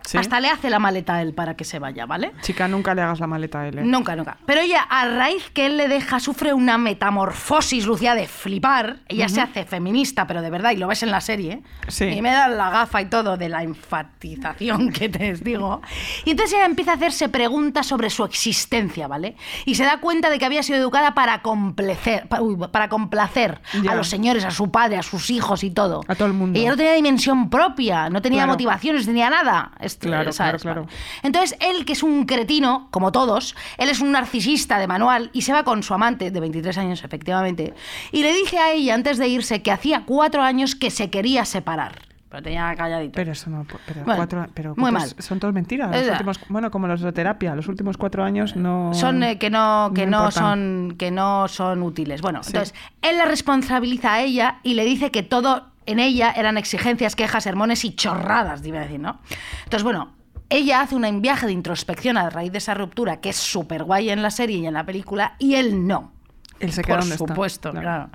Sí. 0.04 0.18
hasta 0.18 0.40
le 0.40 0.48
hace 0.48 0.68
la 0.70 0.78
maleta 0.78 1.14
a 1.16 1.22
él 1.22 1.32
para 1.34 1.54
que 1.56 1.64
se 1.64 1.78
vaya, 1.78 2.06
¿vale? 2.06 2.32
Chica, 2.42 2.66
nunca 2.68 2.94
le 2.94 3.02
hagas 3.02 3.20
la 3.20 3.26
maleta 3.26 3.60
a 3.60 3.68
él. 3.68 3.78
¿eh? 3.78 3.82
Nunca, 3.84 4.16
nunca. 4.16 4.36
Pero 4.46 4.60
ella, 4.60 4.82
a 4.88 5.06
raíz 5.06 5.50
que 5.50 5.66
él 5.66 5.76
le 5.76 5.88
deja, 5.88 6.18
sufre 6.20 6.52
una 6.52 6.78
metamorfosis, 6.78 7.86
Lucía, 7.86 8.14
de 8.14 8.26
flipar. 8.26 8.98
Ella 9.08 9.28
se 9.28 9.40
hace 9.40 9.64
feminista, 9.64 10.26
pero 10.26 10.42
de 10.42 10.50
verdad, 10.50 10.72
y 10.72 10.76
lo 10.76 10.88
ves 10.88 11.02
en 11.02 11.10
la 11.10 11.20
serie. 11.20 11.62
Sí. 11.88 12.04
Y 12.06 12.22
me 12.22 12.30
da 12.30 12.48
la 12.48 12.70
gafa 12.70 13.00
y 13.02 13.06
todo 13.06 13.36
de 13.36 13.48
la 13.48 13.62
enfatización 13.62 14.90
que 14.92 15.08
te 15.08 15.34
digo. 15.34 15.80
Y 16.24 16.30
entonces 16.30 16.54
ella 16.56 16.66
empieza 16.66 16.92
a 16.92 16.94
hacerse 16.94 17.28
preguntas 17.28 17.86
sobre 17.86 18.10
su 18.10 18.24
existencia, 18.24 19.06
¿vale? 19.08 19.36
Y 19.64 19.74
se 19.74 19.84
da 19.84 19.98
cuenta 20.00 20.30
de 20.30 20.38
que 20.38 20.44
había 20.44 20.62
sido 20.62 20.78
educada 20.78 21.14
para 21.14 21.42
complacer, 21.42 22.26
uy, 22.40 22.56
para 22.70 22.88
complacer 22.88 23.60
Ya. 23.82 23.92
a 23.92 23.94
los 23.94 24.08
señores, 24.08 24.44
a 24.44 24.50
su 24.50 24.70
padre, 24.70 24.96
a 24.96 25.02
sus 25.02 25.30
hijos 25.30 25.64
y 25.64 25.70
todo. 25.70 26.00
A 26.08 26.14
todo 26.14 26.26
el 26.28 26.34
mundo. 26.34 26.58
Ella 26.58 26.70
no 26.70 26.76
tenía 26.76 26.92
dimensión 26.94 27.50
propia, 27.50 28.08
no 28.10 28.20
tenía 28.22 28.40
Claro. 28.40 28.52
motivaciones, 28.52 29.06
tenía 29.06 29.30
nada. 29.30 29.72
Este, 29.92 30.08
Claro, 30.08 30.32
¿sabes? 30.32 30.62
claro, 30.62 30.82
claro. 30.86 30.98
Entonces, 31.22 31.56
él, 31.60 31.84
que 31.84 31.92
es 31.92 32.02
un 32.02 32.24
cretino, 32.24 32.88
como 32.90 33.12
todos, 33.12 33.54
él 33.78 33.88
es 33.88 34.00
un 34.00 34.12
narcisista 34.12 34.78
de 34.78 34.86
manual 34.86 35.30
y 35.32 35.42
se 35.42 35.52
va 35.52 35.64
con 35.64 35.82
su 35.82 35.92
amante, 35.94 36.30
de 36.30 36.40
23 36.40 36.78
años, 36.78 37.04
efectivamente, 37.04 37.74
y 38.10 38.22
le 38.22 38.32
dice 38.32 38.58
a 38.58 38.72
ella 38.72 38.94
antes 38.94 39.18
de 39.18 39.28
irse 39.28 39.62
que 39.62 39.70
hacía 39.70 40.04
cuatro 40.06 40.42
años 40.42 40.74
que 40.74 40.90
se 40.90 41.10
quería 41.10 41.44
separar. 41.44 42.00
Pero 42.30 42.42
tenía 42.44 42.74
calladito. 42.74 43.12
Pero 43.14 43.32
eso 43.32 43.50
no. 43.50 43.66
Pero, 43.86 44.04
Bueno, 44.04 44.16
cuatro, 44.16 44.46
pero 44.54 44.74
muy 44.78 44.90
mal. 44.90 45.06
son 45.18 45.38
todos 45.38 45.52
mentiras. 45.52 45.94
Los 45.94 46.08
últimos- 46.12 46.40
bueno, 46.48 46.70
como 46.70 46.86
los 46.86 47.02
de 47.02 47.12
terapia, 47.12 47.54
los 47.54 47.68
últimos 47.68 47.98
cuatro 47.98 48.24
años 48.24 48.56
no. 48.56 48.94
son 48.94 49.22
eh, 49.22 49.36
que 49.38 49.50
no 49.50 49.92
que 49.94 50.06
no, 50.06 50.30
son 50.30 50.94
que 50.98 51.10
no 51.10 51.46
son 51.48 51.82
útiles. 51.82 52.22
Bueno, 52.22 52.42
Sí. 52.42 52.52
entonces 52.54 52.74
él 53.02 53.18
la 53.18 53.26
responsabiliza 53.26 54.14
a 54.14 54.20
ella 54.22 54.60
y 54.62 54.72
le 54.72 54.86
dice 54.86 55.10
que 55.10 55.22
todo 55.22 55.71
en 55.86 55.98
ella 55.98 56.32
eran 56.36 56.56
exigencias, 56.58 57.16
quejas, 57.16 57.44
sermones 57.44 57.84
y 57.84 57.94
chorradas, 57.94 58.64
iba 58.64 58.78
a 58.78 58.82
decir, 58.82 59.00
¿no? 59.00 59.20
Entonces, 59.64 59.82
bueno, 59.82 60.12
ella 60.48 60.80
hace 60.80 60.94
un 60.94 61.22
viaje 61.22 61.46
de 61.46 61.52
introspección 61.52 62.16
a 62.16 62.28
raíz 62.30 62.52
de 62.52 62.58
esa 62.58 62.74
ruptura 62.74 63.20
que 63.20 63.30
es 63.30 63.36
súper 63.36 63.84
guay 63.84 64.10
en 64.10 64.22
la 64.22 64.30
serie 64.30 64.58
y 64.58 64.66
en 64.66 64.74
la 64.74 64.84
película 64.84 65.34
y 65.38 65.54
él 65.54 65.86
no. 65.86 66.12
Él 66.60 66.72
se 66.72 66.82
queda 66.82 66.96
Por 66.96 67.00
donde 67.04 67.14
está. 67.16 67.26
supuesto, 67.26 67.70
Claro. 67.70 67.84
claro. 67.84 68.10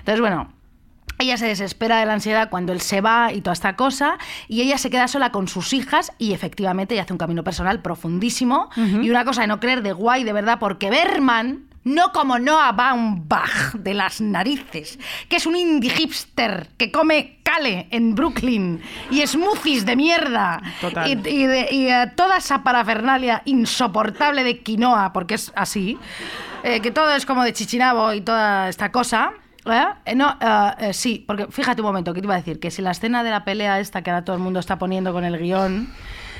Entonces, 0.00 0.20
bueno, 0.20 0.52
ella 1.18 1.36
se 1.38 1.46
desespera 1.46 1.98
de 1.98 2.06
la 2.06 2.12
ansiedad 2.12 2.50
cuando 2.50 2.72
él 2.72 2.80
se 2.80 3.00
va 3.00 3.32
y 3.32 3.40
toda 3.40 3.54
esta 3.54 3.74
cosa, 3.76 4.18
y 4.48 4.60
ella 4.60 4.76
se 4.76 4.90
queda 4.90 5.08
sola 5.08 5.32
con 5.32 5.48
sus 5.48 5.72
hijas 5.72 6.12
y 6.18 6.32
efectivamente 6.32 6.94
ella 6.94 7.04
hace 7.04 7.14
un 7.14 7.18
camino 7.18 7.42
personal 7.42 7.80
profundísimo 7.80 8.68
y 8.76 9.08
una 9.08 9.24
cosa 9.24 9.42
de 9.42 9.46
no 9.46 9.60
creer 9.60 9.82
de 9.82 9.92
guay, 9.92 10.24
de 10.24 10.32
verdad, 10.32 10.58
porque 10.58 10.90
Berman... 10.90 11.68
No 11.86 12.10
como 12.12 12.38
Noah 12.38 12.72
Baumbach 12.72 13.74
de 13.74 13.94
las 13.94 14.20
narices, 14.20 14.98
que 15.28 15.36
es 15.36 15.46
un 15.46 15.54
indie 15.56 15.90
hipster 15.90 16.68
que 16.76 16.90
come 16.90 17.38
cale 17.44 17.86
en 17.92 18.14
Brooklyn 18.16 18.82
y 19.10 19.24
smoothies 19.24 19.86
de 19.86 19.94
mierda 19.94 20.60
Total. 20.80 21.08
y, 21.08 21.12
y 21.28 21.46
de- 21.46 21.68
y, 21.70 21.86
eh, 21.88 22.10
toda 22.16 22.38
esa 22.38 22.64
parafernalia 22.64 23.42
insoportable 23.44 24.42
de 24.42 24.58
quinoa, 24.64 25.12
porque 25.12 25.34
es 25.34 25.52
así, 25.54 25.96
eh, 26.64 26.80
que 26.80 26.90
todo 26.90 27.12
es 27.14 27.24
como 27.24 27.44
de 27.44 27.52
chichinabo 27.52 28.12
y 28.12 28.20
toda 28.20 28.68
esta 28.68 28.90
cosa. 28.90 29.30
¿eh? 29.64 30.14
No, 30.16 30.36
eh, 30.80 30.92
sí, 30.92 31.24
porque 31.26 31.46
fíjate 31.50 31.82
un 31.82 31.86
momento, 31.86 32.12
que 32.12 32.20
te 32.20 32.26
iba 32.26 32.34
a 32.34 32.38
decir? 32.38 32.58
Que 32.58 32.70
si 32.72 32.82
la 32.82 32.90
escena 32.90 33.22
de 33.22 33.30
la 33.30 33.44
pelea 33.44 33.78
esta 33.78 34.02
que 34.02 34.10
ahora 34.10 34.24
todo 34.24 34.34
el 34.34 34.42
mundo 34.42 34.58
está 34.58 34.76
poniendo 34.78 35.12
con 35.12 35.24
el 35.24 35.38
guion, 35.38 35.88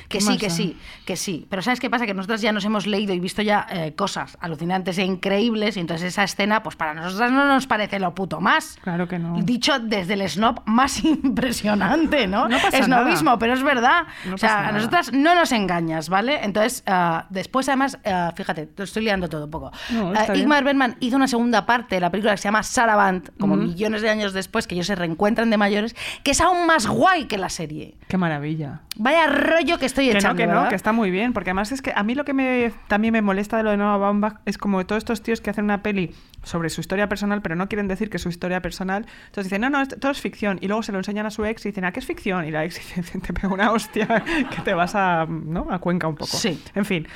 que 0.08 0.18
¿Qué 0.18 0.24
sí, 0.24 0.38
que 0.38 0.50
sí, 0.50 0.76
que 1.04 1.16
sí. 1.16 1.46
Pero 1.48 1.62
¿sabes 1.62 1.80
qué 1.80 1.90
pasa? 1.90 2.06
Que 2.06 2.14
nosotros 2.14 2.40
ya 2.40 2.52
nos 2.52 2.64
hemos 2.64 2.86
leído 2.86 3.12
y 3.12 3.20
visto 3.20 3.42
ya 3.42 3.66
eh, 3.70 3.94
cosas 3.94 4.36
alucinantes 4.40 4.98
e 4.98 5.04
increíbles 5.04 5.76
y 5.76 5.80
entonces 5.80 6.08
esa 6.08 6.24
escena, 6.24 6.62
pues 6.62 6.76
para 6.76 6.94
nosotras 6.94 7.32
no 7.32 7.46
nos 7.46 7.66
parece 7.66 7.98
lo 7.98 8.14
puto 8.14 8.40
más. 8.40 8.78
Claro 8.82 9.08
que 9.08 9.18
no. 9.18 9.40
Dicho 9.42 9.78
desde 9.78 10.14
el 10.14 10.28
snob 10.28 10.62
más 10.66 11.04
impresionante, 11.04 12.26
¿no? 12.26 12.48
No 12.48 12.58
pasa 12.58 12.82
Snobismo, 12.84 13.24
nada. 13.24 13.38
pero 13.38 13.54
es 13.54 13.62
verdad. 13.62 14.04
No 14.24 14.34
o 14.34 14.38
sea, 14.38 14.68
a 14.68 14.72
nosotras 14.72 15.12
no 15.12 15.34
nos 15.34 15.52
engañas, 15.52 16.08
¿vale? 16.08 16.44
Entonces, 16.44 16.82
ah, 16.86 17.26
después 17.30 17.68
además, 17.68 17.98
ah, 18.04 18.32
fíjate, 18.36 18.66
te 18.66 18.82
estoy 18.82 19.04
liando 19.04 19.28
todo 19.28 19.44
un 19.46 19.50
poco. 19.50 19.72
No, 19.90 20.12
está 20.12 20.32
bien. 20.32 20.44
Ingmar 20.44 20.64
Bergman 20.64 20.96
hizo 21.00 21.16
una 21.16 21.28
segunda 21.28 21.66
parte 21.66 21.96
de 21.96 22.00
la 22.00 22.10
película 22.10 22.32
que 22.32 22.38
se 22.38 22.44
llama 22.44 22.62
Saraband, 22.62 23.30
como 23.38 23.56
millones 23.56 24.02
de 24.02 24.10
años 24.10 24.32
después, 24.32 24.66
que 24.66 24.74
ellos 24.74 24.86
se 24.86 24.94
reencuentran 24.94 25.50
de 25.50 25.56
mayores, 25.56 25.96
que 26.22 26.30
es 26.32 26.40
aún 26.40 26.66
más 26.66 26.86
guay 26.86 27.26
que 27.26 27.38
la 27.38 27.48
serie. 27.48 27.96
Qué 28.08 28.16
maravilla. 28.16 28.80
Vaya 28.96 29.26
rollo 29.26 29.78
que 29.78 29.86
estoy 30.00 30.06
Que 30.08 30.12
no, 30.12 30.18
echando, 30.18 30.36
que 30.36 30.46
no, 30.46 30.52
¿verdad? 30.54 30.68
que 30.68 30.74
está 30.74 30.92
muy 30.92 31.10
bien, 31.10 31.32
porque 31.32 31.50
además 31.50 31.72
es 31.72 31.82
que 31.82 31.92
a 31.94 32.02
mí 32.02 32.14
lo 32.14 32.24
que 32.24 32.32
me, 32.34 32.72
también 32.88 33.12
me 33.12 33.22
molesta 33.22 33.56
de 33.56 33.62
lo 33.62 33.70
de 33.70 33.76
Noah 33.76 33.96
Baumbach 33.96 34.40
es 34.44 34.58
como 34.58 34.84
todos 34.86 34.98
estos 34.98 35.22
tíos 35.22 35.40
que 35.40 35.50
hacen 35.50 35.64
una 35.64 35.82
peli 35.82 36.14
sobre 36.42 36.70
su 36.70 36.80
historia 36.80 37.08
personal, 37.08 37.42
pero 37.42 37.56
no 37.56 37.68
quieren 37.68 37.88
decir 37.88 38.08
que 38.10 38.18
es 38.18 38.22
su 38.22 38.28
historia 38.28 38.62
personal. 38.62 39.06
Entonces 39.26 39.44
dicen, 39.44 39.62
no, 39.62 39.70
no, 39.70 39.86
todo 39.86 40.12
es 40.12 40.20
ficción. 40.20 40.58
Y 40.60 40.68
luego 40.68 40.82
se 40.82 40.92
lo 40.92 40.98
enseñan 40.98 41.26
a 41.26 41.30
su 41.30 41.44
ex 41.44 41.64
y 41.66 41.70
dicen, 41.70 41.84
¿a 41.84 41.92
qué 41.92 42.00
es 42.00 42.06
ficción? 42.06 42.44
Y 42.46 42.50
la 42.50 42.64
ex 42.64 42.76
dice, 42.96 43.18
te 43.18 43.32
pega 43.32 43.48
una 43.48 43.72
hostia 43.72 44.06
que 44.50 44.62
te 44.62 44.74
vas 44.74 44.94
a, 44.94 45.26
¿no? 45.28 45.66
a 45.70 45.78
Cuenca 45.78 46.06
un 46.06 46.14
poco. 46.14 46.36
Sí. 46.36 46.62
En 46.74 46.84
fin, 46.84 47.06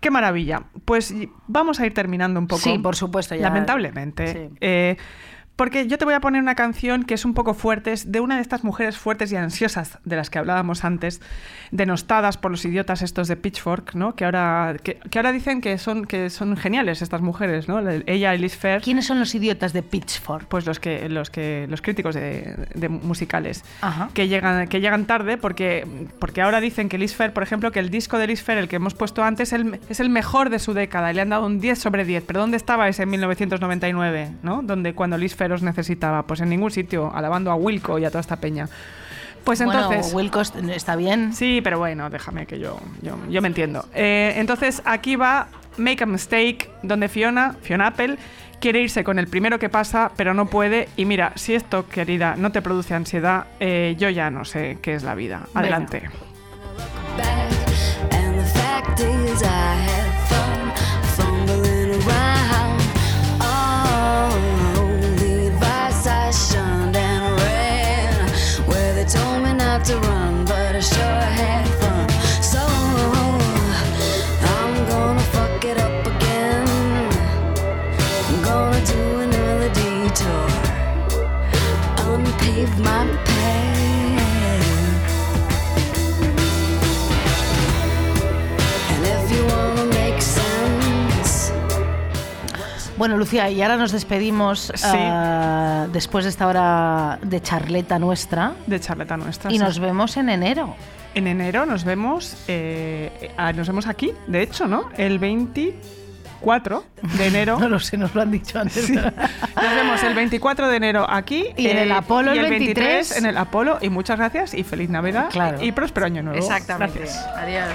qué 0.00 0.10
maravilla. 0.10 0.64
Pues 0.84 1.14
vamos 1.46 1.78
a 1.80 1.86
ir 1.86 1.94
terminando 1.94 2.40
un 2.40 2.46
poco. 2.46 2.62
Sí, 2.62 2.78
por 2.78 2.96
supuesto, 2.96 3.34
ya. 3.34 3.42
Lamentablemente. 3.42 4.32
Sí. 4.32 4.56
Eh, 4.60 4.96
porque 5.60 5.86
yo 5.86 5.98
te 5.98 6.06
voy 6.06 6.14
a 6.14 6.20
poner 6.20 6.40
una 6.40 6.54
canción 6.54 7.02
que 7.04 7.12
es 7.12 7.26
un 7.26 7.34
poco 7.34 7.52
fuerte, 7.52 7.92
es 7.92 8.10
de 8.10 8.20
una 8.20 8.36
de 8.36 8.40
estas 8.40 8.64
mujeres 8.64 8.96
fuertes 8.96 9.30
y 9.30 9.36
ansiosas 9.36 9.98
de 10.06 10.16
las 10.16 10.30
que 10.30 10.38
hablábamos 10.38 10.84
antes, 10.84 11.20
denostadas 11.70 12.38
por 12.38 12.50
los 12.50 12.64
idiotas 12.64 13.02
estos 13.02 13.28
de 13.28 13.36
Pitchfork, 13.36 13.94
¿no? 13.94 14.14
Que 14.16 14.24
ahora, 14.24 14.74
que, 14.82 14.94
que 15.10 15.18
ahora 15.18 15.32
dicen 15.32 15.60
que 15.60 15.76
son, 15.76 16.06
que 16.06 16.30
son 16.30 16.56
geniales 16.56 17.02
estas 17.02 17.20
mujeres, 17.20 17.68
¿no? 17.68 17.78
Ella 18.06 18.34
y 18.34 18.38
Liz 18.38 18.56
Fair, 18.56 18.80
¿Quiénes 18.80 19.04
son 19.04 19.18
los 19.20 19.34
idiotas 19.34 19.74
de 19.74 19.82
Pitchfork? 19.82 20.46
pues 20.48 20.64
los 20.64 20.80
que, 20.80 21.10
los 21.10 21.28
que, 21.28 21.66
los 21.68 21.82
críticos 21.82 22.14
de, 22.14 22.56
de 22.74 22.88
musicales, 22.88 23.62
Ajá. 23.82 24.08
que 24.14 24.28
llegan, 24.28 24.66
que 24.66 24.80
llegan 24.80 25.04
tarde 25.04 25.36
porque, 25.36 25.86
porque 26.18 26.40
ahora 26.40 26.62
dicen 26.62 26.88
que 26.88 26.96
Liz 26.96 27.14
Fair, 27.14 27.34
por 27.34 27.42
ejemplo, 27.42 27.70
que 27.70 27.80
el 27.80 27.90
disco 27.90 28.16
de 28.16 28.28
Liz 28.28 28.42
Fair, 28.42 28.56
el 28.56 28.68
que 28.68 28.76
hemos 28.76 28.94
puesto 28.94 29.22
antes, 29.22 29.52
el- 29.52 29.78
es 29.90 30.00
el 30.00 30.08
mejor 30.08 30.48
de 30.48 30.58
su 30.58 30.72
década 30.72 31.10
y 31.10 31.14
le 31.14 31.20
han 31.20 31.28
dado 31.28 31.44
un 31.44 31.60
10 31.60 31.78
sobre 31.78 32.06
10. 32.06 32.24
¿Pero 32.26 32.40
dónde 32.40 32.56
estaba 32.56 32.88
ese 32.88 33.02
en 33.02 33.10
1999, 33.10 34.32
¿no? 34.42 34.62
Donde 34.62 34.94
cuando 34.94 35.18
Fair 35.36 35.49
os 35.52 35.62
necesitaba, 35.62 36.22
pues 36.24 36.40
en 36.40 36.48
ningún 36.48 36.70
sitio, 36.70 37.10
alabando 37.14 37.50
a 37.50 37.54
Wilco 37.54 37.98
y 37.98 38.04
a 38.04 38.08
toda 38.10 38.20
esta 38.20 38.36
peña. 38.36 38.68
Pues 39.44 39.60
entonces... 39.60 40.00
Bueno, 40.12 40.16
Wilco 40.16 40.40
est- 40.40 40.56
está 40.56 40.96
bien. 40.96 41.32
Sí, 41.32 41.60
pero 41.64 41.78
bueno, 41.78 42.10
déjame 42.10 42.46
que 42.46 42.58
yo, 42.58 42.78
yo, 43.02 43.16
yo 43.30 43.40
me 43.40 43.48
entiendo. 43.48 43.86
Eh, 43.94 44.34
entonces 44.36 44.82
aquí 44.84 45.16
va 45.16 45.48
Make 45.78 46.02
a 46.04 46.06
Mistake, 46.06 46.70
donde 46.82 47.08
Fiona, 47.08 47.54
Fiona 47.62 47.86
Apple, 47.86 48.18
quiere 48.60 48.82
irse 48.82 49.02
con 49.02 49.18
el 49.18 49.28
primero 49.28 49.58
que 49.58 49.70
pasa, 49.70 50.12
pero 50.16 50.34
no 50.34 50.46
puede. 50.46 50.88
Y 50.96 51.06
mira, 51.06 51.32
si 51.36 51.54
esto, 51.54 51.88
querida, 51.88 52.34
no 52.36 52.52
te 52.52 52.60
produce 52.60 52.92
ansiedad, 52.92 53.46
eh, 53.60 53.96
yo 53.98 54.10
ya 54.10 54.30
no 54.30 54.44
sé 54.44 54.78
qué 54.82 54.94
es 54.94 55.02
la 55.04 55.14
vida. 55.14 55.46
Adelante. 55.54 56.02
To 69.84 69.96
run, 69.98 70.44
but 70.44 70.76
I 70.76 70.80
sure 70.80 71.22
had 71.40 71.66
fun. 71.80 72.08
So 72.42 72.60
I'm 74.54 74.74
gonna 74.88 75.20
fuck 75.34 75.64
it 75.64 75.78
up 75.78 76.06
again. 76.06 76.68
I'm 78.28 78.42
gonna 78.42 78.84
do 78.84 79.20
another 79.20 79.70
detour, 79.72 80.48
my. 82.78 83.29
Bueno, 93.00 93.16
Lucía, 93.16 93.48
y 93.48 93.62
ahora 93.62 93.78
nos 93.78 93.92
despedimos 93.92 94.70
Sí. 94.74 94.84
ah, 94.84 95.86
después 95.90 96.26
de 96.26 96.28
esta 96.28 96.46
hora 96.46 97.18
de 97.22 97.40
charleta 97.40 97.98
nuestra 97.98 98.52
De 98.66 98.78
charleta 98.78 99.16
nuestra. 99.16 99.50
y 99.50 99.54
sí. 99.54 99.58
nos 99.58 99.78
vemos 99.78 100.18
en 100.18 100.28
enero. 100.28 100.76
En 101.14 101.26
enero 101.26 101.64
nos 101.64 101.84
vemos, 101.84 102.36
eh, 102.46 103.30
nos 103.54 103.66
vemos 103.68 103.86
aquí, 103.86 104.12
de 104.26 104.42
hecho, 104.42 104.66
¿no? 104.66 104.90
El 104.98 105.18
24 105.18 106.84
de 107.16 107.26
enero. 107.26 107.58
No 107.58 107.70
lo 107.70 107.80
sé, 107.80 107.96
nos 107.96 108.14
lo 108.14 108.20
han 108.20 108.32
dicho 108.32 108.60
antes. 108.60 108.84
Sí. 108.84 108.92
Nos 108.94 109.74
vemos 109.74 110.02
el 110.02 110.12
24 110.12 110.68
de 110.68 110.76
enero 110.76 111.06
aquí. 111.08 111.46
eh, 111.46 111.54
Y 111.56 111.66
en 111.68 111.78
el 111.78 111.92
Apolo 111.92 112.34
y 112.34 112.38
el 112.38 112.44
el 112.44 112.50
23 112.50 112.84
23 112.84 113.16
en 113.16 113.24
el 113.24 113.38
Apolo. 113.38 113.78
Y 113.80 113.88
muchas 113.88 114.18
gracias 114.18 114.52
y 114.52 114.62
feliz 114.62 114.90
Navidad. 114.90 115.30
Claro. 115.30 115.56
Y 115.62 115.72
próspero 115.72 116.04
año 116.04 116.22
nuevo. 116.22 116.46
Gracias. 116.46 117.26
Adiós. 117.34 117.70